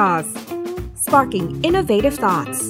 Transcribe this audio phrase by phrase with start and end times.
[0.00, 0.28] Jaws
[1.04, 2.60] sparking innovative thoughts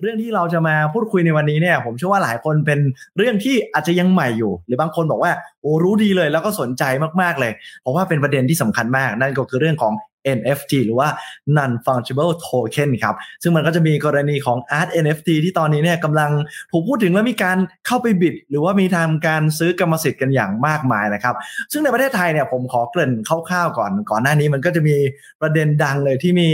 [0.00, 2.78] เรื่องที่เราจะมาพูดคุยในวันนี้เนี่ย ผมเชื่อว่าหลายคนเป็น
[3.16, 5.32] เรื่องที่อาจจะยังใหม่อยู่ หรือบางคนบอกว่า
[5.62, 6.84] โอ้รู้ดีเลยแล้วก็สนใจ
[7.22, 9.92] มากๆเลย เพราะว่าเป็นประเด็นที่สำคัญมาก นั่นก็คือเรื่องของ
[10.36, 11.08] NFT หรือว่า
[11.56, 16.30] non fungible token ครับ ซึ่งมันก็จะมีกรณีของ art NFT ที่ตอนนี้เนี่ยกำลัง
[16.70, 21.34] ถูกพูดถึงและมีการเข้าไปบิด หรือว่ามีทำการซื้อกรรมสิทธิ์กันอย่างมากมายนะครับ
[21.72, 24.96] ซึ่งในประเทศไทยเนี่ยผมขอเกริ่นคร่าวๆก่อน ก่อนหน้านี้มันก็จะมี
[25.40, 26.48] ประเด็นดังเลยที่มี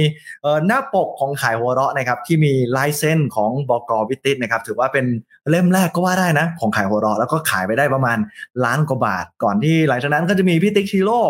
[0.67, 5.07] หน้าปกของขายหัวเราะนะครับที่มีลายเส้นของบอกวิติสนะครับถือว่าเป็น
[5.51, 8.19] เล่มแรกก็ว่าได้นะ ของขายหัวเราะแล้วก็ขายไปได้ประมาณ
[8.65, 11.21] ล้านกว่าบาท ก่อนที่หลังจากนั้นก็จะมีพี่ติ๊กชิโร่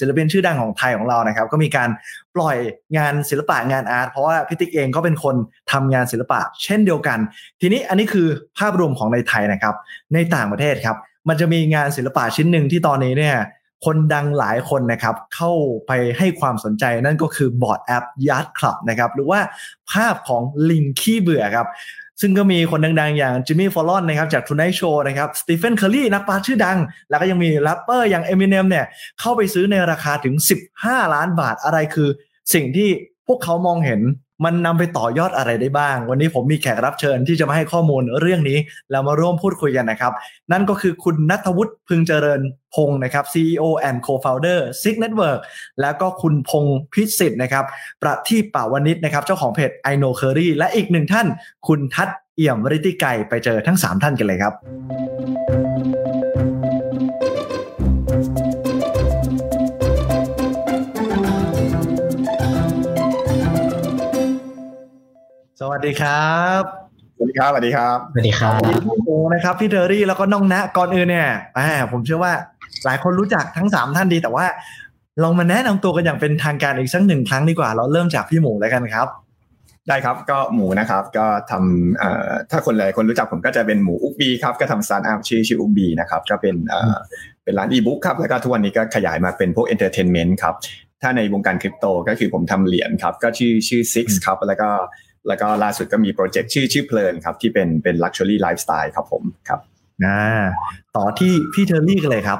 [0.00, 1.88] ศิลปินชื่อดังของไทยของเรานะครับ ก็มีการ
[2.34, 2.56] ปล่อย
[2.96, 5.34] งานศิลปะงานอาร์ตเพราะว่าพี่ติ๊กเองก็เป็นคน
[5.72, 7.18] ทำงานศิลปะ เช่นเดียวกัน
[7.60, 8.26] ทีนี้อันนี้คือ
[8.58, 9.74] ภาพรวมของในไทยนะครับ
[10.14, 10.96] ในต่างประเทศครับ
[11.28, 13.36] มันจะมีงานศิลปะชิ้นหนึ่งที่ตอนนี้เนี่ย
[13.84, 15.52] คนดังหลายคนนะครับเข้า
[15.86, 19.40] ไปให้ความสนใจนั่นก็คือ Bored Ape Yacht Club นะครับหรือว่า
[19.92, 21.66] ภาพของลิงขี้เบื่อครับ
[22.20, 26.78] ซึ่งก็มีคนดังๆ อย่างจิมมี่ฟอลลอนนะครับจาก Tonight Show นะครับสตีเฟนเคอร์รีนักบาสชื่อดัง
[27.10, 28.86] แล้วก็ยังมีแรปเปอร์อย่างเอมิเนมเนี่ย
[29.20, 30.34] เข้าไปซื้อในราคาถึง
[30.74, 32.08] 15 ล้านบาทอะไรคือ
[32.54, 32.88] สิ่งที่
[33.26, 34.00] พวกเขามองเห็น
[34.44, 38.58] มันนำไปต่อยอดอะไรได้บ้าง วันนี้ผมมีแขกรับเชิญที่จะมาให้ข้อมูลเรื่องนี้
[38.90, 40.12] เรามาร่วมพูดคุยกันนะครับ
[40.52, 42.40] นั่นก็คือคุณนัทวุฒิพึงเจริญ
[42.74, 45.40] พงศ์นะครับ CEO and Co-founder Six Network
[45.80, 47.64] แล้วก็คุณพงศ์พิสิทธิ์นะครับ
[48.02, 51.26] ประทีปป่าวนิชนะครับ เจ้าของเพจ I know Curry และอีกหนึ่งท่าน
[51.68, 54.54] คุณทัศเอี่ยมริติไก่ไปเจอทั้ง 3 ท่านกันเลยครับ
[65.60, 66.62] สวัสดีครับ
[67.16, 68.60] สวัสดีครับสวัสดีครับสวัสดีครับ
[69.06, 72.32] โอ้นะครับพี่เทอรี่แล้วก็น้องนะก่อนอื่นเนี่ยอ่าผมเชื่อว่า
[72.84, 74.46] หลายคนรู้จักทั้งสามท่านดีแต่ว่า
[75.22, 79.08] ลองมาแนะนำตัวกันอย่างเป็นทางการอีกสักหนึ่งครั้งดีกว่า เราเริ่มจากพี่หมูแล้วกันครับ
[79.88, 86.96] ได้ครับก็หมูนะครับก็ทำเอ่อถ้าคนหลายคนรู้จักผมก็จะเป็นหมู Ookbee ครับก็ทำสตาร์ทอัพชื่อชื่อ Ookbee นะครับก็เป็นเอ่อ
[87.44, 90.54] เป็นร้านอีบุ๊กครับแล้วก็ทุกวันนี้ก็ขยายมาเป็นพวก entertainment ครับ
[91.02, 94.68] ถ้าในวงการคริปโตก็คือผมทำเหรียญครับก็ชื่อชื่อ Six ครับแล้วก็
[95.28, 99.60] แล้วก็ล่าสุดก็มีโปรเจกต์ชื่อชื่อเพลินครับ ที่เป็นเป็น luxury lifestyle ครับผมครับ
[100.04, 100.44] อ่า
[100.96, 102.38] ต่อที่พี่เทอร์รี่กันเลยครับ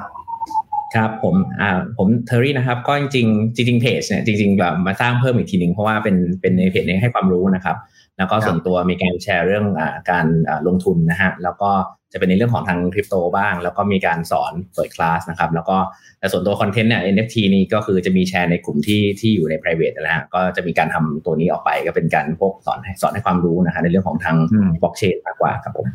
[0.95, 7.75] ครับผมอ่าผมเทอร์รี่นะครับก็จริงจริงเพจเนี่ยจริงๆแบบมาสร้างเพิ่มอีกทีหนึ่งเพราะว่าเป็นเป็นในเพจนี้ให้ความรู้นะครับ
[8.17, 9.81] แล้วก็ส่วนตัวมีการแชร์เรื่อง
[10.11, 10.25] การ
[10.67, 11.71] ลงทุนนะฮะแล้วก็
[12.13, 15.77] จะเป็นในเรื่องของทางคริปโตบ้าง แล้วก็มีการสอนเปิดคลาสนะครับแล้วก็
[16.19, 24.35] แต่ส่วนตัวคอนเทนต์เนี่ย NFT นี่ก็คือจะมีแชร์ในกลุ่มที่ที่อยู่ใน private นะฮะก็จะมีการทำตัวนี้ออกไปก็เป็นการพวกสอนให้สอนให้ความรู้นะฮะในเรื่องของทาง
[24.81, 25.87] บล็อกเชนมากกว่าครับผม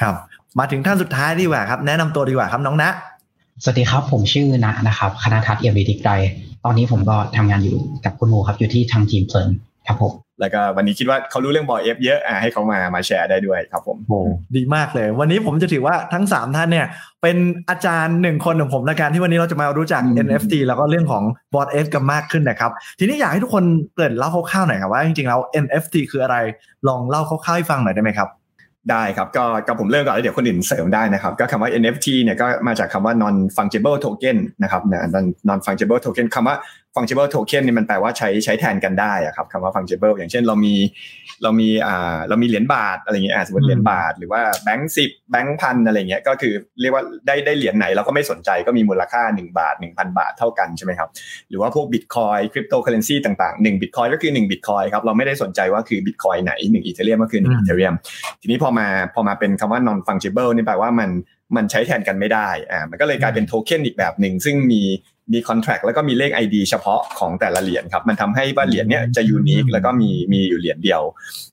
[0.00, 0.14] ครับ
[0.58, 2.90] มาถึงท่านสุดท้ายดีกว่าครับ แนะนำตัวดีกว่าครับน้องนะ
[3.62, 6.12] สวัสดีครับผมชื่อนะนะครับคณะทัศน์เอี่ยมวิทิกไกร
[6.64, 9.48] ตอนนี้ผมก็ทำงานอยู่กับคุณโมครับอยู่ที่ทางทีมเพลิน
[9.86, 14.20] ครับผม แล้วก็วันนี้คิดว่าเขารู้เรื่องบอยเอฟเยอะอะให้เขามามาแชร์ได้ด้วยครับผมโอ้
[14.56, 16.86] ดีมากเลย วันนี้ผมจะถือว่าทั้ง 3 ท่านเนี่ย
[17.22, 17.36] เป็น
[17.70, 21.24] อาจารย์หนึ่งคนของผมในการที่วันนี้เราจะมารู้จัก NFT แล้วก็เรื่องของ
[21.54, 23.64] บอ t เอฟกันมากขึ้นนะครับ ทีนี้อยากให้ทุกคน
[23.94, 26.36] เกริ่นเล่าคร่าวๆหน่อยครับว่าจริงๆแล้ว NFT คืออะไร
[26.88, 28.30] ลองเล่าคร่าวๆให้ฟังหน่อยได้ไหมครับ
[28.90, 35.08] ได้ครับก็ก็ผมเริ่มก่อนแล้วเดี๋ยวคนอื่นเสริมได้นะครับ ก็คำว่า NFT เนี่ยก็มาจากคำว่า non fungible token นะครับนะ
[35.48, 36.56] non fungible token คำว่า
[36.94, 40.74] fungible token นี่มันแปลว่าใช้ใช้แทนกันได้อะครับคำว่า fungible อย่างเช่นเรามี
[41.42, 51.08] เรามีอ่าเรามีเหรียญบาทอะไรเงี้ยสมมติเหรียญบาท หรือว่าแบงค์สิบแบงค์พันอะไรเงี้ยก็คือเรียกว่าได้ได้เหรียญไหนเราก็ไม่สนใจก็มีมูลค่า 1 บาท 1,000 บาทเท่ากันใช่ไหมครับ
[51.48, 57.94] หรือว่าพวก Bitcoin cryptocurrency ต่างๆ1บิตคอยก็คือ1บิตคอยครับเราไม่ได้สนใจว่าคือบิตคอยไหน1 Ethereum ก็คือ1 Ethereum
[58.40, 61.10] ทีนี้พอมาพอมาเป็นคำว่า non fungible นี่แปลว่ามัน
[61.56, 64.82] มันใช้แทนกันไม่ได้อ่ามันก็เลยกลายเป็นโทเค็นอีกแบบหนึ่งซึ่งมี
[65.32, 71.02] มี contract แล้วก็มีเลข ID เฉพาะของแต่ละเหรียญครับ มันทำให้ว่าเหรียญเนี้ยจะ unique แล้วก็มีมีอยู่เหรียญเดียว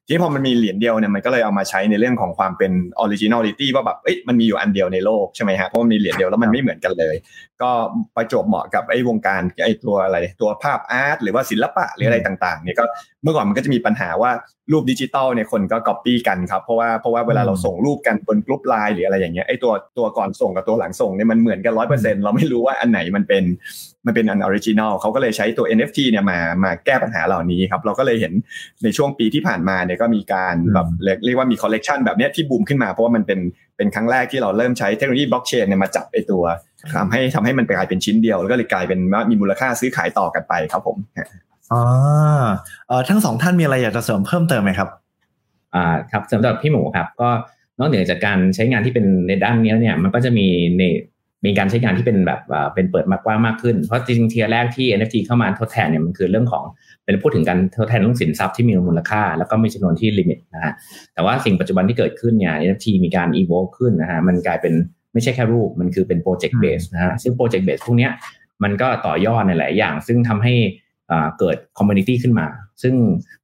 [0.06, 7.16] ทีนี้พอมันมีเหรียญเดียวเนี่ยมันก็เลยเอามาใช้ในเรื่องของความเป็นoriginality ว่าแบบเอ้ยมันมีอยู่อันเดียวในโลกใช่ไหมฮะเพราะมันมีเหรียญเดียวแล้วมันไม่เหมือนกันเลย
[7.62, 7.69] ก็
[8.16, 12.86] ประจวบเหมาะกับไอ้วงการไอ้ตัวอะไรตัวภาพ art หรือว่าศิลปะหรืออะไรต่างๆเนี่ยก็
[13.24, 14.31] เมื่อก่อนมันก็จะมีปัญหาว่า
[14.72, 23.44] รูปดิจิตอลเนี่ยคนก็ก๊อปปี้กันครับเพราะว่าเพราะว่าเวลาเราส่งรูปกันบนกลุ่มไลน์หรืออะไรอย่างเงี้ยไอ้ตัวตัวก่อนส่งกับตัวหลังส่งเนี่ยมันเหมือนกันร้อยเปอร์เซ็นต์เราไม่รู้ว่าอันไหนมันเป็น
[24.06, 28.34] มันเป็นอัน original เขาก็เลยใช้ตัว NFT เนี่ยมามาแก้ปัญหาเหล่านี้ครับ เราก็เลยเห็น
[28.84, 30.88] ในช่วงปีที่ผ่านมาเนี่ยก็มีการแบบ
[31.25, 33.40] เรียกว่ามีคอลเลกชันแบบนี้ที่บูมขึ้นมา เพราะว่ามันเป็น
[33.78, 36.44] เป็นครั้งแรกที่เราเริ่มใช้เทคโนโลยีบล็อกเชนเนี่ยมาจับไอตัว
[36.96, 40.98] ทำให้ทำให้มันกลายเป็นชิ้นเดียว แล้วก็เลยกลายเป็นว่ามีมูลค่าซื้อขายต่อกันไปครับผม
[41.74, 41.84] อ๋อ
[42.88, 44.90] เออทั้งสองท่านมีอะไรอยากจะเสริมเพิ่มเติมไหมครับ
[45.75, 47.30] อ่าครับสำหรับพี่หมูครับ ก็
[47.80, 50.48] นอกเหนือจากการใช้งานที่เป็นในด้านนี้เนี่ยมันก็จะมี
[50.78, 50.84] ใน
[51.45, 52.42] มีการใช้งานที่เป็นแบบ
[52.74, 56.63] เป็นเปิดมากกว้างมากขึ้น เพราะจริงๆเทียแรกที่ NFT เข้ามาทดแทนเนี่ยมันคือเรื่องของ
[57.06, 60.74] เป็นพูดถึงการทดแทนเรื่องสินทรัพย์ที่มีมูลค่า แล้วก็มีจำนวนที่ limit นะฮะ
[61.13, 64.74] แต่ว่าสิ่งปัจจุบันที่เกิดขึ้นเนี่ย NFT มีการ evolve ขึ้นนะฮะมันกลายเป็น
[65.13, 68.12] ไม่ใช่แค่รูปมันคือเป็น project base นะฮะซึ่ง project base พวกเนี้ย
[68.63, 70.54] มันก็ต่อยอดในหลายอย่าง ซึ่งทำให้
[71.39, 72.48] เกิด community ขึ้นมา
[72.83, 72.95] ซึ่ง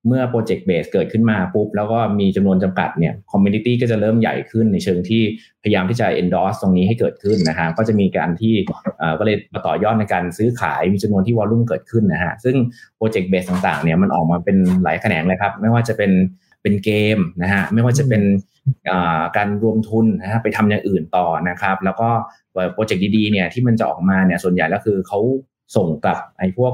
[0.07, 5.21] เมื่อ project base เกิดขึ้นมาปุ๊บ แล้วก็มีจำนวนจำกัดเนี่ย community ก็จะเริ่มใหญ่ขึ้นในเชิงที่
[5.63, 8.53] พยายามที่จะ endorse ตรงนี้ให้เกิดขึ้นนะฮะ ก็จะมีการที่
[9.19, 12.55] ก็เลยมาต่อยอดในการซื้อขายมีจำนวนที่ volume เกิดขึ้นนะฮะ ซึ่ง
[12.97, 16.11] project base ต่างๆเนี่ยมันออกมาเป็นหลายแขนงเลยครับ ไม่ว่าจะเป็น
[16.61, 18.23] เป็นเกมนะฮะ ไม่ว่าจะเป็น
[19.37, 22.09] การรวมทุนนะฮะไปทำอย่างอื่นต่อนะครับ แล้วก็
[22.73, 25.19] โปรเจกต์ดีๆเนี่ยที่มันจะออกมาเนี่ยส่วนใหญ่แล้วคือเขา
[25.75, 26.73] ส่งกลับไอ้พวก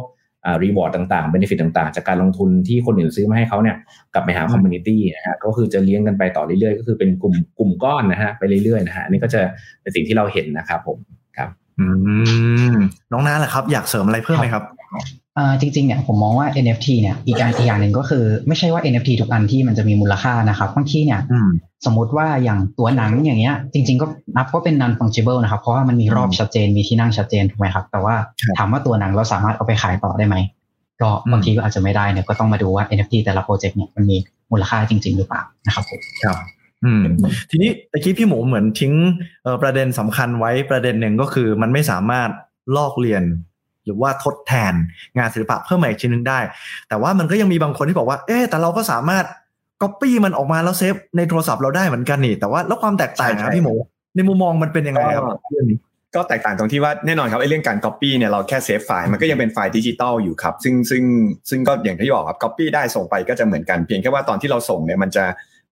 [0.63, 3.75] reward ต่างๆ benefit ต่างๆ จากการลงทุนที่คนอื่นซื้อมาให้เขาเนี่ย
[4.13, 9.41] กลับไปหา community นะฮะก็คือจะเลี้ยงกันไปต่อเรื่อยๆ ก็คือเป็นกลุ่มกลุ่มก้อนนะฮะไปเรื่อยๆนะฮะนี่ก็จะ
[9.81, 10.97] เป็นสิ่งที่เราเห็นนะครับผม
[11.38, 11.50] ครับ
[11.80, 11.86] อื
[12.74, 12.75] ม
[13.12, 14.63] น้องน้าแหละครับ อยากเสริมอะไรเพิ่มไหมครับ
[15.62, 21.19] จริงๆเนี่ยผมมองว่า NFT เนี่ยอีกอันอีกอย่างหนึ่งก็คือ ไม่ใช่ว่า NFT ทุกอันที่มันจะมีมูลค่านะครับบางทีเนี่ย
[21.86, 24.06] สมมุติว่าอย่างตัวหนังอย่างเงี้ย จริง ๆ ก็
[24.38, 28.15] นับว่าเป็น non fungible นะครับ เพราะว่ามันมีรอบชัดเจนมีที่นั่งชัดเจนถูกไหมครับ แต่ว่า
[28.57, 30.36] ถามว่าตัวหนังเราสามารถเอาไปขายต่อได้ไหม
[31.01, 34.18] ก็บางทีก็อาจจะไม่ได้เนี่ยก็ต้องมาดูว่า NFT แต่ละโปรเจกต์เนี่ยมันมี
[34.51, 36.38] มูลค่าจริง ๆ หรือเปล่านะครับผมครับ
[36.85, 37.03] อืม
[37.50, 38.94] ทีนี้ตะกี้พี่หมูเหมือนทิ้ง
[39.62, 42.30] ประเด็นสำคัญไว้ประเด็นหนึ่งก็คือมันไม่สามารถ
[42.75, 43.49] ลอกเลียนห
[43.89, 44.74] รือว่าทดแทน
[45.18, 46.39] งานศิลปะเพิ่มใหม่ชิ้นนึงได้
[46.89, 49.25] แต่ว่ามันก็ยังมีบางคนที่บอกว่า เอ๊แต่เราก็สามารถ
[49.81, 53.74] ก๊อปปี้มันออกมาแล้วเซฟในโทรศัพท์เราได้เหมือนกันนี่ แต่ว่าแล้วความแตกต่างนะพี่หมู
[54.15, 55.80] ในมุมมองมันเป็นยังไงครับเรื่องนี้
[56.15, 61.03] ก็แตกต่างตรงที่ว่าแน่นอนครับไอ้เรื่องการ Copy เนี่ยเราแค่เซฟไฟล์มันก็ยังเป็นไฟล์ดิจิตอลอยู่ครับ ซึ่งซึ่ง
[61.50, 65.25] ซึ่งก็อย่างที่บอกครับ Copy ได้ส่งไปก็จะเหมือนกันเพียงแค่ว่าตอนที่เราส่งเนี่ยมันจะ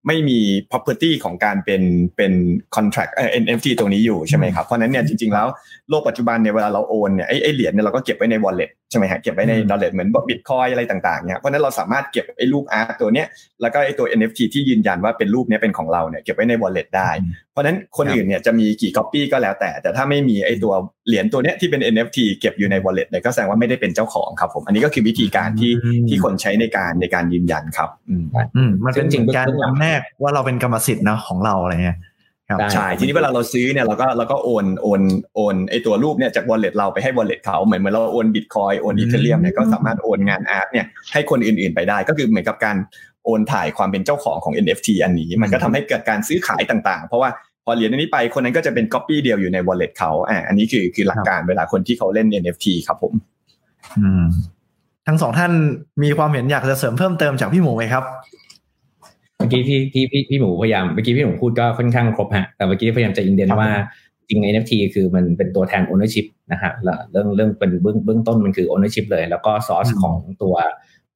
[0.07, 0.39] ไม่มี
[0.71, 1.81] property ของการเป็น
[2.15, 2.33] เป็น
[2.75, 5.47] contract เอ่อ NFT ตรงนี้อยู่ใช่ไหมครับ เพราะนั้นเนี่ยจริงๆแล้ว
[5.89, 13.27] โลกปัจจุบันเนี่ยเวลาเราโอนเนี่ยไอ้ไอ้เหรียญเนี่ยเราก็เก็บไว้ใน wallet ใช่ไหมฮะเก็บไว้ใน wallet เหมือนบิตคอยอะไรต่างๆเนี่ยเพราะนั้นเราสามารถเก็บไอ้รูปอาร์ตตัวเนี้ย
[13.61, 17.09] แล้วก็ไอ้ตัว NFT ที่ยืนยันว่าเป็นรูปนี้เป็นของเราเนี่ยเก็บไว้ใน wallet ได้
[17.51, 20.73] เพราะนั้นคนอื่นเนี่ยจะมีกี่ copy ก็แล้วแต่ แต่ถ้าไม่มีไอ้ตัว
[21.07, 25.71] เหรียญตัวเนี้ยที่เป็น NFT เก็บอยู่ใน wallet เนี่ยก็แสดงว่าไม่ได้เป็นเจ้าของครับผมอันนี้ก็คือวิธีการที่
[26.09, 28.15] ที่คนใช้ในการในการยืนยันครับอื
[28.69, 31.97] มมันเป็นจริงการจำแนกว่าเราเป็นกรรมสิทธิ์นะของเราอะไรเงี้ย
[32.73, 35.01] ใช่ทีนี้เวลาเราซื้อเนี่ยเราก็เราก็โอนโอน
[35.35, 42.77] โอนไอตัวรูปเนี่ยจาก wallet เราไปให้ wallet เขาเหมือนเหมือนเราโอนบิตคอยโอน Ethereum เนี่ยก็สามารถโอนงาน art เนี่ยให้คนอื่น ๆไปได้ ก็คือเหมือนกับการ
[43.25, 47.29] โอนถ่ายความเป็นเจ้าของของ NFT อันนี้ มันก็ทำให้เกิดการซื้อขายต่างๆ เพราะว่า
[47.65, 53.13] พอเหรียญนี้ไปคนนั้นก็จะเป็นก๊อปปี้เดียวอยู่ใน wallet เขาอ่าอันนี้คือคือหลักการเวลาคนที่เขาเล่น NFT ครับผม
[53.99, 54.23] อืม
[55.07, 55.51] ทั้งสองท่าน
[56.03, 63.69] มีความเห็นอยากจะเสริมเพิ่มเติมจากพี่หมูไหมครับเมื่อกี้ที่ที่พี่พี่หมูพยายามเมื่อกี้พี่หมูพูดก็ค่อนข้างครบฮะแต่เมื่อกี้พยายามจะอินเดนว่า
[64.29, 66.71] จริง NFT คือมันเป็นตัวแทน ownership นะฮะ
[67.11, 70.55] เรื่องเรื่องเป็นเบื้องเบื้องต้นมันคือ ownership เลย แล้วก็ซอสของตัว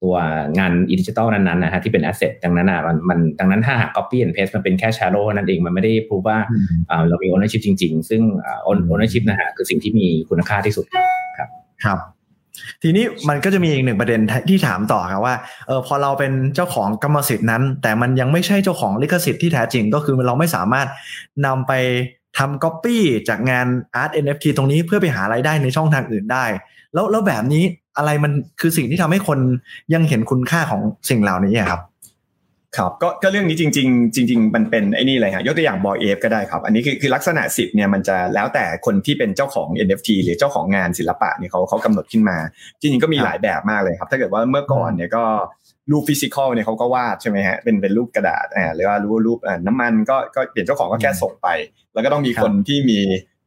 [0.02, 0.14] ตัว
[0.58, 6.38] งานดิจิตอลนั้นๆนะฮะที่เป็น asset ดังนั้นอะมันมันดังนั้นถ้าหาก copy and paste มันเป็นแค่ shadow นั่นเองมันไม่ได้พูดว่า
[7.08, 8.22] เรามี ownership จริง ๆ ซึ่ง
[8.92, 10.86] ownership นะฮะคือสิ่งที่มีคุณค่าที่สุด
[11.38, 11.48] ครับ
[11.84, 11.98] ครับ
[12.82, 15.34] ทีนี้มันก็จะมีอีกหนึ่งประเด็นที่ถามต่อครับว่า
[15.66, 20.88] เออพอเราเป็นเจ้าของกรรมสิทธิ์นั้น แต่มันยังไม่ใช่เจ้าของลิขสิทธิ์ที่แท้จริงก็คือเราไม่สามารถ
[21.46, 21.72] นำไป
[22.38, 26.44] ทำก๊อปปี้จากงานอาร์ต NFT ตรงนี้เพื่อไปหาไรายได้ในช่องทางอื่นได้
[26.94, 27.64] แล้วแล้วแบบนี้
[27.96, 29.38] อะไรมันคือสิ่งที่ทำให้คน
[29.94, 31.82] ยังเห็นคุณค่าของสิ่งเหล่านี้ครับ
[32.78, 42.38] ครับก็ก็เรื่องนี้จริง ๆ จริง ๆ มันเป็นไอ้นี่เลยฮะยกตัวอย่างบอยเอฟก็ได้ครับ อันนี้คือคือลักษณะสิทธิ์เนี่ยมันจะแล้วแต่คนที่เป็นเจ้าของ NFT หรือเจ้าของงานศิลปะเนี่ยเขาเขากำหนดขึ้นมา
[42.80, 45.24] จริงๆก็มีหลายแบบมากเลยครับ ถ้าเกิดว่าเมื่อก่อนเนี่ยก็
[45.90, 51.48] รูป physical เนี่ยเขาก็วาดใช่ไหมฮะเป็นเป็นรูปกระดาษอ่าหรือว่ารูปรูปน้ำมันก็ก็เปลี่ยนเจ้าของก็แค่ส่งไป
[51.94, 53.00] แล้วก็ต้องมีคนที่มี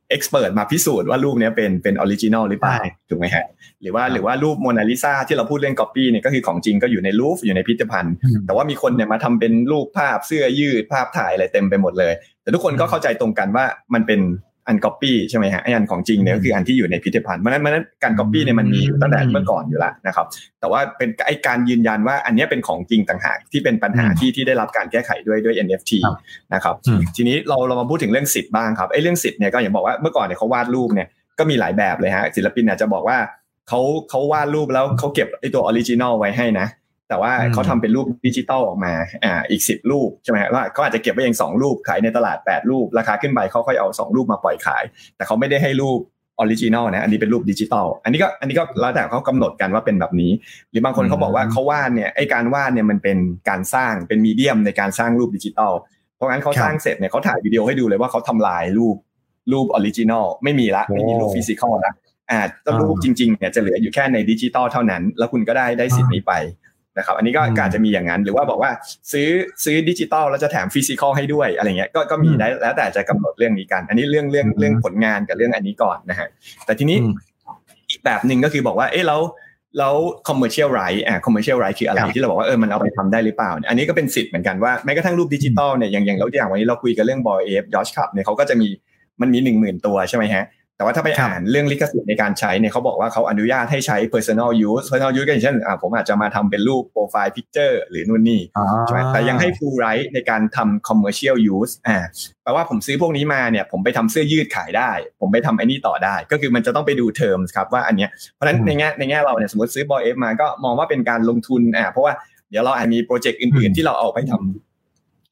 [0.09, 2.77] expert มาพิสูจน์ว่ารูปนี้เป็นเป็น original หรือเปล่า
[3.09, 3.45] ถูกไหมฮะ
[3.81, 14.19] หรือว่าหรือว่ารูปโมนาลิซาที่เราพูดเรื่องก๊อปปี้เนี่ยก็คือของจริงก็อยู่ในรูปอยู่ในพิพิธภัณฑ์ แต่ว่ามีคนเนี่ยมาทำเป็นรูปภาพเสื้อยืดภาพถ่ายอะไรเต็มไปหมดเลย แต่ทุกคนก็เข้าใจตรงกันว่ามันเป็น
[14.67, 20.25] อันก๊อปปี้ใช่ไหมฮะไออันของจริงเนี่ยก็คืออันที่อยู่ในพิพิธภัณฑ์เพราะนั้นเพราะนั้นการก๊อปปี้เนี่ยมันมีอยู่ตั้งแต่เมื่อก่อนอยู่แล้วนะครับ
[20.59, 25.91] แต่ว่าเป็นไอการยืนยันว่าอันนี้เป็นของจริงต่างหากที่เป็นปัญหาที่ที่ได้รับการแก้ไขด้วยด้วย NFT
[26.53, 26.75] นะครับ
[27.15, 31.07] ทีนี้เราเรามาพูดถึงเรื่องสิทธิ์บ้างครับไอเรื่องสิทธิ์เนี่ยก็อย่างบอกว่าเมื่อก่อนเนี่ยเขาวาดรูปเนี่ย
[31.39, 33.17] ก็มีหลายแบบเลยฮะศิลปินอาจจะบอกว่า
[33.69, 36.67] เขาเขาวาดรูปแล้วเขาเก็บไอตัว original ไว้ให้นะ
[37.09, 38.93] แต่ว่าเขาทำเป็นรูปดิจิตอลออกมา
[39.23, 44.83] อ่าอีกสิบรูปใช่ไหมว่าเขาอาจจะเก็บไว้เองสองรูปขายในตลาดแปดรูป ราคาขึ้นไปเขาค่อยเอาสองรูปมาปล่อยขาย
[45.15, 45.99] แต่เขาไม่ได้ให้รูป
[46.39, 50.31] original นะอันนี้เป็นรูปดิจิตอลอันนี้ก็อันนี้ก็แล้วแต่เขากำหนดกันว่าเป็นแบบนี้
[50.71, 53.17] หรือบางคนเขาบอกว่าเขาวาดเนี่ยไอการวาดเนี่ยมันเป็น
[53.49, 55.73] การสร้างเป็น medium ในการสร้างรูปดิจิตอล
[56.15, 58.95] เพราะงั้นเขาสร้างเสร็จเนี่ยเขาถ่ายวิดีโอให้ดูเลยว่าเขาทำลายรูป
[59.51, 61.93] รูป original ไม่มีละไม่มีรูป physical ละ
[62.31, 66.33] อ่าต้องรูปจริงๆเนี่ยจะเหลืออยู่แค่ในดิจิตอลเท่านั้น แล้วคุณก็ได้ได้สิทธิ์นี้ไป
[66.97, 68.71] นะครับอันนี้ก็อาจจะมีอย่างนั้น หรือว่าบอกว่า
[69.11, 69.29] ซื้อ
[69.63, 76.27] ซื้อดิจิตอลแล้วจะแถม physical ให้ด้วยอะไรเงี้ยก็ก็มีได้แล้วแต่จะกำหนดเรื่องนี้กัน อันนี้เรื่องเรื่องเรื่องผลงานกับเรื่องอันนี้ก่อนนะฮะ
[76.65, 76.97] แต่ทีนี้
[77.89, 79.21] อีกแบบหนึ่งก็คือบอกว่าเอ๊ะแล้ว
[79.79, 79.95] แล้ว
[80.27, 88.67] commercial right อ่า commercial right คืออะไรที่เราบอกว่าเออมันเอาไปทำได้หรือเปล่า อันนี้ก็เป็นสิทธิ์เหมือนกันว่าแม้กระทั่งรูปดิจิตอลเนี่ยอย่างอย่างเราอย่างวันนี้เราคุยกันเรื่อง Bored Ape Yacht Club เนี่ยเขาก็จะมี
[89.21, 90.43] มันมีหนึ่งหมื่นตัวใช่ไหมฮะ
[90.77, 98.41] แต่ว่าถ้าไปอ่านเรื่องลิขสิทธิ์ในการใช้เนี่ยเขาบอกว่าเขาอนุญาตให้ใช้ personal use personal use ก็อย่างเช่นผมอาจจะมาทำเป็นรูป profile picture หรือนู่นนี่
[98.83, 101.97] ใช่ไหมแต่ยังให้ full right ในการทำ commercial use อ่า
[102.43, 104.91] แปลว่าผมซื้อพวกนี้มาเนี่ยผมไปทำเสื้อยืดขายได้
[105.21, 112.13] ผมไปทำไอ้นี่ต่อได้ ก็คือมันจะต้องไปดู terms ครับว่าอันเนี้ยเพราะฉะนั้นในแง่ในแง่เราเนี่ยสมมติซื้อบอยเอฟมาก็มองว่าเป็นการลงทุนอ่าเพราะว่า
[112.49, 114.64] เดี๋ยวเราอาจมีโปรเจกต์อื่นๆที่เราเอาไปทำ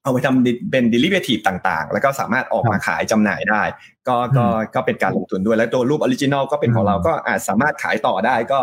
[0.04, 3.62] เอาไปทำเป็น derivative ต่างๆ แล้วก็สามารถออกมาขายจำหน่ายได้
[4.08, 4.46] ก็ก็
[4.76, 8.60] ก็เป็นการลงทุนด้วย แล้วตัวรูป original ก็เป็นของเราก็อาจสามารถขายต่อได้ก็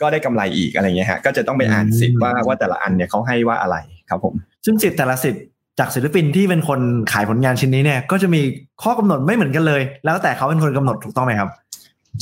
[0.00, 3.76] ก็ได้กำไรอีกอะไรเงี้ยฮะก็จะต้องไปอ่านสิทธิ์ว่าว่าแต่ละอันเนี่ยเขาให้ว่าอะไร
[4.10, 4.34] ครับผม
[4.64, 5.42] ซึ่งสิทธิ์แต่ละสิทธิ์
[5.78, 6.80] จากศิลปินที่เป็นคน
[7.12, 8.40] ขายผลงานชิ้นนี้เนี่ย ก็จะมี
[8.82, 11.48] ข้อกำหนดไม่เหมือนกันเลย แล้วแต่เขาเป็นคนกำหนดถูกต้องไหมครับ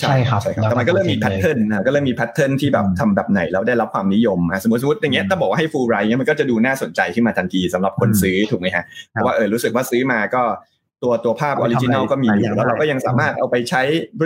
[0.00, 10.42] ใช่ครับใช่ครับแต่มันก็เริ่มมี pattern นะก็เริ่มมี pattern ที่แบบทำแบบไหนแล้วได้รับความนิยมสมมติสมมติอย่างเงี้ยถ้าบอกว่าให้ full right เนี่ยมันก็จะดูน่าสนใจขึ้นมาทันทีสำหรับคนซื้อถูกไหมฮะเพราะว่าเออรู้สึกว่าซื้อมาก็
[11.02, 13.82] ตัวตัวภาพ original ก็มีอยู่แล้วเราก็ยังสามารถเอาไปใช้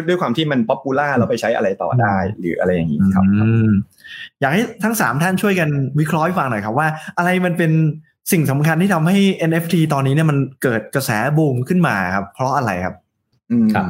[0.08, 3.24] ด้วยความที่มัน popular เราไปใช้อะไรต่อได้หรืออะไรอย่างนี้ครับ
[4.40, 5.68] อยากให้ทั้งสามท่านช่วยกัน
[6.00, 7.72] วิเคราะห์ให้ฟังหน่อยครับว่า อะไรมันเป็น
[8.32, 9.18] สิ่งสำคัญที่ทำให้
[9.50, 12.94] NFT ตอนนี้เนี่ยมันเกิดกระแสบูมขึ้นมาครับ เพราะอะไรครับ
[13.74, 13.86] ครับ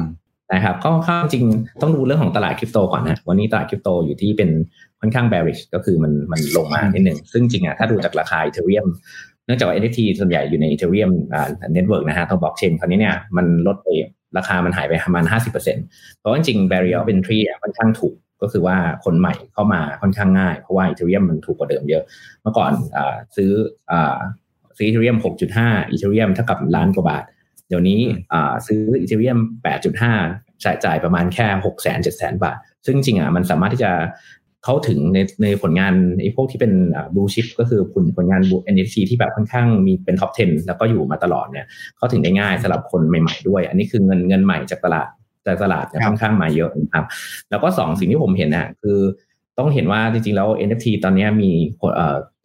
[0.53, 1.45] นะครับก็ข้าจริง
[1.81, 4.49] ต้องดูเรื่องของตลาดคริปโตก่อนนะวันนี้ตลาดคริปโตอยู่ที่เป็น
[4.99, 8.87] ค่อนข้าง bearish ก็คือมันมันลงมานิดหนึ่งซึ่งจริงอะถ้าดูจากราคา Ethereum
[9.45, 13.87] เนื่องจากว่า NFT ส่วนใหญ่อยู่ใน Ethereum อ่า network นะฮะตัวบล็อกเชนคราวนี้เนี่ยมันลดไป
[14.37, 15.53] ราคามันหายไปประมาณ 50%
[16.19, 22.03] เพราะว่าจริง barrier of entry ค่อนข้างถูกก็คือว่าคนใหม่เข้ามาค่อนข้างง่าย เพราะว่า Ethereum มันถูกกว่าเดิมเยอะ
[22.41, 22.99] เมื่อก่อนอ
[23.35, 23.51] ซื้อ
[23.91, 23.93] อ
[24.77, 25.17] ซื้อ Ethereum
[25.53, 27.23] 6.5 Ethereum เท่ากับล้านกว่าบาท
[27.67, 27.99] เดี๋ยวนี้
[28.67, 29.39] ซื้อ Ethereum
[30.01, 33.91] 8.5จ่ายจ่ายประมาณแค่6 0 0 0 0 7 0 0 0 บาท ซึ่งจริงอะมันสามารถที่จะ
[34.65, 36.73] เข้าถึงในในผลงานไอ้พวกที่เป็น
[37.15, 41.65] blue chip ก็คือผลผลงานบู NFT ที่แบบค่อนข้างมีเป็น top 10 แล้วก็อยู่มาตลอดเนี่ย
[41.97, 45.09] เข้าถึงได้ง่ายสำหรับคนใหม่ๆด้วย อันนี้คือเงินเงินใหม่จากตลาด
[45.45, 47.05] จากตลาดค่อนข้างมาเยอะนะครับ
[47.49, 48.99] แล้วก็สองสิ่งที่ผมเห็นนะคือ
[49.59, 51.51] ต้องเห็นว่าจริงๆแล้ว NFT ตอนนี้มี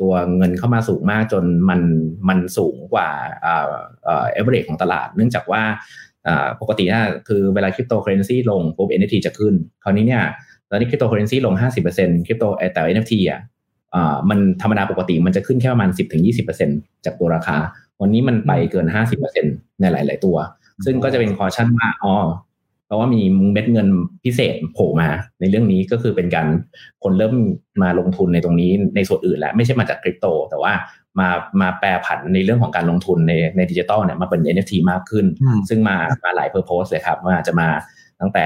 [0.00, 1.80] ตัวเงินเข้ามาสูงมากจนมัน
[2.28, 3.08] มันสูงกว่า
[3.42, 5.62] เอเวอร์เรของตลาด เนื่องจากว่า
[6.60, 10.22] ปกตินะคือเวลาคริปโตเคอเรนซีลงปุ๊บ NFT จะขึ้น คราวนี้เนี่ย
[10.70, 11.54] ตอนนี้คริปโตเคอเรนซีลง
[11.90, 13.40] 50%คริปโตแต่ NFT อะ
[14.30, 15.90] มันธรรมดาปกติมันจะขึ้นแค่ประมาณ
[16.46, 17.58] 10-20%จากตัวราคา
[18.00, 18.86] วันนี้มันไปเกิน
[19.32, 20.36] 50%ในหลาย ๆ ตัว
[20.84, 22.14] ซึ่งก็จะเป็น caution ว่าอ๋อ
[22.90, 23.88] เพราะว่ามีเม็ดเงิน
[24.24, 25.08] พิเศษโผล่มา
[25.40, 26.46] ในเรื่องนี้ก็คือเป็นการ
[27.02, 27.34] คนเริ่ม
[27.82, 30.72] มาลงทุนในตรงนี้ในส่วนอื่นแล้วไม่ใช่มาจากคริปโต แต่ว่า
[31.20, 31.28] มา
[31.60, 35.26] มาแปรผันในเรื่องของการลงทุนในในดิจิตอลเนี่ยมาเป็น NFT มากขึ้น
[35.68, 37.68] ซึ่งมามาหลาย purpose เลยครับว่าจะมา
[38.20, 38.44] ตั้งแต่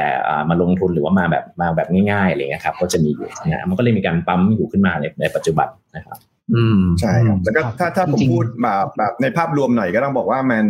[0.48, 6.18] มาลงทุนหรือว่ามาแบบมาแบบง่ายๆอะไรเงี้ยครับก็จะมีอยู่นะมันก็เลยมีการปั๊มอยู่ขึ้นมาในในปัจจุบันนะครับ
[6.54, 10.64] อืมใช่ครับแล้วก็ถ้าถ้าผมพูดแบบแบบในภาพรวมหน่อยก็ต้องบอกว่ามัน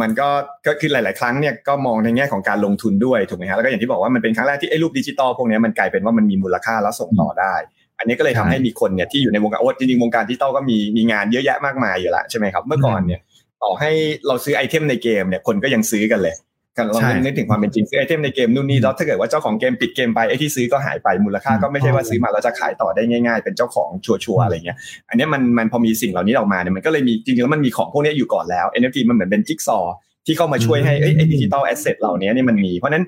[0.00, 0.28] มันก็
[0.66, 7.54] ก็คือหลาย ๆ ครั้งเนี่ยก็มองในแง่ของการลงทุนด้วยถูกไหมฮะแล้วก็อย่างที่บอกว่ามันเป็นครั้งแรกที่ไอ้รูปดิจิตอลพวกนี้มันกลายเป็นว่ามันมีมูลค่าแล้วส่งต่อได้
[7.98, 13.20] อันนี้ก็เลยทำให้มีคนเนี่ยที่อยู่ในวงการโอ้จริง ๆ วงการดิจิตอลก็มีมีงานเยอะแยะมากมายอยู่ละใช่ไหมครับเมื่อก่อนเนี่ย
[13.62, 13.90] ต่อให้
[14.26, 16.34] เราซื้อไอเทมในเกมเนี่ยคนก็ยังซื้อกันเลย
[16.76, 24.76] กันเรานึกถึงความเป็นจริงซื้อไอเทมในเกมนู่นนี่แล้วถ้าเกิดว่าเจ้าของเกมปิดเกมไปไอที่ซื้อก็หายไปมูลค่าก็ไม่ใช่ว่าซื้อมาแล้วจะขายต่อได้ง่าย ๆ เป็นเจ้าของชัวร์ๆอะไรเงี้ย
[25.08, 29.78] อันนี้มันมันพอมีสิ่งเหล่านี้ออกมาเนี่ยมันก็เลยมีจริงๆแล้วมันมีของพวกนี้อยู่ก่อนแล้ว NFT มันเหมือนเป็นจิ๊กซอ
[30.26, 33.04] ที่เข้ามาช่วยให้ไอ้ digital asset เหล่านี้นี่มันมี เพราะนั้น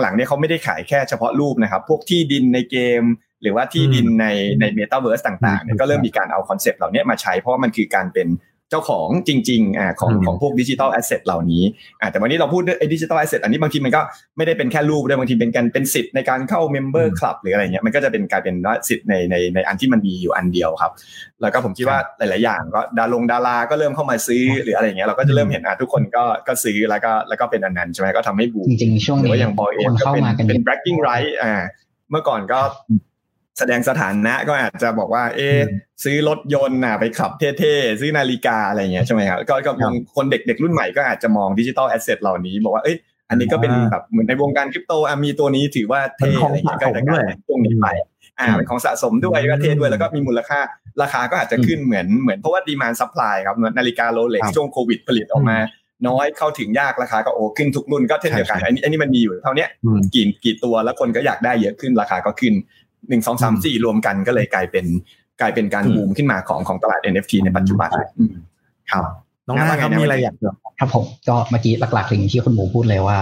[0.00, 3.02] หลังๆเนี่ยเขาไม่ได้ขายแค่เฉพาะรูปนะครับ พวกที่ดินในเกม
[3.42, 4.26] หรือว่าที่ดินใน
[4.60, 8.28] ในเมตาเวิร์สต่างๆเนี่ยก็เริ่มมีการเอา concept เหล่านี้มาใช้เพราะว่ามันคือการเป็น
[8.70, 11.62] เจ้าของจริงๆอ่าของของพวก digital asset เหล่านี้
[12.00, 14.00] อ่าแต่วันนี้เราพูดไอ้ digital asset อันนี้บางทีมันก็
[14.36, 20.92] ไม่ได้เป็นแค่รูปด้วยบางทีเป็นการเป็นสิทธิ์ในการเข้า member club หรืออะไรเงี้ยมันก็จะเป็นกลายเป็นว่าสิทธิ์ในในในอันที่มันมีอยู่อันเดียวครับ
[21.42, 31.54] แล้วก็ผมคิดว่าหลาย ๆ อย่างก็ดารงดาราก็เริ่มเข้ามาซื้อหรืออะไรเงี้ยเราก็จะเริ่มเห็นอะทุกคนก็ก็ซื้อแล้วก็แล้วก็เป็นอันนั้นใช่ไหมก็ทำให้บูมจริงๆช่วงนี้อย่างบอยเองก็เป็นเป็น bragging right อ่า
[32.10, 32.60] เมื่อก่อนก็
[33.58, 35.40] แสดงสถานะก็อาจจะบอกว่า เอ
[36.04, 39.72] ซื้อรถยนต์น่ะไปขับเท่ๆ ซื้อนาฬิกาอะไรเงี้ยใช่ไหมครับก็ก็
[40.16, 42.96] คนเด็กๆ รุ่นใหม่ก็อาจจะมอง digital asset เหล่านี้ บอกว่าเอ้ย
[43.30, 44.92] อันนี้ก็เป็นแบบเหมือนในวงการคริปโต
[45.24, 47.86] มีตัวนี้ถือว่าเท่อะไรเงี้ยก็จะกลายเป็นช่วงนี้ไป
[48.38, 50.58] อ่าเป็นของสะสมด้วยก็เท่ด้วยแล้วก็มีมูลค่า
[51.02, 55.58] ราคาก็อาจจะขึ้นเหมือนเหมือนเพราะว่า demand supply ครับนาฬิกา Rolex ช่วงโควิดผลิตออกมา
[56.08, 62.54] น้อยเข้าถึงยากราคาก็โอ้ขึ้นทุกรุ่นก็เช่นเดียวกันใช่ใช่อันนี้อันนี้มันมีอยู่เท่าเนี้ยอืมกี่กี่ตัวแล้วคนก็อยากได้เยอะขึ้นราคาก็ขึ้น
[63.08, 64.86] หนึ่งสองสามสี่รวมกันก็เลยกลายเป็น
[65.40, 68.34] กลายเป็นการอืมบูมขึ้นมาของของตลาด NFT ในปัจจุบันอืม
[68.90, 69.04] ครับ
[69.46, 73.18] น้องนาครับว่าไงนะมีอะไรอยากเสริมครับผมก็เมื่อกี้หลักๆอย่างที่คุณหมูพูดเลยว่า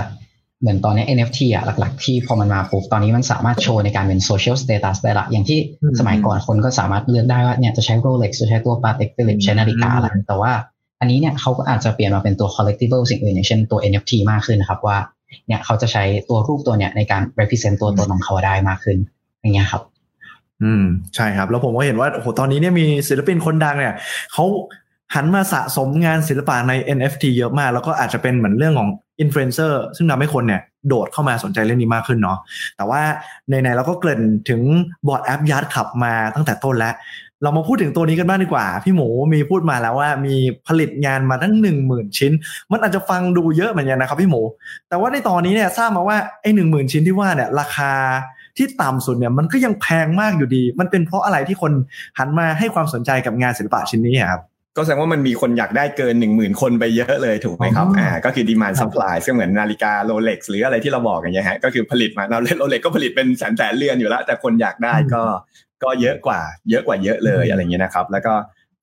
[0.61, 10.52] เหมือนตอนนี้ NFT อะหลัก ๆ ที่พอมันมาปุ๊บตอนนี้มันสามารถโชว์ในการเป็น social status ได้ละอย่างที่อืมสมัยก่อนคนก็สามารถเลือกได้ว่าเนี่ยจะใช้ Rolex จะใช้ตัว Patek Philippe ใช้นาฬิกาอะไรแต่ว่า
[11.00, 14.99] อันนี้เนี่ยเขาก็อาจจะเปลี่ยนมาเป็นตัว collectible สิ่งอื่นอย่างเช่นตัว NFT มากขึ้นนะครับว่า
[15.47, 18.99] เนี่ยเขาจะใช้ตัวรูปตัวเนี่ยในการ represent ตัวตนของเขาได้มากขึ้น
[19.40, 19.83] อย่างเงี้ยครับ
[20.62, 23.95] อืมใช่ครับ แล้วผมก็เห็นว่าโอ้โหตอนนี้เนี่ยมีศิลปินคนดังเนี่ย
[24.33, 24.45] เขา
[25.14, 28.90] หันมาสะสมงานศิลปะใน NFT เยอะมาก แล้วก็อาจจะเป็นเหมือนเรื่องของ
[29.21, 32.38] อินฟลูเอนเซอร์ซึ่งทำให้คนเนี่ยโดดเข้ามาสนใจเรื่องนี้มากขึ้นเนาะ
[32.76, 33.02] แต่ว่า
[33.50, 34.61] ในในๆเราก็เกริ่นถึง
[35.06, 36.95] Bored Ape Yacht Club มาตั้งแต่ต้นแล้ว
[37.42, 40.35] เรามาพูดถึงตัวนี้กันบ้างดีกว่า พี่หมูมีพูดมาแล้วว่ามี
[40.66, 42.33] ผลิตงานมาตั้งหนึ่งหมื่นชิ้น
[42.71, 44.40] มันอาจจะฟังดูเยอะเหมือนกันนะครับพี่หมู
[44.88, 47.92] แต่ว่าในตอนนี้เนี่ยทราบมาว่าไอ้หนึ่งหมื่นชิ้นที่ว่าเนี่ยราคา
[48.58, 51.72] ที่ต่ำสุดเนี่ยมันก็ยังแพงมากอยู่ดี มันเป็นเพราะอะไรที่คน
[52.18, 54.42] หันมาให้ความสนใจกับงานศิลปะชิ้นนี้อะครับ
[54.76, 65.22] ก็แสดงว่ามันมีคนอยากได้เกินหนึ่งหมื่นคนไปเยอะเลยถูกไหมครับอ๋ออ่อ่าก็คือ demand supply ก็เหมือนนาฬิกา Rolex หรืออะไรที่เราบอกอย่างเงี้ยฮะก็คือผลิตมาเรา Rolex ก็ผลิตเป็นแสนแสนเรือนอยู่แล้ว แต่คนอยากได้ก็
[65.82, 68.34] ก็เยอะกว่า เยอะกว่าเยอะเลยอะไรเงี้ยนะครับ แล้วก็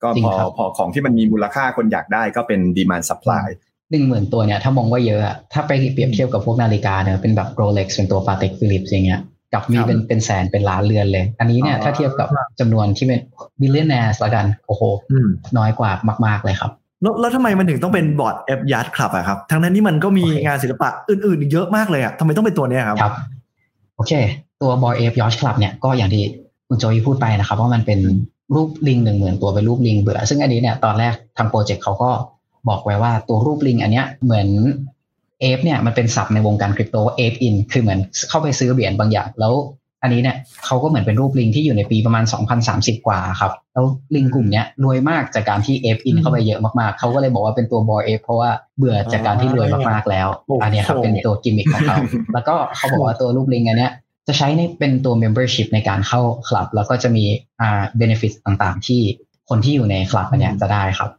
[0.03, 3.47] ก็จริพงอครับพอของที่มันมีมูลค่าคนอยากได้ก็เป็น demand supply
[3.91, 9.21] หนึ่งหมื่นตัวเนี่ยถ้ามองว่าเยอะอะถ้าไปเปรียบเทียบกับพวกนาฬิกาเนี่ยเป็นแบบ Rolex เป็นตัว Patek Philippe อย่างเงี้ย
[9.55, 12.27] กับมีครับเป็นเป็นแสนเป็นล้านเรือนเลย อันนี้เนี่ยอ๋อถ้าเทียบกับ
[12.59, 13.19] จำนวนที่เป็น
[13.59, 14.81] billionaires ละกัน โอ้โห
[15.11, 15.91] อืมน้อยกว่า
[16.25, 16.71] มาก ๆ เลยครับ
[17.01, 23.13] แล้วแล้วทำไมมันถึงต้องเป็น Bored Ape Yacht Club อะครับ ทั้งนั้นที่มันก็มีโอเคงานศิลปะอื่นๆอีกเยอะมากเลยอะทำไมต้องเป็นตัวเนี้ยครับครับ
[23.95, 24.11] โอเค
[24.61, 26.23] ตัว Bored Ape Yacht Club เนี่ยก็อย่างที่
[26.67, 27.99] คุณโจอี้พูดไปนะครับว่ามันเป็น
[28.55, 32.11] รูปลิงหนึ่งหมื่นตัวเป็นรูปลิงเบื่อ ซึ่งอันนี้เนี่ยตอนแรกทางโปรเจกต์เขาก็
[32.69, 34.47] บอกไว้ว่าตัวรูปลิงอันเนี้ยเหมือน
[35.41, 37.99] Ape เนี่ยมันเป็นศัพท์ในวงการคริปโต ape in คือเหมือน
[38.29, 39.53] เข้าไปซื้อเหรียญบางอย่าง แล้ว
[40.01, 42.23] อันนี้เนี่ยเขาก็เหมือนเป็นรูปลิงที่อยู่ในปีประมาณ
[42.65, 51.97] 2030 กว่าครับ แล้วลิงกลุ่มเนี้ยรวยมากจากการที่ ape in เข้าไปเยอะมากๆเขาก็เลยบอกว่าเป็นตัวบอยเอฟเพราะว่าเบื่อจากการที่รวยมากๆแล้วโอ้โหอันเนี้ยครับเป็นตัวกิมมิคของเขา
[52.33, 53.91] แล้วก็เขาบอกว่าตัวรูปลิงอันเนี้ย
[54.27, 57.25] จะใช้ในเป็นตัว membership ในการเข้าคลับ แล้วก็จะมี
[57.61, 59.01] อ่า benefit ต่างๆ ที่
[59.49, 61.09] คนที่อยู่ในคลับอันเนี้ยจะได้ครับ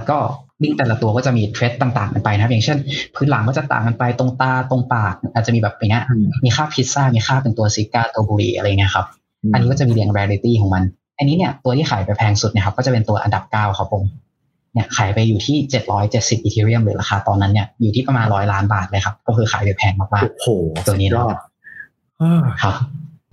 [0.00, 0.18] แล้วก็
[0.62, 2.78] ลิงก์แต่ละตัวก็จะมีเทรดต่างๆกันไปนะครับ อย่างเช่น
[3.14, 9.06] พื้นหลังก็จะต่างกันไปตรงตาตรงปาก อาจจะมีแบบอย่างเงี้ยอืมมีค่าพิซซ่า มีค่าเป็นตัวซิก้าตัวบุหรี่อะไรเงี้ยครับ
[9.52, 10.82] อันนี้ก็จะมีเรียง rarity ของมัน
[11.18, 14.02] อันนี้เนี่ยตัวที่ขายไปแพงสุดเนะครับ ก็จะเป็นตัวอันดับเก้าครับผม
[14.72, 15.56] เนี่ยขายไปอยู่ที่
[16.00, 20.48] 770อีเทเรียมหรือราคาตอนนั้นเนี่ยอยู่ที่ประมาณร้อยล้านบาทเลยครับ ก็คือขายไปแพงมากๆโอ้โห
[20.86, 21.36] ตัวนี้นะสุดยอด
[22.18, 22.74] เออครับ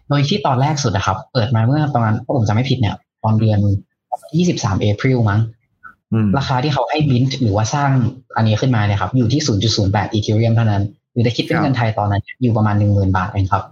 [0.09, 3.59] โดยที่ตอนแรกสุดนะครับ เปิดมาเมื่อประมาณถ้าผมจำไม่ผิดเนี่ย ตอนเดือน
[4.19, 5.56] 23เอพริลมั้งอืม
[6.37, 7.89] ราคาที่เขาให้บินหรือว่าสร้าง
[8.35, 9.41] อันนี้ขึ้นมาเนี่ยครับ อยู่ที่
[9.77, 13.63] 0.08อีเทเรียมเท่านั้นหรือถ้าคิดเป็นเงินไทยตอนนั้น อยู่ประมาณ 10,000 บาทเองครับ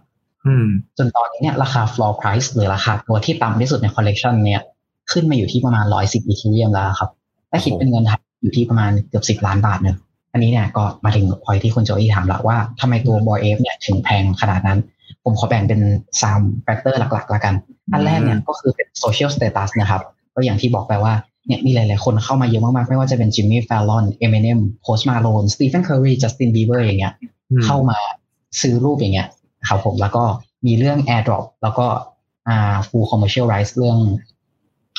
[0.45, 0.67] อืม
[0.97, 4.61] จนตอนนี้เนี่ยราคา floor price หรือราคาตัวที่ต่ำที่สุดใน collection เนี่ย
[5.11, 7.09] ขึ้นมาอยู่ที่ประมาณ 110 Ethereum แล้วครับ
[7.51, 9.95] ถ้าคิดเป็นเงินไทยอยู่ที่ประมาณเกือบ 10 ล้านบาทเนี่ย
[10.33, 14.79] อันนี้เนี่ยก็มาถึงพอยที่คุณโจอี้ถามละว่าทำไมตัวบอยเอฟเนี่ยถึงแพงขนาดนั้น
[15.23, 15.81] ผมขอแบ่งเป็น
[16.21, 17.53] 3 factor หลักๆละกัน
[17.93, 20.01] อันแรกเนี่ยก็คือเป็น social status นะครับ
[20.33, 21.13] ก็อย่างที่บอกไปว่า
[21.47, 27.13] เนี่ยมีหลาย ๆ คนเข้ามาเยอะมาก ๆ ไม่ว่าจะเป็นจิมมี่ฟ l ล o อนเอ m ม n น m โพสมาโลนสตีเฟนเคอร์รีจัสตินบีเบอร์อย่างเงี้ย
[27.65, 27.97] เข้ามา
[28.61, 29.27] ซื้อรูปอย่างเงี้ย
[29.67, 30.23] ครับผมแล้วก็
[30.65, 31.87] มีเรื่อง AirDrop แล้วก็
[32.47, 33.97] อ่า full commercial rights เรื่อง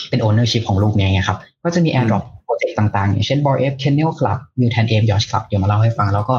[0.08, 5.44] เป็น ownership ของรูปเนี้ยไงครับ ก็จะมี AirDrop โปรเจกต์ต่างๆ อย่างเช่น Bored Ape Kennel Club Mutant Ape Yacht Club
[5.46, 6.36] เดี๋ยวมาเล่าให้ฟัง แล้วก็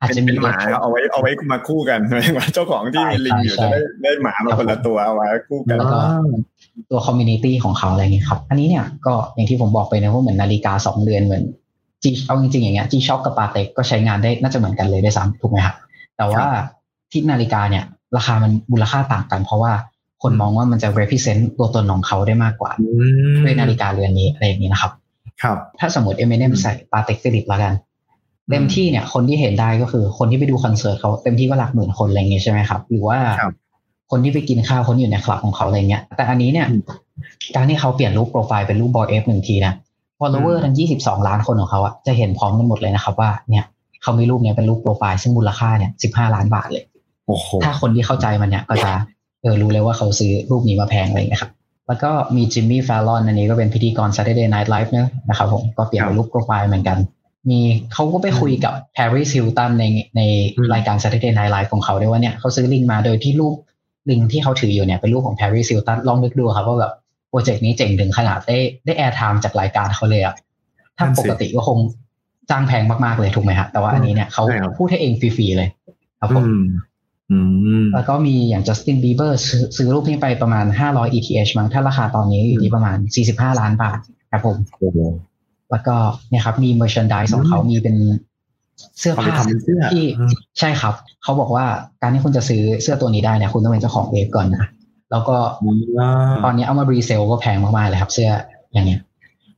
[0.00, 5.98] อาจเป็นจะมีเป็นหมา Airdrop เอาไว้เอาไว้มาคู่กันหมายถึงว่าเจ้าของที่มีลิงอยู่ใช่จะได้ได้หมามาคนละตัวเอาไว้คู่กันแล้วก็
[6.90, 11.44] ตัว community ของเขาอะไรเงี้ยครับ อันนี้เนี่ยก็อย่างที่ผมบอกไปนะว่าเหมือนนาฬิกาสองเรือนเหมือน
[12.02, 15.76] จีเอาจริงๆอย่างเงี้ย G-Shock กับ Patek ก็ใช้งานได้น่าจะเหมือนกันเลยด้วยซ้ำถูกไหมครับ
[16.16, 16.44] แต่ว่า
[17.10, 17.84] ที่นาฬิกาเนี่ย
[18.16, 19.72] ราคามันมูลค่าต่างกัน เพราะว่า
[20.22, 22.86] คนมองว่ามันจะ represent ตัวตนของเขาได้มากกว่าอื
[23.34, 24.92] มด้วยนาฬิกาเรือนนี้อะไรอย่างนี้นะครับ
[25.42, 27.74] ครับถ้าสมมติ Eminem ใส่ Patek Philippe ละกัน
[28.50, 33.54] เต็มที่เนี่ยคนที่เห็นได้ก็คือคนที่ไปดูคอนเสิร์ตเขาเต็มที่ก็หลักหมื่นคนอะไรอย่างงี้ใช่ไหมครับ หรือว่าครับ
[34.10, 36.82] คนที่ไปกินข้าวคนที่อยู่ในคลับของเขาอะไรเงี้ย แต่อันนี้เนี่ยอืม
[37.56, 39.74] การที่เขาเปลี่ยนรูปโปรไฟล์เป็นรูปบอยเอฟหนึ่งทีนะ
[40.18, 43.64] follower ทั้ง 22 ล้านคนของเขาอะจะเห็นพร้อมกันหมดเลยนะครับว่าเนี่ย
[44.02, 46.84] เขามีรูปเนี้ยเป็นรูปโปรไฟล์ซึ่งมูลค่าเนี่ย 15 ล้านบาทเลย
[47.26, 48.90] โอ้โหถ้าคนที่เข้าใจมันเนี่ยก็จะ
[49.42, 51.52] เออรู้เลยว่าเขาซื้อรูปนี้มาแพงอะไรอย่างเงี้ยครับ
[51.88, 56.98] แล้วก็มีจิมมี่ฟ l ลอนอันนี้ก็เป็นพิธีกร Saturday Night Live เนอะนะครับผมก็เปลี่ยนเป็นรูปโปรไฟล์เหมือนกัน
[57.50, 57.60] มี
[57.92, 59.84] เขาก็ไปคุยกับ Paris Hilton ใน
[60.16, 60.20] ใน
[60.56, 63.54] อืมรายการ Saturday Night Live ของเขาด้วยว่าเนี่ยเขาซื้อลิงก์มาโดยที่รูป
[64.10, 66.92] ลิงก์ที่เขาถืออยู่เนี่ยเป็นรูปของ Paris Hilton ลองนึกดูครับว่าแบบ
[67.28, 70.34] โปรเจกต์นี้เจ๋งถึงขนาดได้ได้ airtime จากรายการเขาเลยอะ
[70.96, 71.78] ถ้าปกติก็คง
[72.50, 75.68] จ้างแพงมากๆเลยถูกไหมฮะแต่ว่าอันนี้เนี่ยเขาใช่ครับพูดให้เองฟรีๆเลย
[76.20, 76.68] ครับผมอืมอืม
[77.94, 82.96] แล้วก็มีอย่างจัสตินบีเบอร์ซื้อซื้อรูปนี้ไปประมาณ 500 ETH มั้งถ้าราคาตอนนี้อยู่ที่ประมาณ
[83.28, 83.98] 45 ล้านบาท
[84.32, 84.98] ครับผมโอ้โห
[85.70, 85.96] แล้วก็
[86.30, 87.96] เนี่ยครับ มี merchandise ของเขามีเป็น
[88.98, 91.66] เสื้อเอาไปผ้าทำเป็นเสื้อที่อืมใช่ครับ เขาบอกว่า
[92.02, 94.64] การที่คุณจะซื้อเสื้อตัวนี้ได้เนี่ยคุณต้องเป็นเจ้าของเวฟก่อนนะ
[95.10, 95.36] แล้วก็
[96.44, 98.30] ตอนนี้เอามา resell ก็แพงมากๆเลยครับ เสื้อ
[98.72, 99.00] อย่างเงี้ย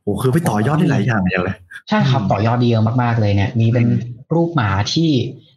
[0.01, 1.55] โอ้คือไปต่อยอดได้หลายอย่างอย่างเลย
[1.89, 3.85] ใช่ครับอืมต่อยอดดีเยอะมากๆเลยเนี่ย มีเป็น
[4.33, 5.09] รูปหมาที่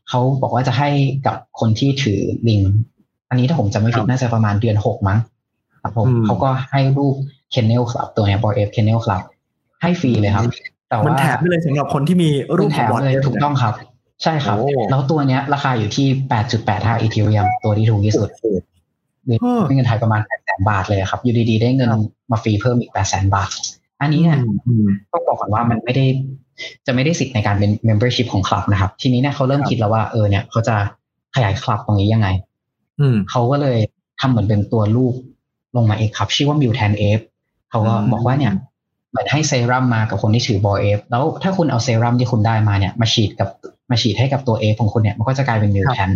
[0.09, 0.88] เขาบอกว่าจะให้
[1.27, 2.61] กับคนที่ถือลิง
[3.29, 5.19] อันนี้ถ้าผมจำไม่ผิดน่าจะประมาณเดือนหกมั้ง
[5.83, 7.14] ครับผมเขาก็ให้รูป
[7.50, 9.22] Kennel Club ตัวเนี้ย Bored Ape Kennel Club
[9.83, 10.45] ให้ฟรีเลยครับ
[10.88, 13.75] เหมือนว่าแถมไปเลยสำหรับคนที่มีรูรูปแถม Bored Ape เลยถูกต้องครับ
[14.23, 16.07] ใช่ครับโอ้แล้วตัวเนี้ย ราคาอยู่ที่
[16.55, 21.90] 8.85อีเทเรียมตัวที่ถูกที่สุดหรือเป็นเงินไทยประมาณ8แสนบาทเลยครับ อยู่ดีๆ ได้เงิน
[22.31, 23.51] มาฟรีเพิ่มอีก8แสนบาท
[24.05, 26.05] อันนี้เนี่ยอืมต้องบอกก่อนว่ามันไม่ได้
[26.87, 30.77] จะไม่ได้สิทธิ์ในการเป็น membership ของคลับนะครับ ทีนี้เนี่ยเขาเริ่มคิดแล้วว่าเออเนี่ยเขาจะ
[31.35, 32.29] ขยายคลับตรงนี้ยังไง
[33.01, 33.79] อืมเขาก็เลย
[34.21, 35.14] ทำเหมือนเป็นตัวลูก
[35.77, 37.21] ลงมาเองครับ ชื่อว่า Mutan F
[37.71, 38.53] เขาก็อืมบอกว่าเนี่ย
[39.11, 43.49] เหมือนให้เซรั่มมากับคนที่ถือบอเอฟแล้วถ้าคุณเอาเซรั่มที่คุณได้มาเนี่ย มาฉีดกับ
[43.90, 46.11] มาฉีดให้กับตัวเอฟของคุณเนี่ยมันก็จะกลายเป็นมิวแทน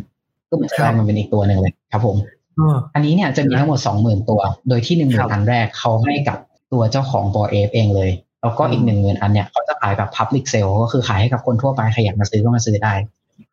[0.49, 2.17] ก็เหมือนจะกลายมันเป็นอีกตัวหนึ่งเลยครับผม
[2.57, 6.39] เอออันนี้เนี่ยจะมีทั้งหมดสองหมื่นตัว โดยที่หนึ่งหคมื่รันบอันแรกเขาให้กับ
[6.73, 8.11] ตัวเจ้าของบอเอฟเองเลย
[8.43, 12.95] แล้วก็อีกอืมหนึ่งหมื่นอันเนี่ยเขาจะขายแบบ Public Sale ก็คือขายให้กับคนทั่วไปใครอยากมาซื้อก็มาซื้อได้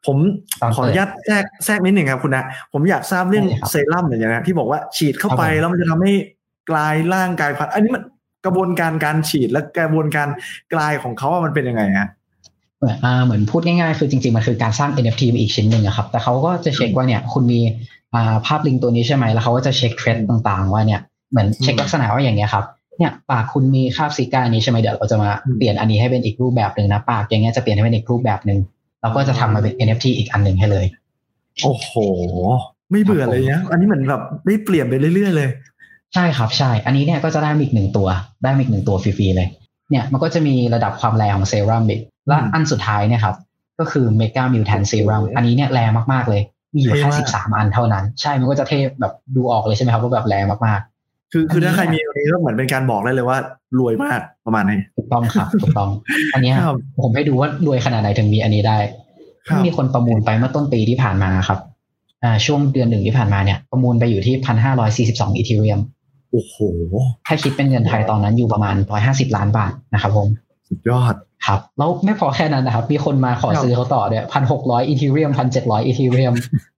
[0.06, 0.18] ผม
[0.62, 6.14] ตอนขออนุญาตแทรกแทรกนิดหนึ่งครับคุณนะ ผมอยากทราบเรื่องได้ครับเซรั่มอย่างเงี้ยนะที่บอกว่าฉีดเข้าไปครับผมแล้วมันจะทำให้
[6.70, 8.04] กลายร่างกายพันธุ์อันนี้มัน
[8.46, 10.28] กระบวนการการฉีดและกระบวนการ
[10.74, 12.10] กลายของเขาว่ามันเป็นยังไงฮะ
[12.78, 17.60] เหมือนอ่าเหมือนพูดง่ายๆ คือจริงๆ มันคือการสร้าง NFT มาอีกชิ้นหนึ่งอะครับ แต่เขาก็จะเช็คว่าเนี่ยคุณมี
[18.14, 21.02] อ่าภาพลิงตัวนี้ใช่ไหมแล้วเขาก็จะเช็คเทรนด์ต่างๆ ว่าเนี่ย
[21.32, 22.66] เหมือนเช็คลักษณะว่าอย่างเงี้ยครับ
[22.98, 28.60] เนี่ยปากคุณมีคราบซิก้านี้ใช่ไหมเดี๋ยวเราจะมาอืมเปลี่ยนอันนี้ให้เป็นอีกรูปแบบหนึ่งนะปากอย่างเงี้ยจะเปลี่ยนให้เป็นอีกรูปแบบหนึ่ง
[29.02, 30.86] เราก็จะทำมาเป็น NFT อีกอันหนึ่งให้เลย
[31.64, 31.92] โอ้โห
[32.92, 35.50] ไม่เบื่อเลยนะอันนี้เหมือนแบบได้เปลี่ยนไปเรื่อยๆเลย
[36.14, 38.08] ใช่ครับใช่ อันนี้เนี่ยก็จะได้มาอีกหนึ่งตัว
[38.44, 39.48] ได้มาอีกหนึ่งตัวฟรีๆเลย
[39.90, 43.36] เนี่ยมันก็จะมีระดับความแรงของเซรั่มอีกและอืมอันสุดท้ายเนี่ยครับ
[43.80, 46.42] ก็คือเมกามิวแทนเซรั่มอันนี้เนี่ยแรงมากๆเลย
[46.74, 50.82] มีอยู่เท่แค่มากสิบสามอันเท่านั้น ใช่มันก็จะเทแบบดูออกเลยใช่ไหมครับว่าแบบแรงมาก
[51.36, 53.38] คือคือถ้าอัใครนนี้มีอันนี้ก็เหมือนเป็นการบอกได้เลยว่า
[53.80, 55.90] รวยมากประมาณนี้ๆถูกต้องครับถูกต้อง
[56.34, 58.78] อันเนี้ยครับผมให้ดูว่ารวยขนาดไหนถึงมีอันนี้ได้
[59.48, 61.60] ครับมีคนประมูลไปเมื่อต้นปีที่ผ่านมาครับ
[62.24, 65.80] อ่า ช่วงเดือนหนึ่งที่ผ่านมาเนี่ย ประมูลไปอยู่ที่พันห้าร้อยสี่สิบสอง Ethereum
[66.32, 66.56] โอ้โห
[67.28, 70.28] ถ้าคิดเป็นเงินไทยตอนนั้นอยู่ประมาณร้อยห้าสิบล้านบาทนะครับผม
[70.70, 71.14] สุดยอด
[71.46, 76.34] ครับแล้วไม่พอแค่นั้นนะครับ มีคนมาขอครับซื้อเขาต่อเนี่ยพันหกร้อย Ethereum พันเจ็ดร้อย Ethereum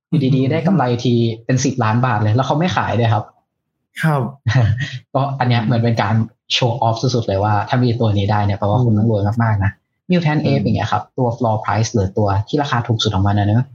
[0.09, 1.13] อยู่ดีๆ ได้กำไรที
[1.45, 3.23] เป็นสิบล้านบาทเลย แล้วเขาไม่ขายเลยครับ
[4.03, 4.21] ครับ
[5.13, 6.15] ก็อันเนี้ยเหมือนเป็นการ
[6.53, 9.71] show off สุดๆเลยว่า ถ้ามีตัวนี้ได้เนี่ยแปลว่าคุณต้องรวยมากๆนะ
[10.09, 13.65] Mutant Ape อย่างเงี้ยครับ ตัว floor price หรือตัวที่ราคาถูกสุดของมันนะเนอะ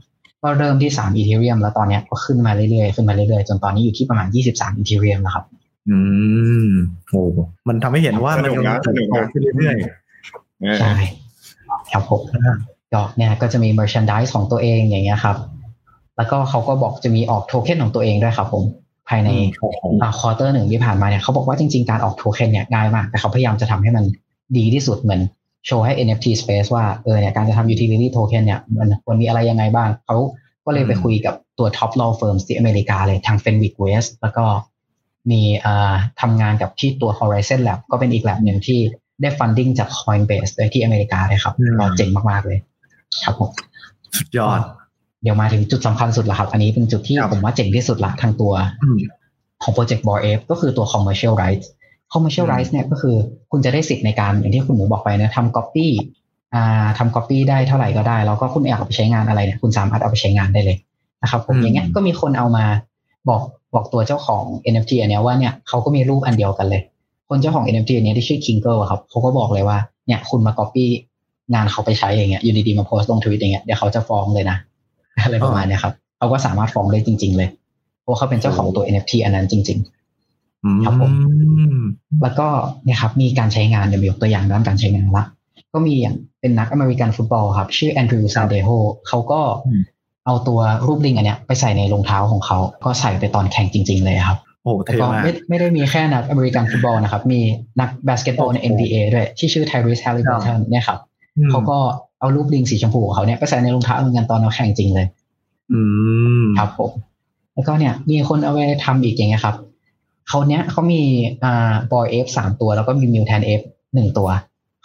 [0.41, 5.45] ก็เริ่มที่สามอีทีเรียมแล้วตอนเนี้ยก็ขึ้นมาเรื่อยๆขึ้นมาเรื่อยๆจนตอนนี้อยู่ที่ประมาณยี่สิบสามอีทีเรียมแล้วครับ
[5.89, 5.97] อื
[6.69, 6.71] ม
[7.09, 7.21] โอ้
[7.67, 9.75] มันทำให้เห็นว่ามันสนุกนะกำลังเติบโตขึ้นเรื่อย
[10.61, 10.93] เออใช่
[11.91, 12.21] ครับผม
[12.93, 15.37] ก็เนี่ยก็จะมี merchandise ของตัวเองอย่างเงี้ยครับ
[16.17, 18.63] แล้วก็เขาก็บอกจะมีออกโทเค็นของตัวเองด้วยครับผม
[19.09, 19.81] ภายในๆโอ้โห
[20.19, 24.05] ควอเตอร์หนึ่งที่ผ่านมาเนี่ยเขาบอกว่าจริง ๆ การออกโทเค็นเนี่ยง่ายมาก แต่เขาพยายามจะทำให้มัน
[24.57, 25.21] ดีที่สุดเหมือน
[25.65, 30.17] โชว์ให้ NFT space ว่าเออเนี่ยการจะทำ utility token เนี่ยมันควรมีอะไรยังไงบ้าง เขา
[30.65, 34.45] ก็เลยไปคุยกับตัว top law firms ที่อเมริกาเลยทาง Fenwick West แล้วก็
[35.31, 38.79] มีอ่าทำงานกับที่ตัว Horizon Lab ก็เป็นอีก lab หนึ่งที่
[39.21, 42.59] ได้ funding จาก Coinbase โดยที่อเมริกาเลยครับก็เจ๋งมาก ๆ เลย
[43.23, 43.49] ครับผม
[44.17, 44.61] สุดยอด
[45.23, 48.99] เดี๋ยวมาถึงจุดสำคัญสุดละครับ อันนี้เป็นจุดที่ครับผมว่าเจ๋งที่สุดละทางตัวอืม
[49.63, 51.67] ของโปรเจกต์ b o r F ก็คือตัว commercial rights
[52.13, 53.15] commercial อืม rights เนี่ยก็คือ
[53.51, 55.87] คุณจะได้สิทธิ์ในการอย่างที่คุณหมูบอกไปนะทำ copy
[56.53, 60.77] อ่าทำ copy ได้เท่าไหร่ก็ได้ แล้วก็คุณอยากเอาไปใช้งานอะไรเนี่ยคุณสามารถเอาไปใช้งานได้เลย
[61.23, 62.65] นะครับผมอย่างเงี้ยก็มีคนเอามา
[63.29, 63.41] บอก
[63.73, 66.81] บอกตัวเจ้าของ NFT อันเนี้ยว่าเนี่ยเขาก็มีรูปอันเดียวกันเลย
[67.29, 70.85] คนเจ้าของ NFT อันเนี้ยที่ชื่อ Kingle อะครับเขาก็บอกเลยว่าเนี่ยคุณมา copy
[71.53, 74.57] งานเขาไปใช้อย่างเงี้ยอยู่ดีๆมาโพสต์ลงทวิตอย่างเงี้ยเดี๋ยวเขาจะฟ้องเลยนะ
[75.21, 77.49] อะไรประมาณเนี้ยครับเขาก็สามารถฟ้องได้จริง ๆ เลย
[78.01, 79.79] เพราะเขาเป็นเจ้าของตัว NFT อันนั้นจริง
[80.85, 81.11] ครับผม
[81.57, 82.47] อืมๆแล้วก็
[82.83, 85.23] เนี่ยครับ มีการใช้งานเดี๋ยวมียกตัวอย่างด้านการใช้งานละ
[85.73, 88.69] ก็มีอย่างเป็นนักอเมริกันฟุตบอลครับ ชื่อ Andrew Sendejo
[89.07, 89.81] เขาก็อืม
[90.25, 97.41] เอาตัวรูปลิงอันเนี้ยไปใส่ในรองเท้าของเขา ก็ใส่ไปตอนแข่งจริง ๆ เลยครับโอ้แต่เท่ก็มากไม่ไม่ได้มีแค่นักอเมริกันฟุตบอลนะครับ มี
[97.79, 100.99] นักบาสเกตบอลในโอ้โห NBA ด้วย ที่ชื่อ Tyrese Haliburton เนี่ยครับ
[101.37, 101.77] อืมเขาก็
[102.23, 105.07] เอารูปลิงสีชมพูของเขาเนี่ยไปใส่ในรองเท้าเหมือนกันตอนเราแข่งจริงเลย
[105.73, 105.79] อื
[106.43, 106.91] มครับผม
[107.53, 109.55] แล้วก็เนี่ยมีคนเอาไปทำอีกอย่างเงี้ยครับ
[110.29, 111.01] เขาเนี้ยเขามี
[111.43, 113.61] อ่าบอยเอฟสามตัวแล้วก็มีมิวแทนเอฟ
[113.93, 114.29] หนึ่งตัว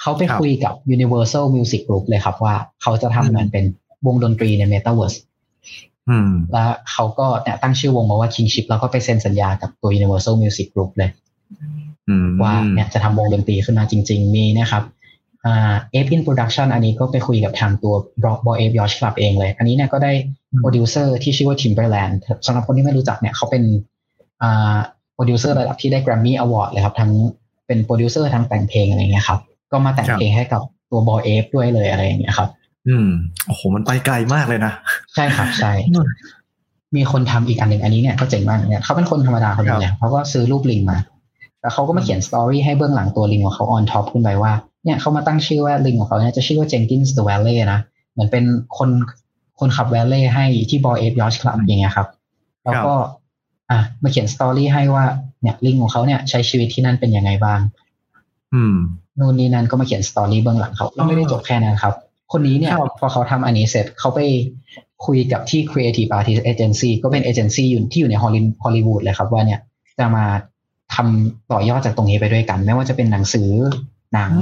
[0.01, 3.65] เขาไปคุยกับ Universal Music Group เลยครับว่าเขาจะทำมันเป็น
[4.07, 5.19] วงดนตรีใน Metaverse
[6.53, 11.11] แล้วเขาก็เนี่ยตั้งชื่อวงมาว่า Kingship แล้วก็ไปเซ็นสัญญากับตัว Universal Music Group เลย
[12.43, 14.98] ว่าเนี่ยจะทำวงดนตรีขึ้นมาจริง ๆ มีนะครับอ่า
[15.43, 17.95] เApe In Production อันนี้ก็ไปคุยกับทางตัว
[18.47, 20.13] Bored Ape Yacht Club เองเลย อันนี้เนี่ยก็ได้
[20.61, 22.15] โปรดิวเซอร์ที่ชื่อว่า Timbaland
[22.47, 23.63] สำหรับคนที่ไม่รู้จักเนี่ยเขาเป็น
[24.43, 24.77] อ่า
[25.15, 27.11] โปรดิวเซอร์ระดับที่ได้ Grammy Award เลยครับ ทั้ง
[27.67, 29.41] เป็นโปรดิวเซอร์ทั้งแต่งเพลงอะไรเงี้ยครับ
[29.73, 32.49] ก็มาแต่งเพลงให้กับตัวบอเอฟด้วยเลยอะไรอย่างเงี้ยครับ
[32.89, 33.09] อืม
[33.47, 34.73] โอ้โหมันไปไกลมากเลยนะ
[35.15, 35.73] ใช่ครับใช่
[36.97, 40.99] มีคนทำอีกอันหนึ่งอันนี้เนี่ยก็เจ๋งมากเนี่ยเขาเป็นคนธรรมดาคนนึงแหละเขาก็ซื้อรูปลิงมา
[41.61, 44.53] แล้วเขาก็มาเขียน story ให้เบื้องหลังตัวลิงของเขา on top ขึ้นไปว่า
[44.85, 47.81] เนี่ยเขามาตั้งชื่อว่าลิงของเขาเนี่ยจะชื่อว่า Jenkins the Valet นะ
[48.13, 48.45] เหมือนเป็น
[48.79, 48.91] คน
[49.61, 52.09] คนขับแวลเล่ให้ที่ Bored Ape Yacht Club อย่างเงี้ยครับ
[52.65, 52.95] แล้วก็
[53.71, 55.05] อะมาเขียน story ให้ว่า
[55.43, 57.61] เนี่ยลิงของเขาเนี่ยใช้ชีวิตที่นั่นเป็นยังไงบ้าง
[58.55, 58.77] อืม
[59.19, 61.95] นู่นนี่นั่นก็มาเขียน story เบื้องหลังเขาแล้วไม่ได้จบแค่นั้นครับ
[62.33, 64.21] คนนี้เนี่ยพอเขาทำอันนี้เสร็จเขาไป
[65.07, 68.29] คุยกับที่ Creative Artist Agency ก็เป็นเอเจนซี่อยู่ที่อยู่ในฮอ
[68.71, 69.61] ลลีวูดเลยครับว่าเนี่ย
[69.99, 70.25] จะมา
[70.95, 73.51] ทำต่อยอดจากตรงนี้ไปด้วยกัน ไม่ว่าจะเป็นหนังสือ
[74.15, 74.33] หนัง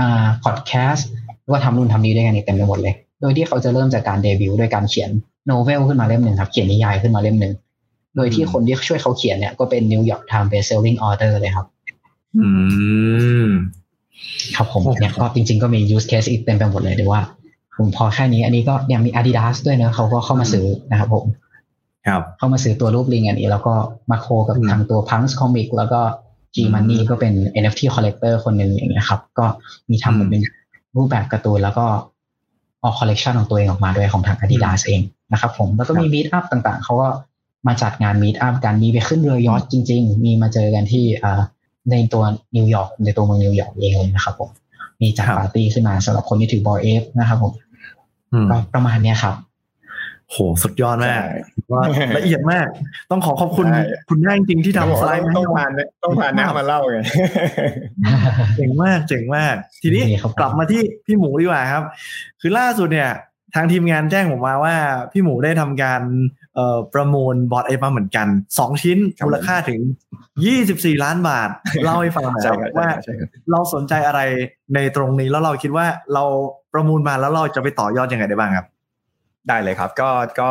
[0.00, 1.08] อ่าพอดแคสต์
[1.40, 5.10] หรือว่าทำนู่นทำนี้ด้วยกันอีกเต็มไปหมดเลย โดยที่เขาจะเริ่มจากการเดบิวต์โดยการเขียน
[5.46, 7.54] novel ขึ้นมาเล่มหนึ่งครับ เขียนนิยายขึ้นมาเล่มหนึ่ง
[8.16, 11.66] โดยที่คนที่ช่วยเขาเขียนเนี่ยก็เป็น New York Times best selling author เลยครับ
[12.36, 12.46] อื
[13.44, 13.46] ม
[14.56, 17.22] ครับผมเนี่ยก็จริง ๆก็มี use case อีกเต็มไปหมดเลยเดี๋ยวว่า
[17.76, 21.24] ผมพอแค่นี้ อันนี้ก็ยังมี Adidas ด้วยเนะเขาก็เข้ามาซื้อนะครับผม
[22.06, 23.74] ครับ เข้ามาซื้อตัวรูปลิงอันนี้ แล้วก็
[24.10, 26.00] มา co กับทางตัว Punks Comic แล้วก็
[26.54, 27.32] G Money ก็เป็น
[27.62, 29.46] NFT collector คนหนึ่งอย่างเงี้ยครับ ก็
[29.90, 30.42] มีทำมันเป็น
[30.96, 31.86] รูปแบบการ์ตูนแล้วก็
[32.82, 35.00] ออกคอลเลกชันของตัวเองออกมาด้วยของทาง Adidas เอง
[35.32, 37.08] นะครับผมแล้วก็มีมีดอัพต่างๆ เขาก็
[37.66, 41.04] มาจัดงานมีดอัพกันมีไปขึ้นเรือยอชต์จริง ๆ มีมาเจอกันที่
[41.90, 42.22] ในตัว
[42.56, 44.50] นิวยอร์กในตัวเมืองนิวยอร์กเองเลยนะครับผม
[45.00, 47.52] มีจัดปาร์ตี้ขึ้นมาสำหรับคนที่ถือ Bored Ape นะครับผม
[48.50, 49.34] ก็ประมาณเนี้ยครับ
[50.32, 51.22] โหสุดยอดมาก
[51.72, 51.82] ว่า
[52.16, 52.66] ละเอียดมาก
[53.10, 53.66] ต้องขอขอบคุณ
[54.08, 55.70] คุณแม่จริงที่ทำสไลด์มาต้องผ่าน
[56.02, 56.98] ต้องผ่านน้ามาเล่าไง
[58.56, 60.02] เจ๋งมากเจ๋งมาก ทีนี้
[60.40, 61.84] กลับมาที่พี่หมูดีกว่าครับ
[62.40, 63.10] คือล่าสุดเนี่ย
[63.54, 64.76] ทางทีมงานแจ้งผมมาว่า
[65.12, 66.02] พี่หมูได้ทำการ
[66.54, 68.26] เอ่อประมูลบอร์ดเอฟมาเหมือนกัน
[68.58, 69.80] สองชิ้นมูลค่าถึง
[70.44, 71.48] ยี่สิบสี่ล้านบาท
[71.84, 72.88] เล่าให้ฟังหน่อยครับว่า
[73.50, 74.20] เราสนใจอะไร
[74.74, 76.24] ในตรงนี้แล้วเราคิดว่าเรา
[76.72, 78.66] ประมูลมาแล้วเราจะไปต่อยอดยังไงได้บ้างครับ
[79.48, 80.08] ได้เลยครับ ก็
[80.40, 80.50] ก็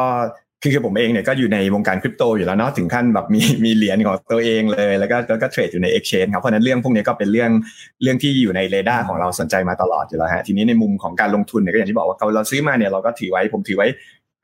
[0.64, 7.52] คือคือผมเองเนี่ยก็อยู่ในวงการคริปโตอยู่แล้วเนาะถึงขั้นแบบมีมีเหรียญของตัวเองเลย แล้วก็แล้วก็เทรดอยู่ใน Exchange ครับเพราะนั้นเรื่องพวกนี้ก็เป็นเรื่อง
[8.02, 13.90] เรื่องที่อยู่ในเรดาร์ของเราสนใจมาตลอดอยู่แล้วฮะทีนี้ในมุมของการลงทุนเนี่ยก็อย่างที่บอกว่าเราซื้อมาเนี่ยเราก็ถือไว้ผมถือไว้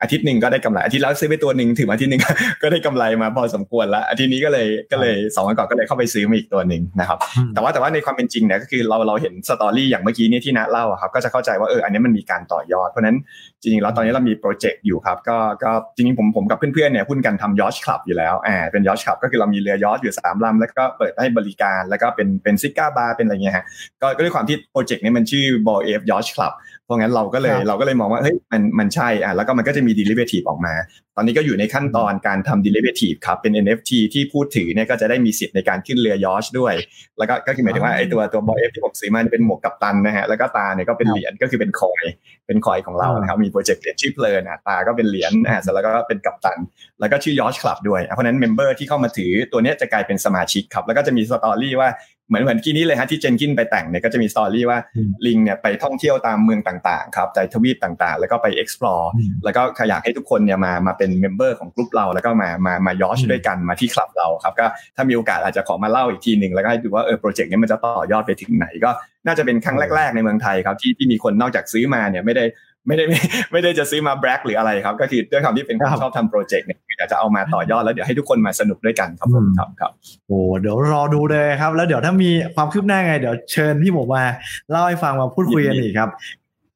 [0.02, 2.22] อาทิตย์หนึ่งก็ได้กำไรอาทิตย์แล้วซื้อไปตัวหนึ่งถึงอาทิตย์หนึ่ง
[2.62, 7.18] ก็ได้กำไรมาพอสมควรแล้วอาทิตย์นี้ก็เลยก็เลยสองวันก่อนก็เลยเข้าไปซื้อมาอีกตัวหนึ่งนะครับ
[7.54, 13.16] แต่ว่าแต่ว่าในความเป็นจริงเนี่ยก็คือเราเราเห็น story อย่างเมื่อกี้นี้ที่นัเล่าครับก็จะเข้าใจว่าเอออันนี้มันมีการต่อยอด เพราะนั้น
[13.62, 23.64] จริงๆแล้วตอนนี้เรามีโปรเจกต์อยู่ครับก็ก็จริงๆผมผมกับเพื่อนๆเนี่ยหุ้นกันทำ yacht club อยู่แล้วอ่าเป็น yacht club ก็คือเรามีเรือยอชต์อยู่3ลำแล้วก็เปิดให้บริการแล้วก็เป็นเป็น cigar bar เป็นอะไรเงี้ยฮะ
[24.02, 26.52] ก็ด้วยความที่โปรเจกต์นี้มันชื่อ Bored Ape Yacht Club
[26.84, 30.74] เพราะงั้นเราก็เลยเราก็เลยมองว่าเฮ้ยมันมันใช่อะแล้วก็มันก็จะมี derivative ออกมา
[31.16, 36.74] ตอนนี้ก็อยู่ในขั้นตอนการทำ derivative ครับเป็น NFT ที่ผู้ถือเนี่ยก็จะได้มีสิทธิ์ในการขึ้นเรือยอชต์ด้วย
[37.18, 42.04] แล้วก็ก็คือหมายถึงว่าไอ้ตัวตัว Bored Ape ที่ผมซื้อมาเป็นหมวกกัปตันนะฮะแล้วก็ตาเนี่ยก็เป็นเหรียญก็คือเป็นคอย
[42.46, 46.58] เป็นคอยของเรานะครับมีโปรเจกต์เหรียญชื่อเพลินอะตาก็เป็นเหรียญอะแล้วก็เป็นกัปตัน
[47.00, 51.90] แล้วก็ชื่อ yacht club ด้วย เพราะนั้น member ที่เข้ามาถือตัวนี้จะกลายเป็นสมาชิกครับ แล้วก็จะมี story ว่า
[52.28, 54.78] เหมือนเหมือนกี้นี้เลยฮะที่ Jenkins ไปแต่งเนี่ยก็จะมี story ว่า
[55.26, 59.06] ลิงเนี่ยไปท่องเที่ยวตามเมืองต่างๆครับในทวีปต่างๆ แล้วก็ไป explore
[59.44, 68.90] แล้วก็อยากให้ทุกคนเนี่ยมามาเป็น member ของกลุ่มเราแล้วก็มามามา yacht ด้วยกันมาที่คลับเราครับก็ถ้ามีโอกาสอาจจะขอมาเล่าอีกทีหนึ่งแล้วก็ให้ดูว่าเออโปรเจกต์นี้มันจะต่อยอดไปถึงไหนก็
[69.26, 72.44] น่าจะเป็นครั้งแรก ๆ ในเมืองไทยครับที่ที่มีคนนอกจากซื้อมาเนี่ยไม่ได้
[72.86, 73.04] ไม่ได้
[73.52, 79.90] ไม่ได้จะซื้อมา flex หรืออะไรครับ ก็คือด้วยความที่เป็นคนชอบทำโปรเจกต์เนี่ยอยากจะเอามาต่อยอดแล้วเดี๋ยวให้ทุกคนมาสนุกด้วยกันครับผมครับครับ
[80.26, 84.22] โอ้เดี๋ยวรอดูเลยครับ แล้วเดี๋ยวถ้ามีความคืบหน้าไง เดี๋ยวเชิญพี่หมูมา
[84.70, 86.10] เล่าให้ฟังมาพูดคุยกันอีกครับ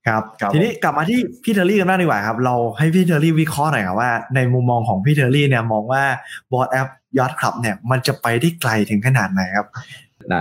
[0.06, 0.22] ครับ
[0.54, 6.02] ทีนี้กลับมาที่พี่เทอรี่กันบ้างดีกว่าครับ เราให้พี่เทอรี่วิเคราะห์หน่อยครับว่า ในมุมมองของพี่เทอรี่เนี่ยมองว่า
[6.52, 9.66] บอร์ดแอปยอดคลับเนี่ยมันจะไปได้ไกลถึงขนาดไหนครับ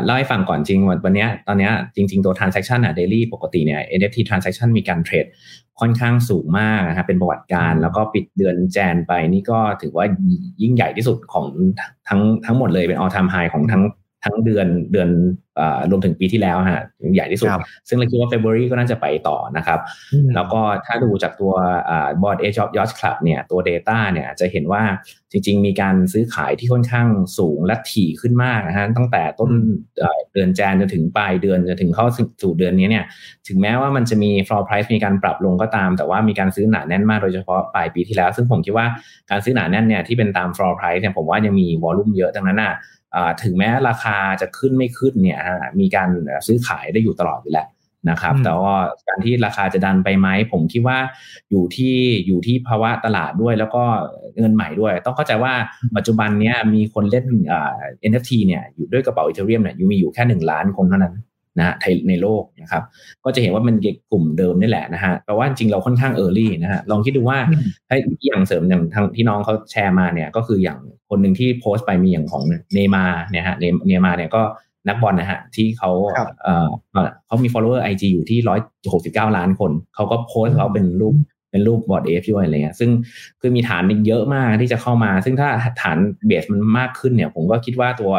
[0.06, 5.26] เล่าให้ฟังก่อนจริงวันนี้ตอนนี้จริง ๆ ตัว transaction อะ daily ปกติเนี่ย NFT transaction มีการเทรด
[5.80, 10.06] ค่อนข้างสูงมากนะครับเป็นประวัติการแล้วก็ปิดเดือนแจนไปนี่ก็ถือว่า
[10.62, 11.48] ยิ่งใหญ่ที่สุดของ
[12.08, 13.84] ทั้งทั้งหมดเลยเป็น all time high ของทั้ง
[14.24, 15.10] ทั้งเดือนเดือน
[15.92, 16.84] รวมถึงปีที่แล้วฮะ
[17.16, 17.50] ใหญ่ที่สุด
[17.88, 19.80] ซึ่งเราคิดว่า February ก็น่าจะไปต่อนะครับ
[20.36, 21.54] แล้วก็ถ้าดูจากตัว
[22.22, 24.84] บอร์ดเอชอปยอชคลับเนี่ยตัว Data เนี่ยจะเห็นว่า
[25.32, 29.52] จริง ๆ มีการซื้อขายที่ค่อนข้างสูงและถี่ขึ้นมากนะฮะตั้งแต่ต้น
[30.34, 32.06] เดือนแจนจนถึงปลายเดือนจนถึงเข้า
[32.42, 33.06] สู่เดือนนี้เนี่ย
[33.48, 38.86] ถึงแม้ว่ามันจะมี floor price มีการปรับลงก็ตาม แต่ว่ามีการซื้อหนาแน่นมากโดยเฉพาะปลายปีที่แล้ว ซึ่งผมคิดว่า
[39.30, 42.74] การซื้อหนาแน่นเนี่ยที่เป็นตาม floor price เนี่ยผมว่ายังมีวอลุ่มเยอะดังนั้นอะ
[43.44, 45.40] ถึงแม้ราคาจะขึ้นไม่ขึ้นเนี่ย
[45.80, 46.10] มีการ
[46.48, 47.68] ซื้อขายได้อยู่ตลอดอยู่แล้ว
[48.10, 48.76] นะครับ แต่ว่า
[49.08, 50.98] การที่ราคาจะดันไปไหมผมคิดว่า
[51.52, 51.96] อยู่ที่
[52.28, 53.84] อยู่ที่ภาวะตลาดด้วยแล้วก็
[54.40, 55.54] เงินใหม่ด้วย ต้องเข้าใจว่า
[55.98, 57.78] ปัจจุบันนี้มีคนเล่นอ่า
[58.12, 61.16] NFT เนี่ยอยู่ด้วยกระเป๋าอีเทเรียมเนี่ยอยู่มีอยู่แค่หนึ่งล้านคนเท่านั้น
[61.60, 61.70] นะ
[62.10, 62.84] ในโลกนะครับ
[63.24, 63.76] ก็จะเห็นว่ามัน
[64.12, 67.38] กลุ่มเดิมนี่แหละนะฮะแปลว่าจริงเราค่อนข้างเออร์ลี่นะฮะลองคิดดูว่า
[67.88, 72.44] ให้อย่างเสริมอย่างทางที่น้องเขาแชร์มาเนี่ยก็คืออย่างคนหนึ่งที่โพสต์ไปมีอย่างของ
[72.74, 73.56] เนมาเนี่ยฮะ
[73.88, 74.42] เนมาเนี่ยก็
[74.88, 75.92] นักบอลนะฮะที่เขา
[76.44, 76.68] เอ่อ
[77.28, 78.60] เขามี follower IG อยู่ที่ร้อย
[78.94, 81.16] หกสิบเก้าล้านคน เขาก็โพสต์เขาเป็นรูป
[81.52, 82.90] เป็นรูปบอร์ดเอฟด้วยอะไรเงี้ยซึ่ง
[83.42, 85.50] คือมีฐานเยอะมากที่จะเข้ามา ซึ่งถ้า
[85.82, 88.14] ฐานเบสมันมากขึ้นเนี่ย ผมก็คิดว่าตัว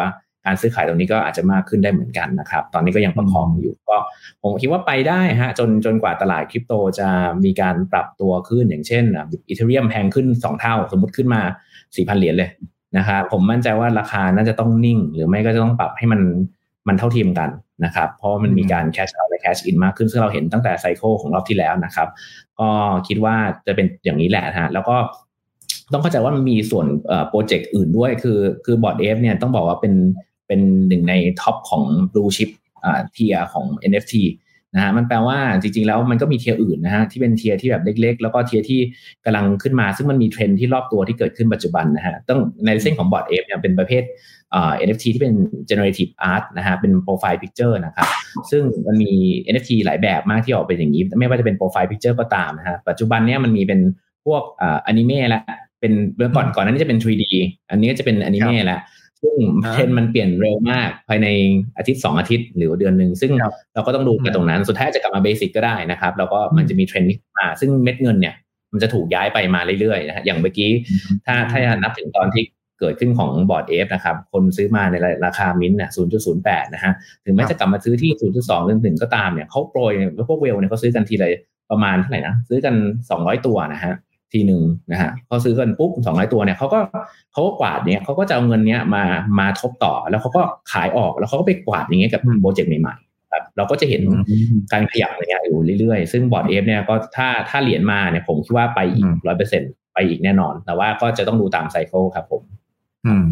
[0.46, 3.96] การซื้อขายตรงนี้ก็อาจจะมากขึ้นได้เหมือนกันนะครับ ตอนนี้ก็ยังประคองอยู่ ก็
[4.42, 7.09] ผมคิดว่าไปได้ฮะจนจนกว่าตลาดคริปโตจะ
[7.44, 9.05] มีการปรับตัวขึ้นอย่างเช่น
[9.48, 11.40] อีเทเรียมแพงขึ้น 2 เท่า สมมติขึ้นมา
[11.85, 12.50] 4,000 เหรียญเลย
[12.96, 16.20] นะครับผมมั่นใจว่าราคาน่าจะต้องนิ่ง หรือไม่ก็จะต้องปรับให้มัน
[16.88, 17.50] มันเท่าเทียมกัน
[17.85, 22.09] นะครับ เพราะมันมีการ cash out และ cash in มากขึ้น ซึ่งเราเห็นตั้งแต่ cycle ของรอบที่แล้วนะครับ
[22.59, 22.68] ก็
[23.09, 24.96] คิดว่าจะเป็นอย่างนี้แหละฮะแล้วก็
[25.92, 26.87] ต้องเข้าใจว่ามันมีส่วน
[27.29, 29.94] โปรเจกต์อื่นด้วยคือคือ Bored Ape เนี่ยต้องบอกว่าเป็น
[30.50, 31.82] เป็นหนึ่งใน top ของ
[32.12, 32.50] blue chip
[33.12, 34.14] tier ของ NFT
[34.74, 38.80] นะฮะมันแปลว่าจริงๆแล้วมันก็มี tier อื่นนะฮะที่เป็น tier ที่แบบเล็ก ๆ แล้วก็ tier ที่
[39.24, 44.02] กำลังขึ้นมา ซึ่งมันมีเทรนด์ที่รอบตัวที่เกิดขึ้นปัจจุบันนะฮะต้องในเส้นของ Bored Ape เนี่ยเป็นประเภท
[44.50, 45.34] เอ่อ NFT ที่เป็น
[45.70, 48.08] generative art นะฮะเป็น profile picture นะครับ
[48.50, 49.12] ซึ่งมันมี
[49.52, 53.80] NFT หลายแบบมากที่ออกเป็นอย่างนี้ ไม่ว่าจะเป็น profile picture ก็ตามนะฮะปัจจุบันเนี้ยมันมีเป็น
[54.26, 55.42] พวกอ่าอนิเมะและ
[55.80, 57.24] เป็นเมื่อก่อนก่อนนั้นจะเป็น 3D
[57.70, 58.80] อันนี้ก็จะเป็นอนิเมะแล้ว
[59.22, 59.37] ซึ่ง
[59.72, 61.28] เทรนด์มันเปลี่ยนเร็วมากภายใน
[61.78, 63.33] อาทิตย์สองอาทิตย์หรือเดือนหนึ่งซึ่ง
[63.74, 68.35] เราก็ต้องดูกันตรงนั้น สุดท้ายจะกลับมา basic ก็ได้นะครับแล้วก็มันจะมีเทรนด์นี้มา ซึ่งเม็ดเงินเนี่ย
[68.72, 70.70] มันจะถูกย้ายไปมาเรื่อยๆนะฮะอย่างเมื่อกี้
[71.26, 72.42] ถ้าถ้านับถึงตอนที่
[72.80, 75.90] เกิดขึ้นของ Bored Ape นะครับ คนซื้อมาในราคามินต์น่ะ
[76.33, 76.92] 0.08 นะฮะ
[77.24, 79.92] ถึงแม้จะกลับมาซื้อที่ 0.2หรือถึงก็ตามเนี่ยเขาโปรย
[80.28, 81.28] พวก whale เนี่ยเขาซื้อกันทีละ
[81.70, 82.74] ประมาณเท่าไหร่นะ ซื้อกัน
[83.11, 83.94] 200 ตัวนะฮะ
[84.33, 86.81] ทีหนึ่งนะฮะเขาซื้อกันปุ๊บสองร้อยตัวเนี่ยเขาก็
[87.33, 89.05] เขาก็กวาดเนี่ยเขาก็จะเอาเงินเนี้ยมา
[89.38, 94.03] มาทบต่อ แล้วเขาก็ขายออกแล้วเขาก็ไปกวาดอย่างเงี้ยกับโปรเจกต์ใหม่ๆครับเราก็จะเห็น
[94.73, 99.62] การขยับอะไรเงี้ยอยู่เรื่อยๆ ซึ่ง Bored Ape เนี่ยก็ถ้าถ้าเหรียญมาเนี่ยผมคิดว่าไปอีกร้อยเปอร์เซ็น
[99.95, 102.43] ไปอีกแน่นอน แต่ว่าก็จะต้องดูตาม cycle ครับผม
[103.07, 103.27] อืม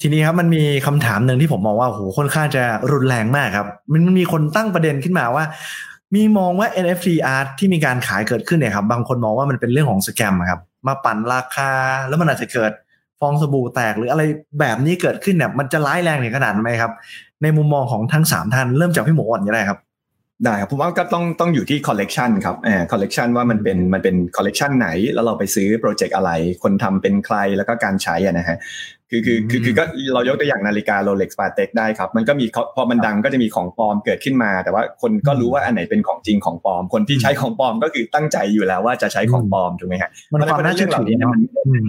[0.00, 5.44] ทีนี้ครับมันมีคำถามหนึ่งที่ผมมองว่าโหค่อนข้างจะรุนแรงมากครับ มันมีคนตั้งประเด็นขึ้นมาว่า
[6.14, 11.70] มีมองว่า NFT art ที่มีการขายเกิดขึ้นเนี่ยครับ บางคนมองว่ามันเป็นเรื่องของ scam ครับ มาปั่นราคา
[12.08, 12.72] แล้วมันอาจจะเกิด
[13.20, 14.22] ฟองสบู่แตกหรืออะไร
[14.60, 16.92] แบบนี้เกิดขึ้นเนี่ยมันจะร้ายแรงถึงขนาดไหมครับ
[17.42, 19.78] ในมุมมองของทั้งสามท่านเริ่มจากพี่หมูก่อนก็ได้ครับ
[20.44, 26.30] ได้ครับผมว่าก็ต้องต้องอยู่ที่คอลเลกชันครับเออคอลเลกชันว่ามันเป็นมันเป็นคอลเลกชันไหน แล้วเราไปซื้อโปรเจกต์อะไร
[26.62, 28.56] คนทำเป็นใครแล้วก็การใช้นะฮะ
[29.10, 32.44] คือคือคือคือก็เรายกตัวอย่างนาฬิกา Rolex Patek ได้ครับ มันก็มี
[32.76, 41.40] พอมันดังก็จะมีของปลอมเกิดขึ้นมา แต่ว่าคนก็รู้ว่าอันไหนเป็นของจริงของปลอม คนที่ใช้ของปลอมก็คือตั้งใจอยู่แล้วว่าจะใช้ของปลอมถูกไหมฮะมันความน่าเชื่อถือเนี่ยมัน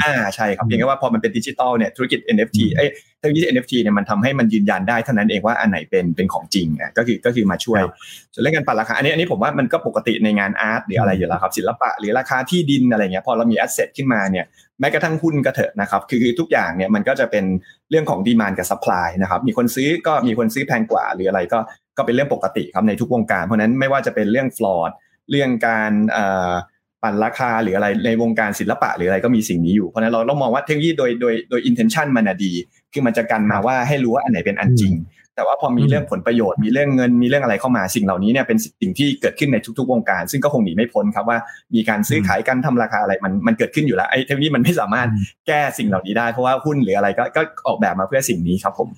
[0.03, 2.89] อ่าใช่ครับเพียงแค่ว่าพอมันเป็นดิจิตอลเนี่ยธุรกิจ NFT เอ้ย
[3.21, 7.82] ธุรกิจ NFT เนี่ยมันทำให้มันยืนยันได้เท่านั้นเองว่าอันไหนเป็นเป็นของจริงอะก็คือก็คือมาช่วย
[8.34, 14.45] ส่วนเรื่องการปั่นราคาอันนี้อันนี้ผมว่ามันก็ปกติในงาน art หรืออะไรอยู่แล้วครับศิลปะหรือราคาที่ดินอะไรเงี้ยพอเรามี asset ขึ้นมาเนี่ย
[14.80, 17.46] แม้กระทั่งหุ้นก็เถอะนะครับคือคอทุกอย่างเนี่ยมันก็จะเป็น
[17.90, 21.60] เรื่องของ demand กับ supply นะครับมีคนซื้อก็มีคนซื้อแพงกว่า หรืออะไรก็
[21.98, 24.91] ก็เป็นเรื่องปกติครับในทุกวงการ เพราะนั้นไม่ว่าจะเป็นเรื่อง fraud
[25.32, 25.92] เรื่องการ
[27.04, 32.52] ปั่นราคาหรืออะไรในวงการศิลปะหรืออะไรก็มีสิ่งนี้อยู่เพราะนั้นเราต้องมองว่าเทคโนโลยีโดยโดยโดย intention มันดี
[32.94, 34.94] คือมันจะกันมาว่าให้รู้ว่าอันไหนเป็นอันจริง
[35.38, 41.38] แต่ว่าพอมีเรื่องผลประโยชน์มีเรื่องเงินมีเรื่องอะไรเข้ามาสิ่งเหล่านี้เนี่ยเป็นสิ่งที่เกิดขึ้นในทุกๆ วงการ ซึ่งก็คงหนีไม่พ้นครับว่า
[41.76, 45.08] มีการซื้อขายกันทำราคาอะไรมันมันเกิดขึ้นอยู่แล้วไอ้เทคโนโลยีมันไม่สามารถ
[45.47, 48.89] แก้สิ่งเหล่านี้ได้เพราะว่าหุ้นหรืออะไรก็ก็ออกแบบมาเพื่อสิ่งนี้ครับผม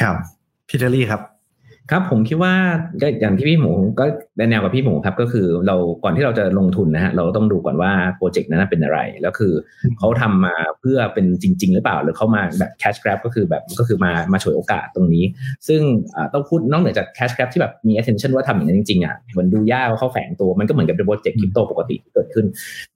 [0.00, 0.16] ครับ
[0.68, 1.20] พีเตอรี่ครับ
[1.90, 2.54] ครับผมคิดว่า
[3.02, 4.04] ก็อย่างที่พี่หมูก็
[4.36, 9.52] แนวกับพี่หมูครับก็คือเราก่อนที่เราจะลงทุนนะฮะเราต้องดูก่อนว่าโปรเจกต์นั้นเป็นอะไร แล้วคือ
[9.98, 15.24] เขาทำมาเพื่อเป็นจริง ๆ หรือเปล่า หรือเขามาแบบ cash grab ก็คือแบบก็คือมามาฉวยโอกาสตรงนี้
[15.68, 15.80] ซึ่ง
[16.32, 22.46] ต้องพูดนอกเหนือจาก cash grab ที่แบบมี intention ว่าทำอย่างนั้นจริงๆอะมันดูยากว่าเขาแฝงตัวมันก็เหมือนกับเป็นโปรเจกต์คริปโตปกติที่เกิดขึ้น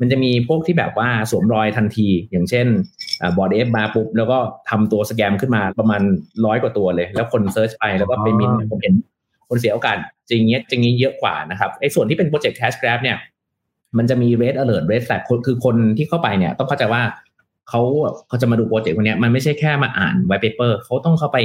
[0.01, 2.67] มันจะมีพวกที่แบบว่าสวมรอยทันที อย่างเช่น
[3.37, 4.39] Bored Ape มาปุ๊บแล้วก็
[4.71, 6.03] ทำตัว scam ขึ้นมาประมาณ
[6.47, 8.95] ร้อยกว่าตัวเลย แล้วคน search ไปแล้วก็ไปมินผมเห็น
[9.49, 9.97] คนเสียโอกาส
[10.31, 13.17] จริงเนี้ยจริงนี้เยอะกว่านะครับไอ้ส่วนที่เป็นโปรเจกต์ cash grab เนี่ย
[13.99, 17.03] มันจะมี red alert red flag คือคนที่เข้าไปเนี่ยต้องเข้าใจว่า
[17.69, 17.83] เขา
[18.29, 21.39] เขาจะมาดูโปรเจกต์พวกนี้มันไม่ใช่แค่มาอ่าน white paper เขาต้องเข้าไป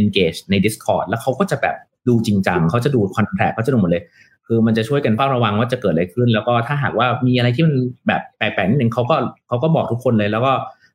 [0.00, 1.76] engage ใน discord แล้วเขาก็จะแบบ
[2.08, 4.02] ดูจริงจังเขาจะดู contract เขาจะดูหมดเลย
[4.46, 7.74] คือมันจะช่วยกันเฝ้าระวังว่าจะเกิดอะไรขึ้น แล้วก็ถ้าหากว่ามีอะไรที่มัน
[8.08, 9.16] แบบแปลกๆนิดนึงเขาก็
[9.48, 10.52] เขาก็บอกทุกคนเลยแล้วก็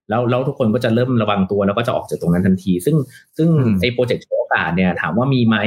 [0.09, 2.95] แล้วแล้วทุกคนก็จะเริ่มระวังตัวแล้วก็จะออกจากตรงนั้นทันที ซึ่ง
[3.37, 3.49] ซึ่ง
[3.81, 5.57] ไอ้โปรเจกต์โอกาสเนี่ยถามว่ามีไหม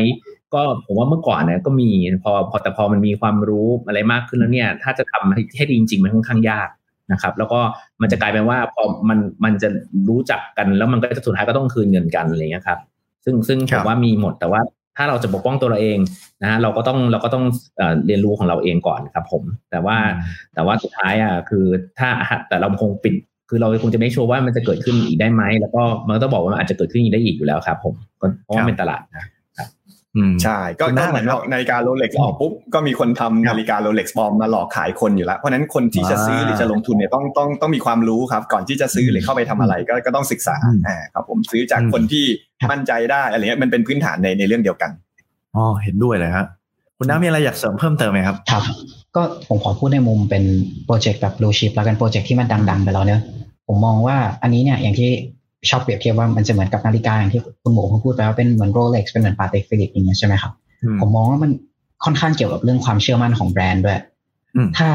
[0.54, 1.88] ก็ผมว่าเมื่อก่อนเนี่ยก็มี
[2.24, 6.68] พอพอแต่พอมันมีความรู้อะไรมากขึ้นแล้วเนี่ย ถ้าจะทำให้ดีจริงๆมันค่อนข้างยาก
[7.12, 7.60] นะครับ แล้วก็
[8.00, 9.68] มันจะกลายเป็นว่าพอมันมันจะ
[10.08, 12.78] รู้จักกันแล้วมันก็จะสุดท้ายก็ต้องคืนเงินกันอะไรเงี้ยครับ
[13.24, 14.60] ซึ่งซึ่งผมว่ามีหมดแต่ว่า
[14.96, 15.98] ถ้าเราจะปกป้องตัวเราเอง
[16.42, 17.44] นะฮะเราก็ต้องเราก็ต้อง
[18.06, 19.96] เรียนรู้ของเราเองก่อนครับ ผม แต่ว่า
[20.54, 21.64] แต่ว่าสุดท้ายอะคือ
[21.98, 22.08] ถ้า
[22.48, 23.14] แต่เราคงปิด
[23.48, 27.94] คือเราคงจะไม่ชัวร์ว่ามันจะเกิดขึ้นอีกได้ไหมแล้วก็มันต้องบอกว่ามันอาจจะเกิดขึ้นอีกได้อีกอยู่แล้วครับ ผม
[28.44, 29.26] เพราะว่าเป็นตลาดนะ
[30.42, 40.56] ใช่ก็เหมือนนาฬิกาโรเล็กออกปุ๊บก็มีคนทำนาฬิกาโรเล็กปลอมมาหลอกขายคนอยู่แล้ว เพราะนั้นคนที่จะซื้อหรือจะลงทุนเนี่ยต้องต้องต้องมีความรู้ครับ ก่อนที่จะซื้อหรือเข้าไปทำอะไรก็ก็ต้องศึกษา
[40.86, 42.24] อ่าครับผมซื้อจากคนที่
[42.70, 44.90] มั่นใจได้อะไรเงี้ยมันเป็นพื้นฐานในในเรื่องเดียวกัน
[45.56, 46.46] อ๋อเห็นด้วยเลยครับ
[46.98, 48.62] คุณน้ามีอะไรอยากเสริมเพิ่มเติมไหมครับครับ
[49.16, 50.44] ก็ผมขอพูดในมุมเป็น
[50.86, 53.20] โปรเจกต์แบบบลูชิพแล้วกันโปรเจกต์ที่มันดัง ๆ ไปแล้วเนอะ
[53.68, 55.10] ผมมองว่าอันนี้เนี่ยอย่างที่
[55.70, 60.52] ชอบเปรียบเทียบว่ามันจะเหมือนกับนาฬิกาอย่างที่คุณหมูพูดไปว่าเป็นเหมือน Rolex เป็นเหมือน Patek Philippe อย่างเงี้ยใช่ไหมครับ
[61.00, 61.50] ผมมองว่ามัน
[62.04, 63.98] ค่อนข้างเกี่ยวกับเรื่องความเชื่อมั่นของแบรนด์ด้วย
[64.78, 64.88] ถ้า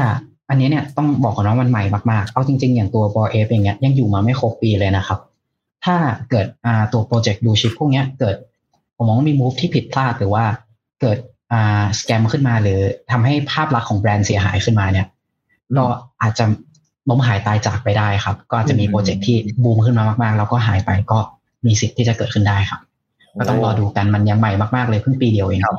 [0.48, 5.18] อันนี้เนี่ยต้องบอกก่อนว่ามันใหม่มากๆ เอาจริง ๆ อย่างตัวบอเอฟอย่างเงี้ยยังอยู่มาไม่ครบปีเลยนะครับ
[5.84, 5.96] ถ้า
[6.30, 8.36] เกิดอ่าตัวโปรเจกต์ blue chip พวกเนี้ยเกิด
[8.96, 10.44] ผมมองว่ามี move ที่ผิดพลาดหรือว่า
[11.00, 11.18] เกิด
[11.52, 12.78] อ่า scam ขึ้นมาหรือ
[13.10, 15.06] ทำให้ภาพลักษณ์ของแบรนด์เสียหายขึ้นมาเนี่ย
[15.76, 15.84] ก็
[16.22, 16.44] อาจจะ
[17.08, 21.18] ล้มหายตายจากไปได้ครับ ก็อาจจะมีโปรเจกต์ที่บูมขึ้นมามากๆ แล้วก็หายไปก็
[21.66, 22.80] มีสิทธิ์ที่จะเกิดขึ้นได้ครับ
[23.38, 25.76] ก็ต้องรอดูกันมันยังใหม่มากๆเลยเพิ่งปีเดียวเองครับ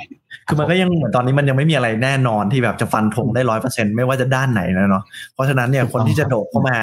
[0.47, 5.03] คือมันก็ยังเหมือนตอนนี้มันยังไม่มีอะไรแน่นอนที่แบบจะฟันธงได้ร้อยเปอร์เซ็นไม่ว่าจะด้านไหนนะเนาะ
[5.33, 6.77] เพราะฉะนั้นเนี่ยคนที่จะโดดเข้ามา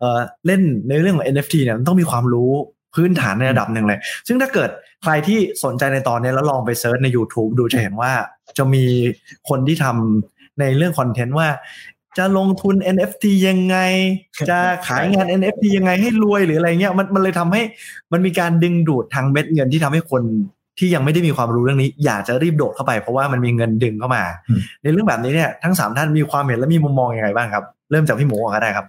[0.00, 2.50] เอ่อเล่นในเรื่องของ NFT เนี่ยต้องมีความรู้
[2.94, 4.70] พื้นฐานในระดับหนึ่งเลย ซึ่งถ้าเกิด
[5.02, 8.12] ใครที่สนใจในตอนนี้แล้วลองไป search ใน YouTube ดูจะเห็นว่า
[8.58, 8.84] จะมี
[9.48, 11.48] คนที่ทำในเรื่องคอนเทนต์ว่า
[12.18, 13.76] จะลงทุน NFT ยังไง
[14.48, 17.62] จะขายงาน NFT ยังไงให้รวยหรืออะไรเงี้ยมันมันเลยทำให้
[18.12, 20.22] มันมีการดึงดูดทางเม็ดเงินที่ทำให้คน
[20.78, 24.22] ที่ยังไม่ได้มีความรู้เรื่องนี้ อยากจะรีบโดดเข้าไปเพราะว่ามันมีเงินดึงเข้ามา
[24.82, 28.86] ในเรื่องแบบนี้เนี่ยทั้งสามท่านมีความเห็นและมีมุมมองยังไงบ้างครับ เริ่มจากพี่หมูก่อนก็ได้ครับ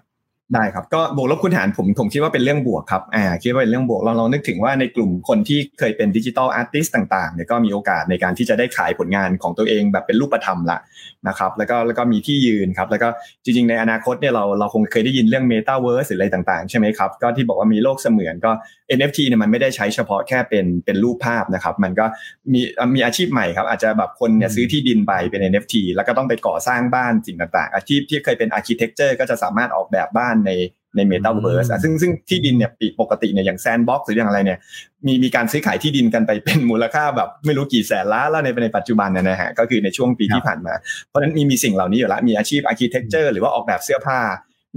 [0.53, 10.79] ได้ครับก็บวกลบคูณหารผมผมคิดว่าเป็นเรื่องบวกครับอ่าคิดว่าเป็นเรื่องบวกลองลองนึกถึงว่าในกลุ่มคนที่เคยเป็น digital artist ต่างๆเนี่ยก็มีโอกาสในการที่จะได้ขายผลงานของตัวเองแบบเป็นรูปธรรมละ
[11.27, 13.07] นะครับแล้วก็แล้วก็มีที่ยืนครับแล้วก็
[13.43, 18.51] จริงๆในอนาคตเนี่ยเราเราคงเคยได้ยินเรื่อง Metaverse หรืออะไรต่างๆ ใช่ไหมครับ ก็ที่บอกว่ามีโลกเสมือนก็
[18.97, 22.05] NFT เนี่ยมันไม่ได้ใช้เฉพาะแค่เป็นเป็นรูปภาพนะครับมันก็
[22.53, 22.61] มี
[22.95, 30.51] มีอาชีพใหม่ครับอาจจะแบบคนเนี่ยซื้อที่ดินไปเป็น NFT แล้วก็ต้องไปก่อสร้างบ้านสิ่งต่างๆ อาชีพที่เคยเป็น architecture ก็จะสามารถออกแบบบ้านใน
[30.95, 32.71] ในเมตาเวิร์สซึ่งซึ่งที่ดินเนี่ย
[33.01, 34.59] ปกติเนี่ยอย่าง Sandbox หรืออย่างอะไรเนี่ย
[35.05, 40.73] มีมีการซื้อขายที่ดินกันไปเป็นมูลค่าแบบไม่รู้กี่แสนล้านแล้วในในปัจจุบันเนี่ยนะฮะก็คือในช่วงปีที่ผ่านมา
[41.07, 44.19] เพราะฉะนั้นมีมีสิ่งเหล่านี้อยู่แล้วมีอาชีพ architecture หรือว่าออกแบบเสื้อผ้า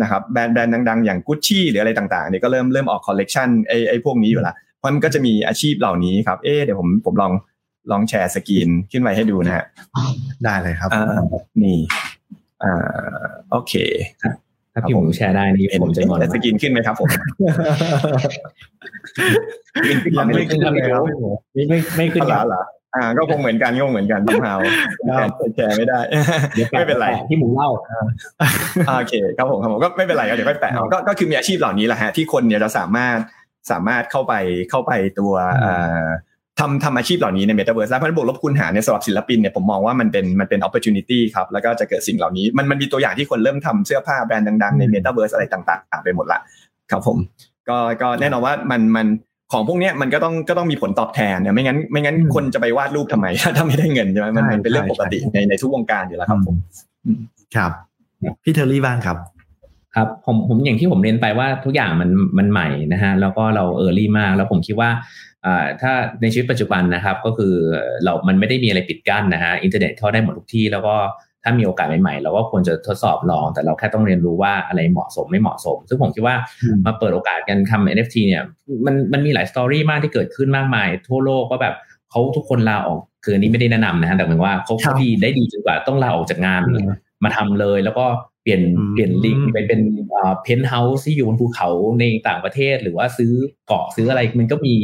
[0.03, 7.33] นะครับแบรนด์แบรนด์ดังๆ อย่างกุชชี่หรืออะไรต่างๆเนี่ยก็เริ่มเริ่มออกคอลเลกชันไอไอพวกนี้อยู่แล้วเพราะมันก็จะมีอาชีพเหล่านี้ครับเอ๊เดี๋ยวผมผมลอง
[7.91, 9.65] ลอง share screen ขึ้นไปให้ดูนะฮะ
[10.45, 10.91] ได้เลยครับ
[11.63, 11.79] นี่
[12.63, 12.75] อ่า
[13.51, 13.73] โอเค
[14.73, 17.09] ถ้าพี่หมูแชร์ได้นี่ผมจะงอนสกินขึ้นไหมครับผม
[19.89, 21.03] ยังไม่ขึ้นเลยครับ
[21.55, 22.63] ไม่ไม่ไม่ขึ้นเหรอ
[22.97, 24.57] อ่า ก็คงเหมือนกันก็เหมือนกันพี่เฮา
[25.57, 25.99] แชร์ไม่ได้
[26.73, 27.69] ไม่เป็นไรพี่หมูเล่า
[28.99, 33.17] โอเคครับผมครับผมก็ไม่เป็นไรเดี๋ยวค่อยแปะก็ก็คือมีอาชีพเหล่านี้แหละฮะที่คนเนี่ยจะสามารถ
[33.71, 34.35] สามารถเข้าไป
[34.71, 35.33] เข้าไปตัว
[36.61, 40.87] ทำทำอาชีพเหล่านี้ในเมตาเวิร์สได้เพราะบวกลบคูณหารในสำหรับศิลปินเนี่ยผมมองว่ามันเป็นมันเป็นโอกาส
[41.35, 46.41] ครับแล้วก็จะเกิดสิ่งเหล่านี้มันมันมีตัวอย่างที่คนเริ่มทำเสื้อผ้าแบรนด์ดังๆในเมตาเวิร์สอะไรต่างๆ ไปหมดละ
[46.91, 47.19] ครับผม
[47.69, 49.07] ก็ก็แน่นอนว่ามันมัน
[49.53, 53.27] ของพวกนี้มันก็ต้องก็ต้องมีผลตอบแทนเนี่ยไม่งั้นไม่งั้นคนจะไปวาดรูปทำไม
[53.57, 56.57] ถ้าไม่ได้เงินใช่ไหมมันเป็นเรื่องปกติในในทุกวงการอยู่แล้วครับผม
[57.57, 57.73] ครับ
[58.45, 59.17] พี่เทอรี่บ้างครับ
[59.95, 64.91] ครับผมผมอย่างที่ผมเรียนไปว่าทุกอย่างมันมันใหม่นะฮะแล้วก็เรา early มาก แล้วผมคิดว่า
[65.83, 67.55] ถ้าในชีวิตปัจจุบันนะครับ ก็คือ
[68.05, 70.95] เรามันไม่ได้มีอะไรปิดกั้นนะฮะอินเทอร์เน็ตเข้าได้หมดทุกที่แล้วก็
[71.45, 76.37] ถ้ามีโอกาสใหม่ๆ เราก็ควรจะทดสอบลอง แต่เราแค่ต้องเรียนรู้ว่าอะไรเหมาะสมไม่เหมาะสม ซึ่งผมคิดว่า
[76.87, 78.43] มาเปิดโอกาสกันทำ NFT เนี่ย
[78.87, 81.75] มันมันมีหลาย story มากที่เกิดขึ้นมากมาย ทั่วโลกก็แบบ
[82.11, 86.63] เขาทุกคนลาออกคือนี้ไม่ได้แนะนำนะฮะแต่เหมือนว่าเขาดีได้ดีจนกว่าต้องลาออกจากงาน
[87.25, 88.07] มาทำเลย แล้วก็
[88.43, 88.63] เปลี่ยน
[88.93, 89.81] เปลี่ยนลิงเป็นเป็น
[90.43, 91.69] เพนท์เฮาส์ที่อยู่บนภูเขา
[92.01, 93.33] ในต่างประเทศ หรือว่าซื้อ
[93.67, 94.75] เกาะซื้ออะไรมันก็มี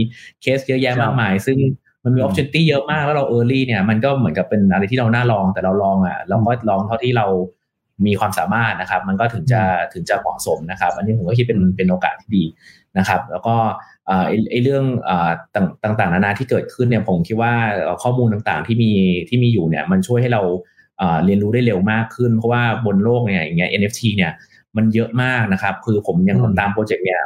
[0.42, 1.58] เคสเยอะแยะมากมาย ซึ่ง
[2.04, 7.26] มันมี opportunity เยอะมากแล้วเรา early เนี่ยมันก็เหมือนกับเป็นอะไรที่เราน่าลองแต่เราลองอะเราก็ลองเท่าที่เรา
[8.06, 12.44] มีความสามารถนะครับ มันก็ถึงจะถึงจะเหมาะสมนะครับ อันนี้ผมก็คิดเป็นเป็นโอกาสที่ดี
[12.98, 13.54] นะครับ แล้วก็
[14.50, 14.84] ไอ้เรื่อง
[15.84, 17.52] ต่างๆนานาที่เกิดขึ้นเนี่ยผมคิดว่า
[18.02, 18.90] ข้อมูลต่างๆที่มี
[19.28, 20.42] ที่มีอยู่เนี่ยมันช่วยให้เรา
[21.24, 24.32] เรียนรู้ได้เร็วมากขึ้น เพราะว่าบนโลกเนี่ยอย่างเงี้ย NFT เนี่ย
[24.76, 27.20] มันเยอะมากนะครับ คือผมยังตามโปรเจกต์เนี่ย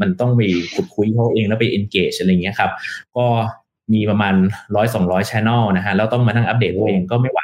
[0.00, 0.40] มันต้องไป
[0.74, 2.70] ขุดคุยเขาเองแล้วไป engage อะไรเงี้ยครับ
[3.16, 3.26] ก็
[3.94, 4.34] มีประมาณ
[4.76, 7.40] ร้อยสองร้อยช n e l นะฮะ แล้วต้องมานั่งอัปเดตตัวเองก็ไม่ไหว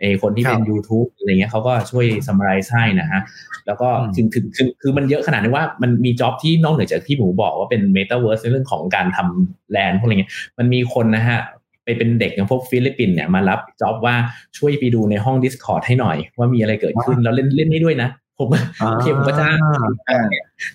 [0.00, 3.20] เอคนที่เป็น YouTube อะไรเงี้ยเขาก็ช่วย summarize ให้นะฮะ
[3.66, 11.40] แล้วก็ถึงถึงคือคือมันเยอะขนาดนี้ว่ามันมี job ที่นอกเหนือจากที่หมูบอกว่าเป็น Metaverse ในเรื่องของการทำ land พวกอะไรเงี้ยมันมีคนนะฮะ
[11.84, 14.14] ไปเป็นเด็กอย่างพวกฟิลิปปินส์เนี่ยมารับ job ว่า
[14.58, 18.08] ช่วยไปดูในห้อง Discord ให้หน่อย ว่ามีอะไรเกิดขึ้นแล้วเล่นเล่นให้ด้วยนะ
[18.38, 18.48] ผม
[18.92, 19.58] โอเคผมก็จ้าง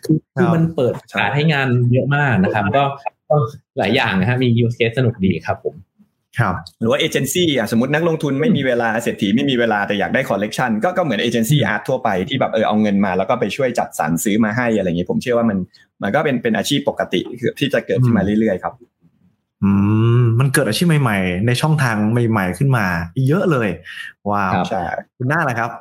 [0.06, 2.84] คือคือมันเปิดโอกาสให้งานเยอะมากนะครับ ก็
[3.78, 5.76] หลายอย่างนะฮะมี use case สนุกดีครับผม
[6.40, 15.58] ครับหรือว่าเอเจนซี่อะสมมตินักลงทุนไม่มีเวลาเศรษฐีไม่มีเวลาแต่อยากได้คอลเลกชันก็ก็เหมือนเอเจนซี่ art ทั่วไปที่แบบเออเอาเงินมาแล้วก็ไปช่วยจัดสรรซื้อมาให้อะไรอย่างเงี้ยผมเชื่อว่ามัน
[16.04, 17.22] มันก็เป็นเป็นอาชีพปกติ
[17.60, 18.74] ที่จะเกิดขึ้นมาเรื่อยๆครับ
[19.64, 19.72] อื
[20.20, 22.86] มมันเกิดอาชีพใหม่ ๆ ในช่องทางใหม่ ๆ ขึ้นมา
[23.28, 23.70] เยอะเลย
[24.30, 24.82] ว้าวใช่
[25.18, 25.72] คุณหน้าอะไรครับ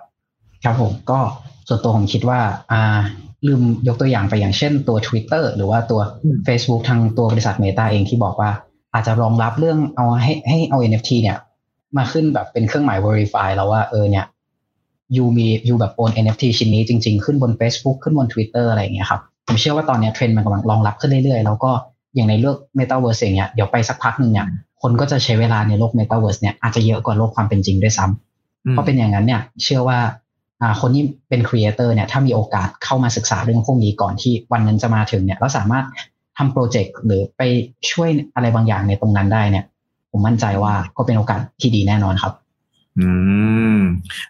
[0.65, 1.19] ครับผมก็
[1.69, 2.41] ส่วนตัวผมคิดว่า
[2.73, 2.99] อ่า
[3.47, 6.01] ลืมยกตัวอย่างไปอย่างเช่นตัว Twitter หรือว่าตัว
[6.47, 8.51] Facebook ทางตัวบริษัท Meta เองที่บอกว่า
[8.95, 11.37] อาจจะรองรับเรื่องเอาให้ให้เอา NFT เนี่ย
[11.97, 14.25] มาขึ้นแบบเป็นเครื่องหมาย verify แล้วว่าเออเนี่ย
[15.17, 21.73] you มี you แบบ own NFT ชิ้นนี้จริง ๆ ขึ้นบน Facebook ขึ้นบน Twitter อะไรอย่างเงี้ยครับผมเชื่อว่าตอนนี้เทรนด์มันกำลังรองรับขึ้นเรื่อยๆ แล้วก็
[22.15, 24.47] อย่างในโลกเมตาเวิร์สอย่างเงี้ยเดี๋ยวไปสักพักหนึ่งเนี่ย
[24.83, 29.99] คนก็จะใช้เวลาในโลกเมตาเวิร์สเนี่ยอาจจะเยอะกว่าโลกความเป็นจริงด้วยซ้ำเพราะเป็นอย่างนั้นเนี่ยเชื่อว่า
[30.63, 35.85] อ่าคนที่เป็นครีเอเตอร์เนี่ยถ้ามีโอกาสเข้ามาศึกษาเรื่องพวกนี้ก่อนที่วันนั้นจะมาถึงเนี่ยแล้วสามารถ
[36.37, 37.43] ทำโปรเจกต์หรือไป
[37.91, 39.65] ช่วยอะไรบางอย่างในตรงนั้นได้เนี่ย
[40.11, 42.33] ผมมั่นใจว่าก็เป็นโอกาสที่ดีแน่นอนครับ
[43.01, 43.09] อื
[43.79, 43.79] ม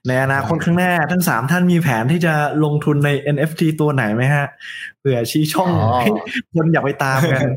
[0.06, 4.46] ในอนาคตข้างหน้าทั้งสามท่านมีแผนที่จะลงทุนใน NFT ตัวไหนไหมฮะ
[4.98, 6.08] เผื่อชี้ช่องให้
[6.54, 7.48] คนอยากไปตามกัน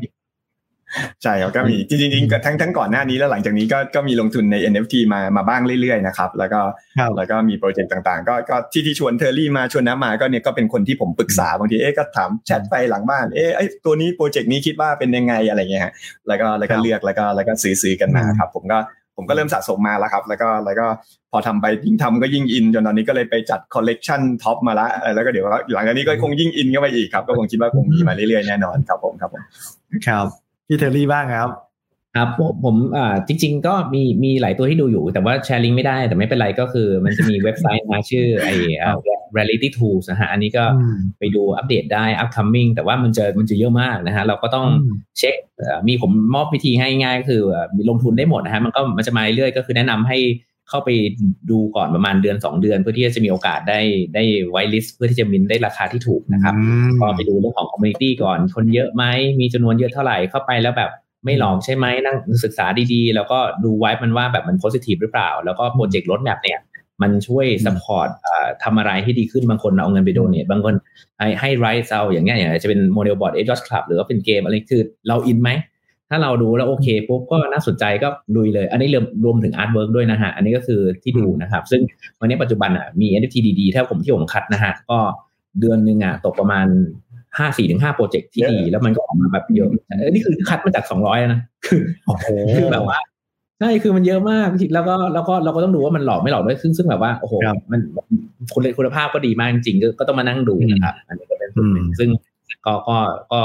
[1.22, 6.60] ใช่ครับก็มีจริงจริงทั้งทั้งก่อนหน้านี้แล้วหลังจากนี้ก็ก็มีลงทุนใน NFT มามาบ้างเรื่อยๆนะครับแล้วก็
[7.16, 15.92] แล้วก็มีโปรเจกต์ต่างๆ ก็ก็ที่ที่ชวนเทอร์รี่มาชวนน้ำมาก็เนี่ยก็เป็นคนที่ผมปรึกษาบางทีเอ๊ะก็ถามแชทไปหลังบ้านเอ๊ะไอตัวนี้โปรเจกต์นี้คิดว่าเป็นยังไงอะไรเงี้ยฮะ
[16.28, 18.78] แล้วก็แล้วก็เลือกแล้วก็แล้วก็ซื้อซื้อกันมาครับ ผมก็
[19.16, 20.86] ผมก็เริ่มสะสมมาแล้วครับ แล้วก็แล้วก็
[21.32, 29.42] พอทำไปยิ่งทำก็ยิ่งอิน จนตอนนี้ก็เลยไปจัดคอลเลกชันท็อปมาละแล้วก็เดี๋ยวหลังจากนี้ก็คงยิ่งอินเข้าไปอีกครับ ก็คงคิดว่าคงมีมาเรื่อยๆแน่นอนครับผมครับผม
[30.06, 30.26] ครับ
[30.66, 31.48] พี่เทอรี่บ้างครับ
[32.16, 32.28] ครับ
[32.64, 38.54] ผมอ่าจริง ๆ ก็มีมีหลายตัวที่ดูอยู่ แต่ว่าแชร์ลิงก์ไม่ได้ แต่ไม่เป็นไรก็คือ มันจะมีเว็บไซต์มาชื่อไอ้
[39.36, 40.64] rarity tools นะฮะอันนี้ก็
[41.18, 44.66] ไปดูอัปเดตได้ upcoming แต่ว่ามันจะมันจะเยอะมากนะฮะเราก็ต้อง
[45.18, 45.36] เช็ค
[45.88, 47.42] มีผมมอบวิธีให้ง่ายก็คือ
[47.76, 50.18] มีลงทุนได้หมดนะฮะมันก็มันจะมาเรื่อยก็คือแนะนำให้
[50.68, 50.90] เข้าไป
[51.50, 53.80] ดูก่อนประมาณเดือน 2 เดือน เพื่อที่จะมีโอกาสได้
[54.14, 56.54] ได้ whitelist เพื่อที่จะมินได้ราคาที่ถูกนะครับ
[57.00, 59.04] ก็ไปดูเรื่องของคอมมูนิตี้ก่อนคนเยอะไหม
[59.40, 60.90] มีจำนวนเยอะเท่าไหร่เข้าไปแล้วแบบ
[61.24, 66.60] ไม่หลอกใช่ไหมนั่งศึกษาดีๆ แล้วก็ดูไว้มันว่าแบบมัน positive หรือเปล่า แล้วก็โปรเจกต์ roadmap เนี่ย
[67.02, 68.08] มันช่วย support
[68.64, 70.74] ทำอะไรให้ดีขึ้นบางคนเอาเงินไป donate บางคน
[71.18, 75.50] ให้ให้ rights เอาอย่างเงี้ยอย่างจะเป็นโมเดล Bored Ape Yacht Club หรือว่าเป็นเกมอะไรคือเราอินไหม
[76.10, 81.82] ถ้าเราดูแล้วโอเคปุ๊บก็น่าสนใจก็ลุยเลย อันนี้รวมรวมถึง artwork ด้วยนะฮะ อันนี้ก็คือที่ดูนะครับ ซึ่ง
[82.20, 84.98] วันนี้ปัจจุบันอะมี NFT ดีๆถ้าผมที่ผมคัดนะฮะ ก็
[85.60, 86.66] เดือนหนึ่งอะตกประมาณ
[87.38, 89.70] ห้าสี่ถึงห้าโปรเจกต์ที่ดี แล้วมันก็ออกมาแบบเยอะ
[90.10, 91.82] นี่คือคัดมาจากสองร้อยนะคือ
[92.54, 92.98] คือแบบว่า
[93.60, 97.34] ใช่คือมันเยอะมากแล้วก็แล้วก็เราก็ต้องดูว่ามันหลอกไม่หลอกด้วยซึ่งซึ่งแบบว่าโอ้โห
[97.72, 97.80] มัน
[98.54, 102.08] คุณคุณภาพก็ดีมากจริงก็ต้องมานั่งดูนะครับอันนี้ก็เป็นส่วนหนึ่งซึ่ง
[102.66, 102.96] ก็ก็
[103.32, 103.40] ก็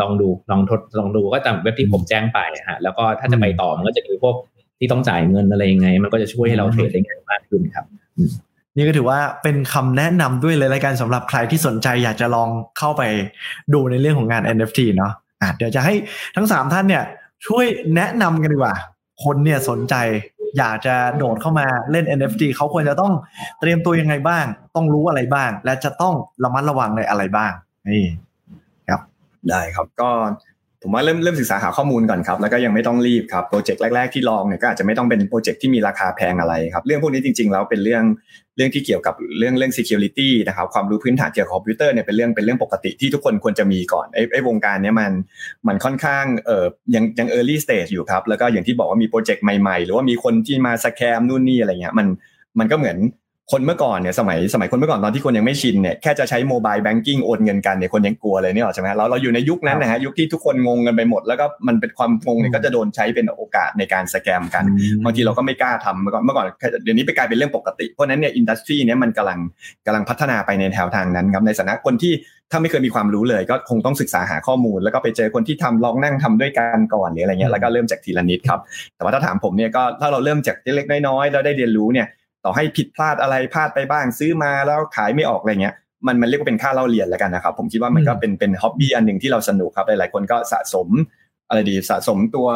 [0.00, 4.34] ลองดูลองทดลองดูก็ตามเว็บที่ผมแจ้งไปฮะแล้วก็ถ้าจะไปต่อมันก็จะมีพวก
[4.78, 7.86] ที่ต้องจ่ายเงินอะไรยังไง มันก็จะช่วยให้เราเทรดได้ง่ายมากขึ้นครับ
[8.76, 12.48] นี่ก็ถือว่าเป็นคำแนะนำด้วยเลยรายการสำหรับใครที่สนใจอยากจะลอง
[12.78, 13.02] เข้าไป
[13.72, 15.94] ดูในเรื่องของงาน NFT เนาะะเดี๋ยวจะให้
[16.36, 17.04] ทั้งสามท่านเนี่ย
[17.46, 17.64] ช่วย
[17.96, 18.74] แนะนำกันดีกว่า
[19.24, 19.94] คนเนี่ยสนใจ
[20.58, 23.12] อยากจะโดดเข้ามาเล่น NFT เขาควรจะต้อง
[23.60, 24.44] เตรียมตัวยังไงบ้าง
[24.76, 26.14] ต้องรู้อะไรบ้าง และจะต้อง
[26.44, 27.52] ระมัดระวังในอะไรบ้าง
[27.88, 28.04] นี่
[28.88, 29.00] ครับ
[29.48, 30.10] ได้ครับก็
[30.82, 38.04] ผมว่าเริ่มเริ่มศึกษาหาข้อมูลก่อนครับ แล้วก็ยังไม่ต้องรีบครับโปรเจกต์แรกๆที่ลองเนี่ยก็อาจจะไม่ต้องเป็นโปรเจกต์ที่มีราคาแพงอะไรครับ เรื่องพวกนี้จริงๆแล้วเป็นเรื่อง
[38.56, 45.12] เรื่องที่เกี่ยวกับเรื่องเรื่อง security นะครับความรู้พื้นฐานเกี่ยวกับคอมพิวเตอร์เนี่ยเป็นเรื่องเป็นเรื่องปกติที่ทุกคนควรจะมีก่อนไอ้ไอ้วงการเนี้ยมัน
[45.68, 52.06] มันค่อนข้างเอ่อยังยัง early stage อยู่ครับ แล้วก็อย่างที่บอกว่ามีโปรเจกต์ใหม่ๆ หรือว่ามีคนที่มา scam นู่นนี่อะไรเงี้ยมัน
[52.58, 52.96] มันก็เหมือน
[53.50, 64.64] คนเมื่อก่อนเนี่ยสมัยสมัยคนเมื่อก่อนตอนที่คนยังไม่ชินเนี่ยแค่จะใช้โมบายแบงกิ้งโอนเงินกันเนี่ยคนยังกลัวเลยเนี่ยหรอใช่ไหมเราเราอยู่ในยุคนั้นนะฮะยุคที่ทุกคนงงกันไปหมด แล้วก็มันเป็นความงงเนี่ยก็จะโดนใช้เป็นโอกาสในการ scam กัน
[65.04, 66.46] บางทีเราก็ไม่กล้าทำเมื่อก่อนเมื่อก่อน
[66.82, 69.38] เดี๋ยวนี้ไปกลายเป็นเรื่องปกติเพราะนั้นเนี่ย industry เนี่ยมันกำลัง
[69.86, 72.12] กำลังพัฒนาไปในแถวทางนั้นครับในฐานะคนที่
[72.50, 78.60] ถ้าไม่เคยมีความรู้เลยก็คงต้องศึกษาหาข้อมูล แล้วก็ไปเจอคนที่ทำลองนั่งทำด้วยกันก่อนหรืออะไรเงี้ยแล้วก็เริ่มจากทีละนิดครับ
[78.96, 82.06] แต่ว่าถ้าถามผมเนี่ยก็ถ้าเราเริ่มจากเล็กๆน้อยๆแล้วได้เรียนรู้เนี่ย
[82.44, 85.74] ต่อให้ผิดพลาดอะไรพลาดไปบ้าง ซื้อมาแล้วขายไม่ออกอะไรเงี้ย
[86.06, 90.88] มันมันเรียกว่าเป็นค่าเล่าเรียนแล้วกันนะครับ ผมคิดว่ามันก็เป็นเป็นฮ็อบบี้อันหนึ่งที่เราสนุกครับหลายๆคนก็สะสม
[91.48, 92.48] อะไรดีสะสมตัว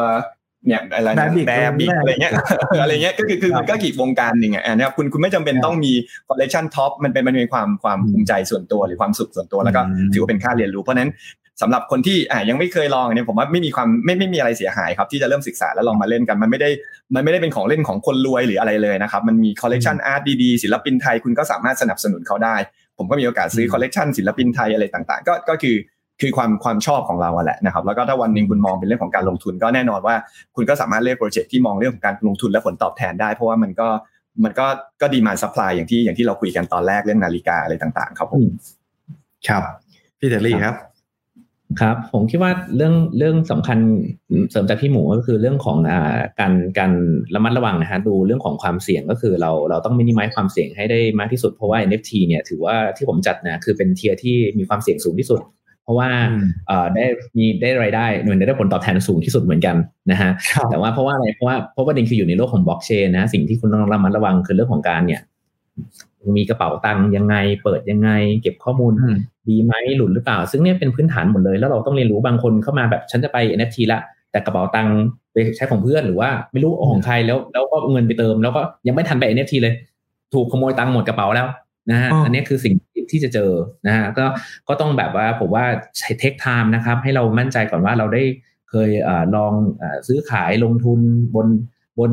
[0.67, 2.33] เนี่ยอะไรนะ Babic แบบบิกอะไรเงี้ย
[2.81, 5.93] อะไรเงี้ยก็คือคือมันก็กีกวงการหนึ่งอะอันนี้คุณคุณไม่จำเป็นต้องมี
[6.27, 9.81] คอลเลคชันท็อปมันเป็นมันเป็นความความภูมิใจส่วนตัวหรือความสุขส่วนตัวแล้วก็
[10.13, 11.09] ถือว่าเป็นค่าเรียนรู้เพราะนั้น
[11.61, 16.69] สำหรับคนที่อ่ายังไม่เคยลองเนี่ยผมว่าไม่มีความไม่ไม่มีอะไรเสียหายครับ ที่จะเริ่มศึกษาแล้วลองมาเล่นกันมันไม่ได้
[17.15, 22.55] มันไม่ได้เป็นของเล่นของคนรวยหรืออะไรเลยนะครับ มันมีคอลเลกชัน art ดีๆศิลปินไทยคุณก็สามารถสนับสนุนเขาได้
[22.97, 25.75] ผมก็มีโอกาสซื้อคอลเลกชันศิลปินไทยอะไรต่างๆ ก็ก็คือ
[26.21, 30.15] คือความความชอบของเราแหละนะครับ แล้วก็ถ้าวันหนึ่งคุณมองเป็นเรื่องของการลงทุนก็แน่นอนว่า
[30.55, 33.87] คุณก็สามารถเลือกโปรเจกต์ที่มองเรื่องของการลงทุนและผลตอบแทนได้ เพราะว่ามันก็
[34.43, 34.67] มันก็
[35.01, 38.43] ก็ demand supply อย่างที่อย่างที่เราคุยกันตอนแรกเรื่องนาฬิกาอะไรต่าง ๆ ครับผม
[39.47, 39.63] ครับ
[40.19, 40.75] พี่เทอร์รี่ครับ
[41.81, 43.77] ครับ ผมคิดว่าเรื่องเรื่องสำคัญ
[44.51, 46.91] เสริมจากพี่หมูก็คือเรื่องของอ่าการการ
[47.35, 55.41] ระมัดระวังนะฮะดูเรื่องของความเสี่ยงก็คือเราเราต้องมินิมัลความเสี่ยงให้ได้มากที่สุดเพราะว่า NFT เนี่ยถือว่าที่ผมจัดนะคือเป็น tier ที่มีความเสี่ยงสูงที่สุด
[55.83, 56.09] เพราะว่า
[56.67, 57.05] เอ่อได้
[57.37, 59.75] มีได้รายได้หน่วยได้ผลตอบแทนสูงที่สุดเหมือนกัน
[60.11, 60.31] นะฮะ
[60.69, 65.21] แต่ว่าเพราะว่าอะไรเพราะว่าเพราะว่าประเด็นคืออยู่ในโลกของบล็อกเชนนะสิ่งที่คุณต้องระมัดระวังคือเรื่องของการเนี่ย
[66.37, 68.09] มีกระเป๋าตังค์ยังไง เปิดยังไง
[68.41, 68.93] เก็บข้อมูล
[69.49, 73.99] ดีไหมหลุดหรือเปล่า ซึ่งเนี่ยเป็นพื้นฐานหมดเลย แล้วเราต้องเรียนรู้บางคนเข้ามาแบบฉันจะไป NFT ละ
[74.31, 74.95] แต่กระเป๋าตังค์
[75.33, 79.73] ไปใช้ของเพื่อนหรือว่าไม่รู้ของใครแล้ว แล้วก็เงินไปเติม แล้วก็ยังไม่ทันไป NFT เลย
[80.33, 81.47] ถูกขโมยตังค์หมดกระเป๋าแล้ว
[81.91, 82.73] นะฮะอันนี้คือสิ่ง
[83.11, 83.51] ที่จะเจอ
[83.87, 84.25] นะฮะก็
[84.67, 85.65] ก็ต้องแบบว่าผมว่า
[85.97, 88.23] ใช้ take time นะครับ ให้เรามั่นใจก่อนว่าเราได้
[88.69, 89.53] เคยอลอง
[90.07, 90.99] ซื้อขายลงทุน
[91.35, 91.47] บน
[91.99, 92.11] บน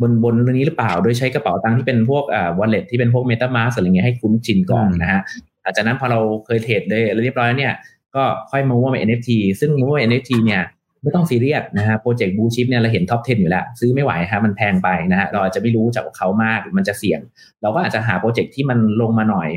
[0.00, 2.24] บนบนเรื่องนี้หรือเปล่า โดยใช้กระเป๋าตังค์ที่เป็นพวก
[2.58, 5.20] wallet ที่เป็นพวก MetaMask อะไรเงี้ยให้คุ้นชินก่อนนะฮะ
[5.62, 7.72] หลังจากนั้นพอเราเคยเทรดเลยเรียบร้อยเนี่ย
[8.14, 10.62] ก็ค่อยมาว่าเป็น NFT ซึ่งมาว่า NFT เนี่ย
[11.02, 17.20] ไม่ต้องซีเรียสนะฮะโปรเจกต์ blue chip เนี่ยเราเห็น top 10 อยู่แล้ว ซื้อไม่ไหวฮะมันแพงไปนะฮะเราอาจจะไม่รู้จากเขามากมันจะเสี่ยง
[17.62, 19.48] เราก็อาจจะหาโปรเจกต์ที่มันลงมาหน่อย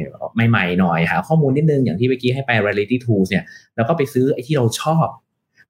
[0.50, 3.44] ใหม่ๆหน่อยหาข้อมูลนิดนึงอย่างที่เมื่อกี้ให้ไป reality tools เนี่ย
[3.76, 5.08] เราก็ไปซื้อไอ้ที่เราชอบ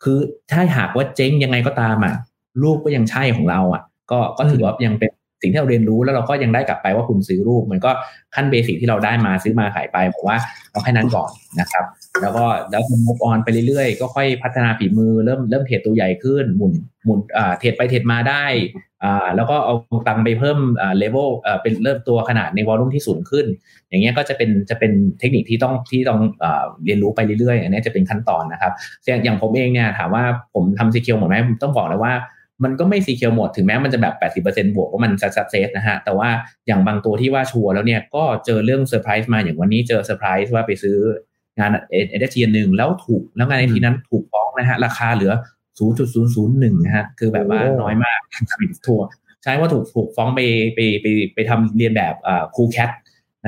[0.03, 0.17] คือ
[0.51, 2.15] ถ้าหากว่าเจ๊งยังไงก็ตามอะ
[2.63, 3.81] รูปก็ยังใช่ของเราอะ
[4.11, 7.91] ก็ก็ถือว่ายังเป็นสิ่งที่เราเรียนรู้แล้วเราก็ยังได้กลับไปว่าคุณซื้อรูป มันก็
[8.35, 10.37] ขั้นเบสิกที่เราได้มาซื้อมาขายไปผมว่า
[10.71, 11.29] เอาแค่นั้นก่อน
[11.59, 11.85] นะครับ
[12.21, 16.73] แล้วก็แล้วคุณมุกออนไปเรื่อยๆ ก็ค่อยพัฒนาฝีมือเริ่มเริ่มเทรดตัวใหญ่ขึ้นหมุน
[17.05, 18.45] หมุนอ่าเทรดไปเทรดมาได้
[19.03, 19.73] อ่าแล้วก็เอา
[20.07, 23.45] ตังไปเพิ่มอ่าเลเวลอ่าเป็นเริ่มตัวขนาดใน volume ที่สูงขึ้น
[23.89, 28.71] อย่างเงี้ยก็จะเป็นจะเป็นเทคนิคที่ต้องที่ต้องอ่าเรียนรู้ไปเรื่อยๆอันนี้จะเป็นขั้นตอนนะครับ
[29.23, 30.23] อย่างผมเองเนี่ยถามว่า
[30.53, 32.13] ผมทำ secure หมดไหมผมต้องบอกเลยว่า
[32.64, 36.30] มันก็ไม่ secure หมดถึงแม้มันจะแบบ 80%บวกว่ามัน success นะฮะ แต่ว่า
[36.68, 40.97] อย่างบางตัวที่ว่าชัวร์แล้วเนี่ยก็เจอเรื่องเซอร์ไพรส์มาอย่างวันนี้เจอเซอร์ไพรส์ว่าไปซื้อ
[41.59, 45.34] งานเอเดทีหนึ่งแล้วถูกแล้วงานในทีนั้นถูกฟ้องนะฮะ ราคาเหลือ
[45.99, 48.20] 0.001นะฮะ คือแบบว่าน้อยมาก
[48.86, 49.05] ทัวร์
[49.43, 50.39] ใช้ว่าถูกถูกฟ้องไป
[50.76, 52.91] ไปไปไปทำเลียนแบบอ่า Cool Cats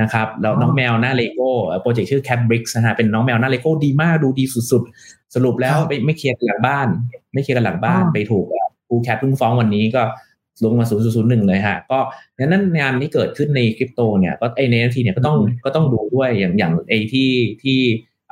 [0.00, 1.50] นะครับแล้วน้องแมวหน้าเลโก้
[1.82, 6.88] โปรเจกต์ชื่อ Cat Bricks นะฮะเป็นน้องแมวหน้าเลโก้ดีมากดูดีสุดๆ สรุปแล้วไม่ไม่เคลียร์กันหลังบ้าน
[7.34, 8.46] ไม่เคลียร์กันหลังบ้านไปถูก
[8.86, 10.02] Cool Cats เพิ่งฟ้องวันนี้ก็
[10.64, 11.98] ลงมา 0.01 เลยฮะ ก็
[12.38, 17.30] ดังนั้นงานนี้เกิดขึ้นในคริปโตเนี่ยก็ไอใน NFT เนี่ยก็ต้องก็ต้องดูด้วยอย่างอย่างไอที่
[17.62, 17.78] ที่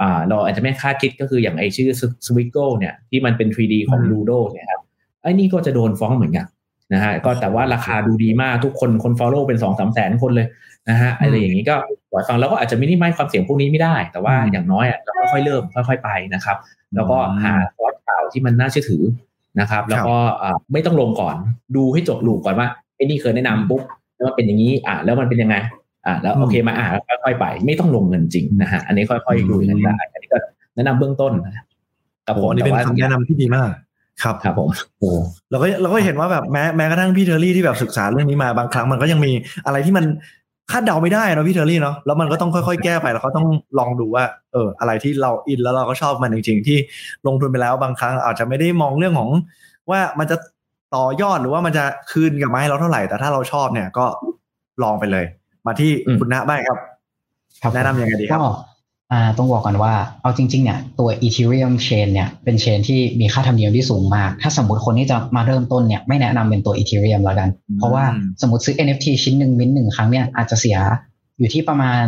[0.00, 1.88] อ่าเราอาจจะไม่คาดคิดก็คืออย่างไอชื่อ
[2.26, 4.82] s w i g g l e เนี่ยที่มันเป็น 3D ของ Ludo เนี่ยครับ
[5.22, 6.46] ไอ้นี่ก็จะโดนฟ้องเหมือนกัน
[6.94, 10.46] นะฮะก็แต่ว่าราคาดูดีมากทุกคนคน follow เป็นสองสามแสนคนเลย
[10.88, 11.76] นะฮะอะไรอย่างนี้ก็
[12.10, 16.56] ปล่อยฟังแล้วก็อาจจะมินิมัลความเสี่ยงพวกนี้ไม่ได้ แต่ว่าอย่างน้อยอะเราค่อยๆเริ่มค่อย ๆ ไปนะครับ
[16.94, 19.02] แล้วก็หาคอร์สข่าวที่มันน่าเชื่อถือ
[19.60, 20.16] นะครับ แล้วก็
[20.72, 21.36] ไม่ต้องลงก่อน
[21.76, 23.82] ดูให้จบลูกก่อนว่าไอ้นี่เคยแนะนำปุ๊บ
[24.16, 25.56] แล้วมันเป็นอย่างนี้อ่าแล้วมันเป็นยังไง
[26.06, 30.38] อ่าแล้วโอเคมาอ่าแล้วค่อยๆไป ไม่ต้องลงเงินจริงนะฮะอันนี้ค่อยๆดูกันได้อันนี้ก็
[30.74, 31.32] แนะนำเบื้องต้น
[32.26, 33.70] กับผมนี่เป็นคำแนะนำที่ดีมาก
[34.22, 35.10] ครับครับผมโอ้
[35.50, 39.32] เราก็เราก็เห็นว่าแบบแม้แม้กระทั่งพี่เทอร์รี่ที่แบบศึกษาเรื่องนี้มาบางครั้งมันก็ยังมี
[39.66, 40.04] อะไรที่มัน
[40.70, 43.46] คาดเดาไม่ได้นะพี่เทอร์รี่เนาะแล้วมันก็ต้องค่อยๆแก้ไปแล้วก็ต้อง
[43.78, 46.78] ลองดูว่าเอออะไรที่เราอินแล้วเราก็ชอบมันจริง ๆ ที่
[47.26, 49.30] ลงทุนไปแล้วบางครั้งอาจจะไม่ได้มองเรื่องของ
[49.90, 50.36] ว่ามันจะ
[50.94, 54.06] ต่อยอดหรือว่ามันจะคืนกลับมาให้เราเท่าไหร่ แต่ถ้าเราชอบเนี่ยก็
[54.82, 55.24] ลองไปเลย
[55.66, 55.90] มาที่
[56.20, 56.78] คุณณบ้างครับ
[57.62, 58.50] ครับแนะนำยังไงดีครับก็
[59.12, 67.48] อ่าต้องบอกก่อนว่าเอาจริงๆเนี่ยตัว Ethereum Chain เนี่ยเป็นเชนที่มีค่าธรรมเนียมที่สูงมาก ถ้าสมมติคนที่จะมาเริ่มต้นเนี่ยไม่แนะนำเป็นตัว Ethereum แล้วกัน
[67.78, 68.04] เพราะว่า
[68.42, 70.78] สมมติซื้อ NFT ชิ้นหนึ่งมิ้นหนึ่งครั้งเนี่ยอาจจะเสีย
[71.38, 72.04] อยู่ที่ประมาณ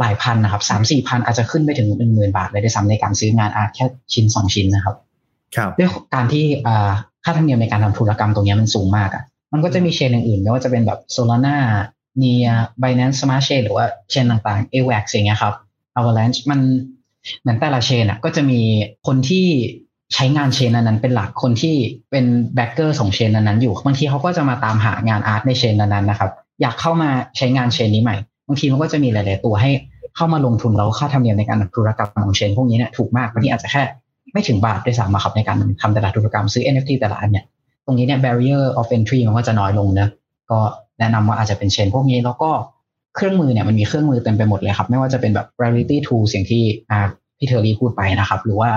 [0.00, 4.96] หลายพันนะครับสามสี่พันอาจจะขึ้นไปถึงหนึ่งหมื่นบาทเลยด้วยซ้ำในการซื้องานอาร์ตแค่ชิ้นสองชิ้นนะครับ
[5.56, 6.90] ครับด้วยการที่อ่า
[7.24, 9.22] ค่าธรรมเนียมในการทำธุรกรรมตรงเนี้ยมันสูงมากอะ
[9.52, 11.56] มันก็จะมี chain อื่นๆไม่ว่าจะเป็นแบบ Solana
[12.20, 15.54] Near Binance Smart Chain หรือว่า chain ต่างๆ AVAX อย่างเงี้ยครับ
[15.98, 16.60] Avalanche มัน
[17.40, 18.60] เหมือนแต่ละ chain อะก็จะมี
[19.06, 19.46] คนที่
[20.14, 21.74] ใช้งาน chain นั้นเป็นหลักคนที่
[22.10, 22.24] เป็น
[22.54, 26.30] backer ของ chain นั้นอยู่บางทีเขาก็จะมาตามหางาน art ใน chain นั้นนะครับ
[26.60, 28.16] อยากเข้ามาใช้งาน chain นี้ใหม่
[28.46, 29.70] บางทีมันก็จะมีหลาย ๆ ตัวให้
[30.16, 33.82] เข้ามาลงทุนแล้วค่าธรรมเนียมในการทำธุรกรรมของ chain พวกนี้เนี่ยถูกมากบางทีอาจจะแค่
[34.32, 37.44] ไม่ถึงบาทด้วยซ้ำอะครับในการทำแต่ละธุรกรรมซื้อ NFT แต่ละอันเนี่ย
[37.86, 40.08] ตรงนี้เนี่ย barrier of entry มันก็จะน้อยลงนะ
[40.50, 40.58] ก็
[40.98, 42.50] แนะนำว่าอาจจะเป็นเชนพวกนี้แล้วก็
[43.14, 47.00] เครื่องมือเนี่ยมันมีเครื่องมือเต็มไปหมดเลยครับ ไม่ว่าจะเป็นแบบ reality tools อย่างที่อ่า
[47.38, 48.70] พี่เทอรี่พูดไปนะครับ หรือว่า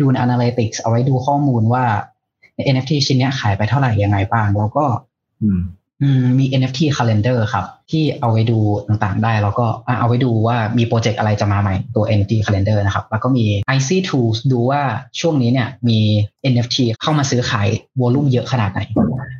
[0.00, 1.84] ดู analytics เอาไว้ดูข้อมูลว่า
[2.72, 4.84] NFT ชิ้นเนี้ยขายไปเท่าไหร่ยังไงบ้าง แล้วก็
[5.42, 5.60] อืม
[6.02, 13.44] อืมมี NFT calendar ครับ ที่เอาไว้ดูต่างๆได้ แล้วก็อะเอาไว้ดูว่ามีโปรเจกต์อะไรจะมาใหม่ตัว NFT calendar นะครับ แล้วก็มี
[13.76, 14.82] icy.tools ดูว่า
[15.20, 15.98] ช่วงนี้เนี่ยมี
[16.52, 17.68] NFT เข้ามาซื้อขาย
[18.00, 18.80] volume เยอะขนาดไหน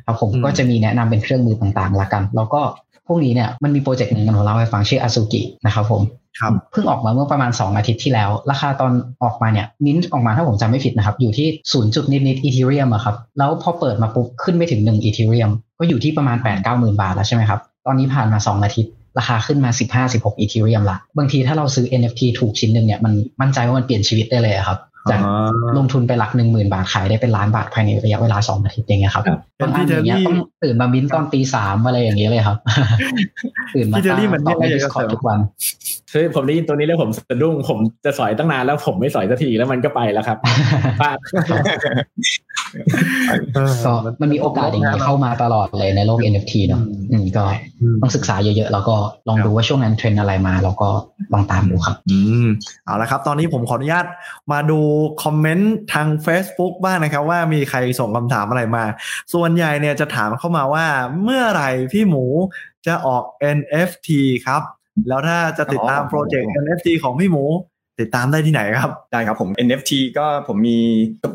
[0.05, 2.61] ครับผมอืมก็จะมีแนะนำเป็นเครื่องมือต่างๆละกัน แล้วก็
[3.07, 6.01] พวกนี้เนี่ยมันมีโปรเจกต์หนึ่งผมเล่าให้ฟังชื่อ Azuki นะครับผม
[6.39, 8.91] ครับเพิ่งออกมาเมื่อประมาณ 2 อาทิตย์ที่แล้ว ราคาตอน
[9.23, 21.85] ออกมาเนี่ยมิ้นออกมาถ้าผมจำไม่ผิดนะครับ อยู่ที่0จุดนิดๆ Ethereum อะครับ แล้วพอเปิดมาปุ๊บขึ้นไปถึง1 Ethereum ก็อยู่ที่ประมาณ8 9หมื่นบาทแล้วใช่ไหมครับ ตอนนี้ผ่านมา 2 อาทิตย์ ราคาขึ้นมา 15 16 Ethereum ละบางทีถ้าเราซื้อ
[21.99, 24.77] NFT ถูกชิ้นหนึ่งเนี่ยมันมั่นใจว่ามันเปลี่ยนชีวิตได้เลยอะครับ
[25.11, 25.19] จาก
[25.77, 32.57] ลงทุนไปหลักหนึ่งหมื่นบาทขายได้เป็นล้านบาทภายในระยะเวลาสองอาทิตย์อย่างเงี้ยครับครับบางอันอย่างเงี้ยเป็นพี่เทอรี่ต้องตื่นมามิ้นตอนตีสามอะไรอย่างเงี้ยเลยครับ
[33.75, 35.39] ตื่นมาพี่เทอรี่เหมือนตอบในมีอะไรอยากจะ Discord เสริมทุกวัน
[36.13, 40.37] คือผมได้ยินตัวนี้แล้วผมสะดุ้งผมจะสอยตั้งนานแล้วผมไม่สอยสักทีแล้วมันก็ไปแล้วครับ
[40.99, 41.17] พลาด
[43.55, 47.43] ก็มันมีโอกาสอย่างนี้เข้ามาตลอดเลยในโลก NFT เนอะอืมก็
[48.01, 48.95] ต้องศึกษาเยอะๆ แล้วก็
[49.27, 50.89] ลองดูว่าช่วงนั้นเทรนด์อะไรมาแล้วก็
[51.33, 52.47] ลองตามดูครับ อืม
[52.85, 54.05] เอาละครับ ตอนนี้ผมขออนุญาต
[54.51, 54.79] มาดู
[55.23, 58.83] คอมเมนต์ทาง Facebook บ้างนะครับ ว่ามีใครส่งคำถามอะไรมา
[59.33, 60.85] ส่วนใหญ่เนี่ยจะถามเข้ามาว่า
[61.23, 62.25] เมื่อไหร่พี่หมู
[62.87, 63.23] จะออก
[63.57, 64.09] NFT
[64.47, 64.63] ครับ
[65.09, 67.45] แล้วถ้าจะติดตามอ๋อโปรเจกต์ NFT ของพี่หมู
[68.01, 70.79] ติดตามได้ที่ไหนครับ ได้ครับผม NFT ก็ผมมี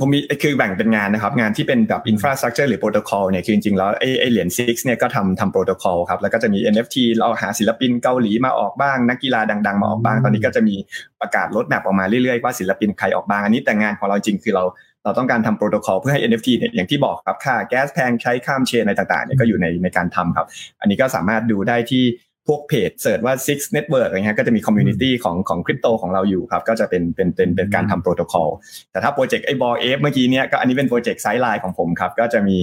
[0.00, 8.96] ผมมีคือแบ่งเป็นงานนะครับ งานที่เป็นแบบ infrastructure หรือ protocol เนี่ยคือจริง ๆ แล้วไอ้ไอ้เหรียญ Six เนี่ยก็ทำทำ protocol ครับ แล้วก็จะมี NFT เราหาศิลปินเกาหลีมาออกบ้าง
[9.09, 10.76] นักกีฬาดัง ๆ มาออกบ้าง ตอนนี้ก็จะมี
[11.20, 14.64] ประกาศ roadmap ออกมาเรื่อยๆว่าศิลปินใครออกบ้างอันนี้แต่งานของเราจริงคือเรา
[15.04, 20.46] เราต้องการทำโปรโตคอลเพื่อให้ NFT เนี่ยอย่างที่บอกครับค่าแก๊สแพงใช้ข้าม chain อะไรต่างๆเนี่ยก็อยู่ในในการทำครับ
[20.80, 22.04] อันนี้ก็สามารถดูได้ที่
[22.49, 28.49] พวกเพจ search ว่า Six Network อะไรเงี้ยก็จะมี community ของของคริปโตของเราอยู่ครับ ก็จะเป็นเป็นเป็นเป็นการทำโปรโตคอล
[28.92, 32.59] แต่ถ้าโปรเจกต์ไอ้บอเอฟเมื่อกี้เนี่ยก็อันนี้เป็นโปรเจกต์ sideline ของผมครับ ก็จะมี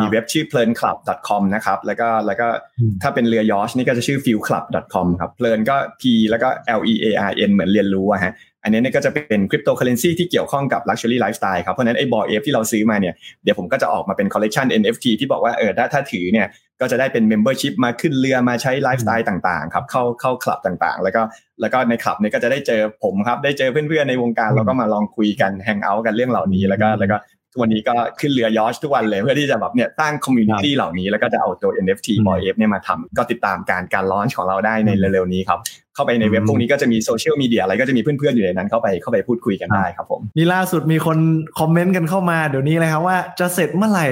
[0.00, 0.96] มีเว็บชื่อ p l a n club
[1.28, 4.64] com นะครับ แล้วก็แล้วก็อืมถ้าเป็นเรือยอชนี่ก็จะชื่อ fuel club
[4.94, 8.32] com ครับ เพลินก็ p แล้วก็ l e a r n เหมือนเรียนรู้อะฮะ
[8.66, 13.14] อันนี้เนี่ยก็จะเป็นคริปโตเคอเรนซีที่เกี่ยวข้องกับ Luxury Lifestyle ครับ เพราะฉะนั้นไอ้บอเอฟที่เราซื้อมาเนี่ย
[13.44, 16.46] เดี๋ยวผมก็จะออกมาเป็นคอลเล t ชัน NFT ที่บอกว่าเออถ้าถ้าถือเนี่ย
[16.80, 21.22] ก็จะได้เป็น Membership มาขึ้นเรือมาใช้ไลฟ์สไตล์ต่างๆครับเข้าเข้าคลับต่างๆ แล้วก็
[21.60, 27.16] แล้วก็ในคลับเนี่ยก็จะได้เจอผมครับได้เจอเพื่อนๆในวงการแล้วก็มาลองคุยกัน hang out กันเรื่องเหล่านี้แล้วก็แล้วก็
[27.52, 35.58] ทุกวันนี้ก็ขึ้นเรือยอชทุกวันเลยเพื่อที่จะแบบเนี่ยสร้าง community เหล่านี้แล้วก็จะเอาตัว NFT บอยเอฟเนี่ยมาทำก็ติดตามการการ launch ของเราได้ในเร็วๆนี้ครับ
[35.96, 41.18] เข้าไปในเว็บพวกนี้ก็จะมีโซเชียลมีเดียอะไรก็จะมีเพื่อนๆอยู่ในนั้นเข้าไปเข้าไปพูดคุยกันได้ครับผมนี่ล่าสุดมีคน
[41.58, 44.08] คอมเมนต์กันเข้ามาเดี๋ยวนี้เลยครับว่าจะเสร็จเมื่อไหร่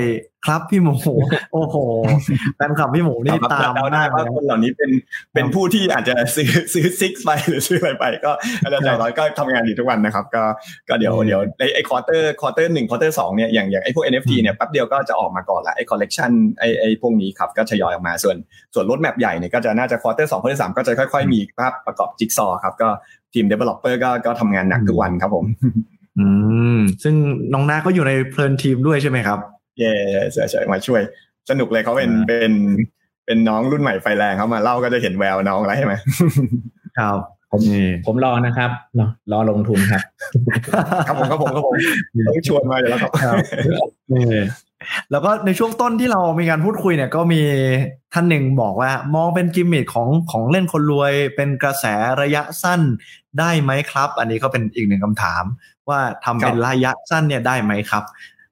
[0.46, 0.94] ครับพี่หมู
[1.52, 1.76] โอ้โห
[2.56, 4.90] แฟนคลับพี่หมูนี่ครับตามเดาได้มากเลว่าคนเหล่านี้เป็น
[5.34, 8.32] เป็นผู้ที่อาจจะซื้อซื้อ Six ไปหรือซื้ออะไรไปก็
[8.62, 10.44] อาจารย์อย่างน้อยก็ทำงานอยู่ทุกวันนะครับ ก็
[10.88, 18.36] ก็เดี๋ยวอืมเดี๋ยวไอ้ไอ้ quarter quarter หนึ่ง quarter สองเนี่ยอย่างอย่างไอ้พวก NFT เนี่ยแป๊บเดียวก็จะออกมาก่อนละไอ้คอลเลกชันไอ้ไอ้พวกนี้ครับก็ทยอยออกมาส่วน
[18.74, 22.88] ส่วน roadmap ใหญ่เนี่ยก็จะน่าจะ quarter สอง quarter สามก็จะค่อยๆมีภาพประกอบจิ๊กซอว์ครับก็
[23.32, 25.44] ทีม developer ก็ก็ทำงานหนักทุกวันครับผม
[26.18, 26.26] อื
[26.76, 27.14] ม ซึ่ง
[27.54, 29.38] น้องนาก็อยู่ใน Plearn team ด้วยใช่ไหมครับ
[29.78, 29.92] เย่
[30.32, 31.00] ใช่ใช่มาช่วย
[31.50, 32.52] สนุกเลยเขาเป็นอ่าเป็น
[33.26, 35.94] เป็นน้องรุ่นใหม่ไฟแรงเขามาเล่าก็จะเห็นแววน้องแล้วใช่ไหม
[36.98, 37.18] ครับ
[37.50, 37.62] ผม
[38.06, 40.02] ผมรอนะครับเนาะรอลงทุนครับ
[41.06, 41.74] ครับผมครับผมครับผม
[42.28, 43.12] ต้องชวนมาอยู่แล้วครับ
[45.10, 47.40] แล้วก็ในช่วงต้นที่เรามีการพูดคุยเนี่ยก็มี
[48.12, 51.84] ท่านหนึ่งบอกว่ามองเป็นกิมมิคของของเล่นคนรวย เป็นกระแส
[52.22, 52.80] ระยะสั้น
[53.38, 55.44] ได้ไหมครับ อันนี้ก็เป็นอีกหนึ่งคำถาม
[55.88, 58.04] ว่าทำเป็นระยะสั้นเนี่ยได้ไหมครับ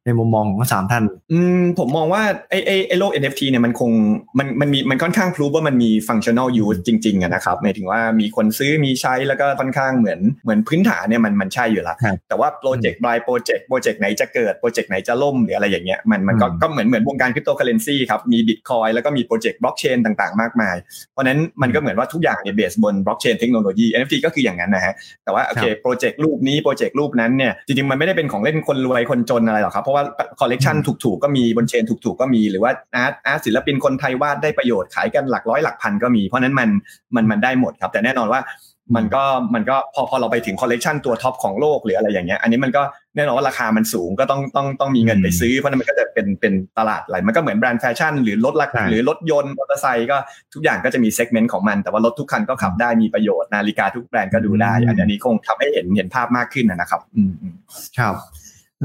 [0.04, 3.90] ในมุมมองของสามท่าน อืมผมมองว่าไอ้ไอ้ไอ้โลก NFT เนี่ยมันคง
[4.38, 11.96] มันมันมีมันค่อนข้าง prove ว่ามันมี functional use จริงๆอะนะครับหมายถึงว่ามีคนซื้อมีใช้แล้วก็ค่อนข้างเหมือนเหมือนพื้นฐานเนี่ยมันมันใช่อยู่แล้ว
[12.28, 20.76] แต่ว่า project by project โปรเจกต์ไหนจะเกิดโปรเจกต์ไหนจะล่มหรืออะไรอย่างเงี้ยมันมันก็ก็เหมือนเหมือนวงการคริปโตเคอเรนซีครับมีบิตคอยแล้วก็มีโปรเจกต์บล็อกเชนต่างๆ มากมาย
[21.12, 24.94] เพราะนั้นมันก็เหมือนว่าทุกอย่างเนี่ย base บนบล็อกเชนเทคโนโลยี NFT ก็คืออย่างนั้นนะฮะ
[25.24, 30.04] แต่ว่าโอเคโปรเจกต์รูปนี้โปรเจกต์รูปนั้นเนี่ยจริงๆมันไม่ได้เป็นของเล่นคนรวยคนจนอะไรหรอกครับเพราะว่า
[30.40, 36.68] คอลเลกชันถูกๆก็มีบน chain ถูกๆก็มีหรือว่า art art ศิลปินคนไทยวาดได้ประโยชน์ขายกันหลักร้อยหลักพันก็มี เพราะนั้นมัน
[37.14, 38.40] มันมันได้หมดครับ แต่แน่นอนว่า
[38.96, 39.24] มันก็
[39.54, 42.82] มันก็พอพอเราไปถึงคอลเลกชันตัวท็อปของโลกหรืออะไรอย่างเงี้ยอันนี้มันก็
[43.16, 50.16] แน่นอนว่าราคามันสูงก็ต้องต้องต้องมีเงินไปซื้อเพราะนั้นมันก็จะเป็นเป็นตลาดอะไรมันก็เหมือนแบรนด์แฟชั่นหรือรถราคาหรือรถยนต์มอเตอร์ไซค์ก็
[50.54, 57.32] ทุกอย่างก็จะมี segment ของมัน แต่ว่ารถทุกคันก็ขับได้มีประโยชน์นาฬิกาทุกแบรนด์ก็ดูได้ อันนี้คงทำให้เห็นเห็นภาพมากขึ้นนะครับ อืม
[57.98, 58.14] ครับ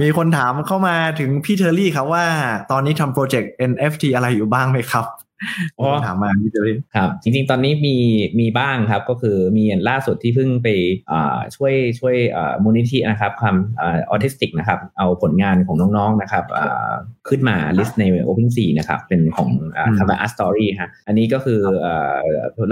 [0.01, 2.25] มีคนถามเข้ามาถึงพี่เทอร์รี่ครับว่า
[2.71, 5.05] ตอนนี้ทำโปรเจกต์ NFT อะไรอยู่บ้างไหมครับ
[6.05, 7.95] ถามมาพี่เทอร์รี่ครับ จริง ๆ ตอนนี้มี
[8.39, 10.67] มีบ้างครับ ก็คือมีอันล่าสุดที่เพิ่งไป
[11.11, 16.91] อ่าช่วยช่วยอ่ามูลนิธินะครับความอ่าออทิสติกนะครับ เอาผลงานของน้อง ๆ นะครับอ่า
[17.29, 22.15] ขึ้นมา list ใน OpenSea นะครับ เป็นของอ่าคำว่า Art Story ฮะอันนี้ก็คืออ่า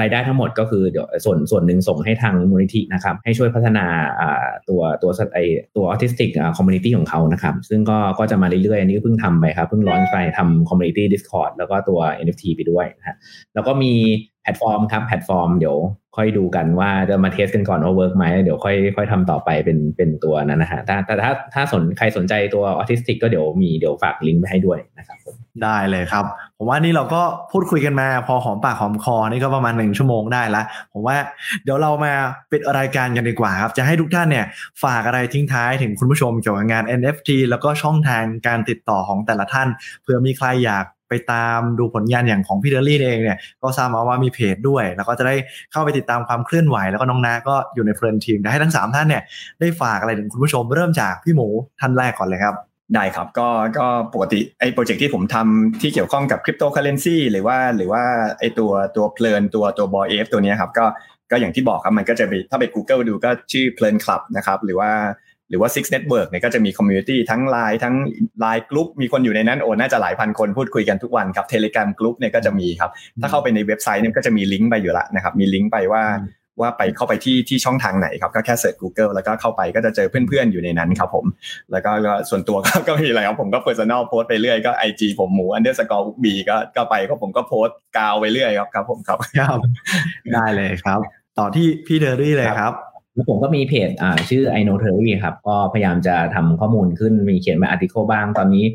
[0.01, 3.85] รายได้ทั้งหมดก็คือเดี๋ยวส่วนส่วนหนึ่งส่งให้ทางมูลนิธินะครับ ให้ช่วยพัฒนา
[4.19, 5.39] อ่าตัวตัวไอ
[5.75, 13.17] ตัวออทิสติก community ของเขานะครับ ซึ่งก็ก็จะมาเรื่อยๆ อันนี้ก็เพิ่งทำไปครับ เพิ่ง launch ไปทำ community Discord แล้วก็ตัว NFT ไปด้วยนะ
[13.53, 13.93] แล้วก็มี
[14.41, 15.77] แพลตฟอร์มครับแพลตฟอร์มเดี๋ยว
[16.15, 26.25] ค่อยดูกันว่าจะมา test กันก่อนว่า work ไหมเดี๋ยวค่อยค่อยทำต่อไปเป็นเป็นตัวนั้นนะฮะแต่แต่ถ้าถ้าสนใครสนใจตัวออทิสติกก็เดี๋ยวมีเดี๋ยวฝากลิงก์ไปให้ด้วยนะครับผมได้เลยครับ
[26.57, 31.17] ผมว่านี่เราก็พูดคุยกันมาพอหอมปากหอมคอนี่ก็ประมาณหนึ่งชั่วโมงได้ละผมว่า
[31.63, 32.13] เดี๋ยวเรามา
[32.51, 34.45] ปิดรายการกันดีกว่าครับ จะให้ทุกท่านเนี่ย
[34.83, 39.67] ฝากอะไรทิ้งท้ายถึงคุณผู้ชมเกี่ยวกับงาน NFT แล้วก็ช่องทางการติดต่อของแต่ละท่าน
[40.01, 45.35] เผื่อมีใครอยาก ไปตามดูผลงานอย่างของพี่เดลี่เองเนี่ยก็ทราบมาว่ามีเพจด้วย แล้วก็จะได้
[45.71, 49.23] เข้าไปติดตามความเคลื่อนไหว แล้วก็น้องนาก็อยู่ในเพลินทีมให้ทั้งสามท่านเนี่ย
[49.59, 51.47] ได้ฝากอะไรถึงคุณผู้ชมเริ่มจากพี่หมู
[51.79, 52.55] ท่านแรกก่อนเลยครับ
[52.95, 58.03] ได้ครับก็ก็ปกติไอ้โปรเจกต์ที่ผมทำที่เกี่ยวข้องกับคริปโตเคอเรนซีหรือว่าหรือว่า
[58.39, 60.85] ไอ้ตัวตัวเพลินตัวตัวบอยเอฟตัวนี้ครับก็
[61.31, 64.91] ก็อย่างที่บอกครับมันก็จะไปถ้าไป Google ดูก็ชื่อเพลินคลับนะครับหรือว่า
[65.49, 67.95] หรือว่า Six Network เนี่ยก็จะมีคอมมูนิตี้ทั้ง Line ทั้ง
[68.43, 72.91] Line กลุ่มมีคนอยู่ในนั้นโอ้น่าจะหลายพันคนพูดคุยกันทุกวันครับ Telegram กลุ่มเนี่ยก็จะมีครับ
[73.21, 76.03] ถ้าเข้าไปในเว็บไซต์เนี่ยก็จะมีลิงก์ไปอยู่ละนะครับ มีลิงก์ไปว่า
[76.61, 81.25] ว่าไปเข้าไปที่ที่ช่องทางไหนครับ ก็แค่เสิร์ช Google แล้วก็เข้าไปก็จะเจอเพื่อนๆอยู่ในนั้นครับผม
[81.71, 89.59] แล้วก็ก็ส่วนตัวก็ก็มีอะไรครับผมก็ personal โพสไปเรื่อยก็ IG ผมหมู underscore บีก็ก็ไปก็ผมก็โพสต์กาวไปเรื่อยครับครับผมครับครับ
[90.33, 90.99] ได้เลยครับ
[91.39, 92.73] ต่อที่พี่ Theory เลยครับ
[93.15, 98.65] แล้วผมก็มีเพจอ่าชื่อ I know Theory ครับ ก็พยายามจะทำข้อมูลขึ้นมีเขียนมา article บ้าง ตอนนี้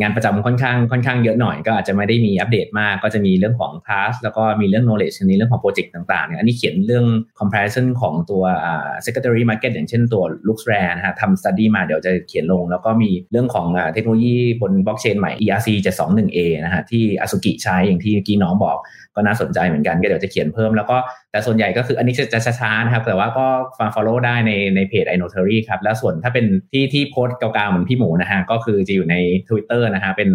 [0.00, 7.06] งานประจำค่อนข้างค่อนข้างเยอะหน่อย ก็อาจจะไม่ได้มีอัปเดตมาก ก็จะมีเรื่องของ class แล้วก็มีเรื่อง knowledge ในเรื่องของ project ต่างๆเนี่ยอันนี้เขียนเรื่อง
[7.40, 18.78] comparison ของตัวอ่า secondary market อย่างเช่นตัว LooksRare นะฮะทำ study มาเดี๋ยวจะเขียนลง แล้วก็มีเรื่องของเทคโนโลยีบนบล็อกเชนใหม่ ERC 721A นะฮะที่อสุกิใช้อย่างที่เมื่อกี้น้องบอก
[19.16, 20.96] ก็น่าสนใจเหมือนกันก็เดี๋ยวจะเขียนเพิ่มแล้วก็
[21.30, 23.46] แต่ส่วนใหญ่ก็คืออันนี้จะจะช้าๆนะครับ แต่ว่าก็
[23.78, 29.16] ฟัง follow ได้ในในเพจ i n o t e r y ครับ แล้วส่วนถ้าเป็นที่ที่โพสต์เก่าๆเหมือนพี่หมูนะฮะก็คือจะอยู่ใน
[29.48, 30.30] Twitter นะฮะเป็น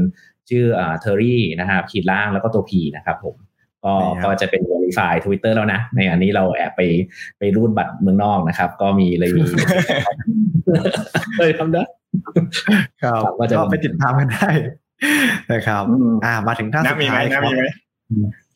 [0.49, 3.35] ชื่ออ่า t e r r y นะครับขีดล่างแล้วก็ตัว P นะครับผม
[3.85, 6.81] ก็นี่ครับก็จะเป็น verify Twitter แล้วนะ ในอันนี้เราแอบไป
[7.39, 9.43] ไปรูดบัตรเมืองนอกนะครับ ก็มีเลยมี
[11.39, 11.83] เลยทำได้
[13.03, 14.49] ครับครับก็จะก็ไปติดตามกันได้
[15.51, 17.65] นะครับอืมอ่ามาถึงท่านสุน้ำดมีไหมท้ายครับน้ำมีไหม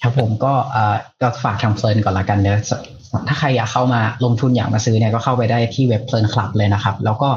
[0.04, 2.72] ครับผมก็เอ่อก็ฝากทางเพลินก่อนละกันเนอะส
[3.28, 7.30] ถ้าใครอยากเข้ามาลงทุนอยากมาซื้อเนี่ยก็เข้าไปได้ที่เว็บเพลินคลับเลยนะครับ แล้วก็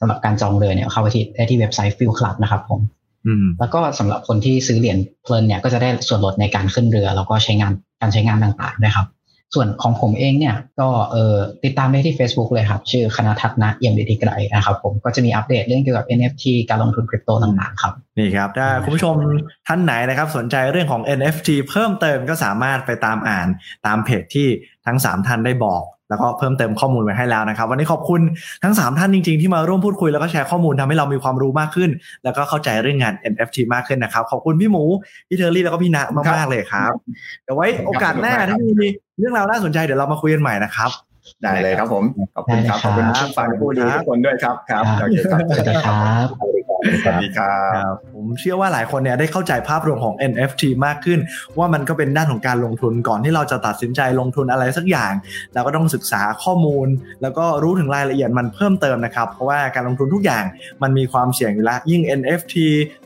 [0.00, 2.80] สำหรับการจองเรือเนี่ยเข้าไปที่ได้ที่เว็บไซต์ฟิลคลับนะครับผม
[3.26, 9.06] อืมแล้วก็สำหรับคนที่ซื้อเหรียญเพลินเนี่ยก็จะได้ส่วนลดในการขึ้นเรือ แล้วก็ใช้งานการใช้งานต่างๆด้วยครับ
[9.54, 19.14] ส่วนของผมเองเนี่ยก็เอ่อติดตามได้ที่ Facebook เลยครับ ชื่อคณะทัศนะเอี่ยมดีทีไกรนะครับผมก็จะมีอัปเดตเรื่องเกี่ยวกับ NFT การลงทุนคริปโตต่างๆครับนี่ครับ ถ้าคุณผู้ชม
[19.68, 23.48] ท่านไหนนะครับ สนใจเรื่องของ NFT เพิ่มเติมก็สามารถไปตามอ่าน
[23.86, 24.48] ตามเพจที่
[24.86, 25.82] ทั้ง 3 ท่านได้บอก
[26.12, 28.20] แล้วก็เพิ่มเติมข้อมูลไว้ให้แล้วนะครับ วันนี้ขอบคุณ
[28.64, 31.90] ทั้ง 3 ท่านจริง ๆ ที่มาร่วมพูดคุยแล้วก็แชร์ข้อมูลทำให้เรามีความรู้มากขึ้น
[32.24, 34.84] แล้วก็เข้าใจเรื่องงาน NFT มากขึ้นนะครับขอบคุณพี่หมู
[35.28, 36.92] พี่เทอร์รี่แล้วก็พี่ณมากๆเลยครับ
[37.42, 38.88] เดี๋ยวไว้โอกาสหน้าถ้ามี
[39.18, 40.90] เรื่องราวน่าสนใจเดี๋ยวเรามาคุยกันใหม่นะครับ
[41.42, 42.04] ได้เลยครับผม
[42.34, 45.16] ขอบคุณครับขอบคุณผู้ฟังผู้ดูทุกคนด้วยครับครับโอเค
[45.86, 46.26] ครับ
[46.82, 51.20] สวัสดีครับสวัสดีครับครับผมเชื่อว่าหลายคนเนี่ยได้เข้าใจภาพรวมของ NFT มากขึ้น
[51.58, 55.12] ว่ามันก็เป็นด้านของการลงทุนก่อนที่เราจะตัดสินใจลงทุนอะไรสักอย่าง
[55.54, 56.88] เราก็ต้องศึกษาข้อมูล
[57.22, 60.44] แล้วก็รู้ถึงรายละเอียดมันเพิ่มเติมนะครับ เพราะว่าการลงทุนทุกอย่าง
[60.82, 62.54] มันมีความเสี่ยงอยู่แล้วยิ่ง NFT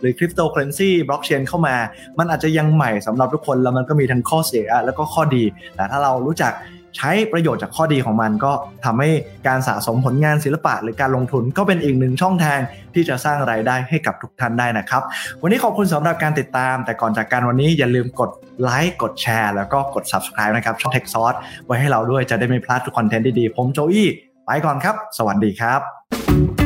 [0.00, 1.76] หรือคริปโตเคอร์เรนซีบล็อกเชนเข้ามา
[2.18, 5.44] มันอาจจะยังใหม่สำหรับทุกคนแล้วมันก็มีทั้งข้อเสียแล้วก็ข้อดี
[5.76, 6.52] แต่ถ้าเรารู้จัก
[6.96, 8.52] ใช้ประโยชน์จากข้อดีของมันก็
[8.84, 9.10] ทำให้
[9.48, 12.58] การสะสมผลงานศิลปะ หรือการลงทุนก็เป็นอีกหนึ่งช่องทาง
[12.94, 15.02] ที่จะสร้างรายได้ให้กับทุกท่านได้นะครับ
[15.42, 18.30] วันนี้ขอบคุณสำหรับการติดตาม แต่ก่อนจากการวันนี้อย่าลืมกด
[18.62, 24.08] ไลค์กดแชร์แล้วก็กด subscribe นะครับช่อง Tech Source ไว้ให้เราด้วยจะได้ไม่พลาดทุก content ดีๆผมโจอี้
[24.46, 26.65] ไปก่อนครับ สวัสดีครับ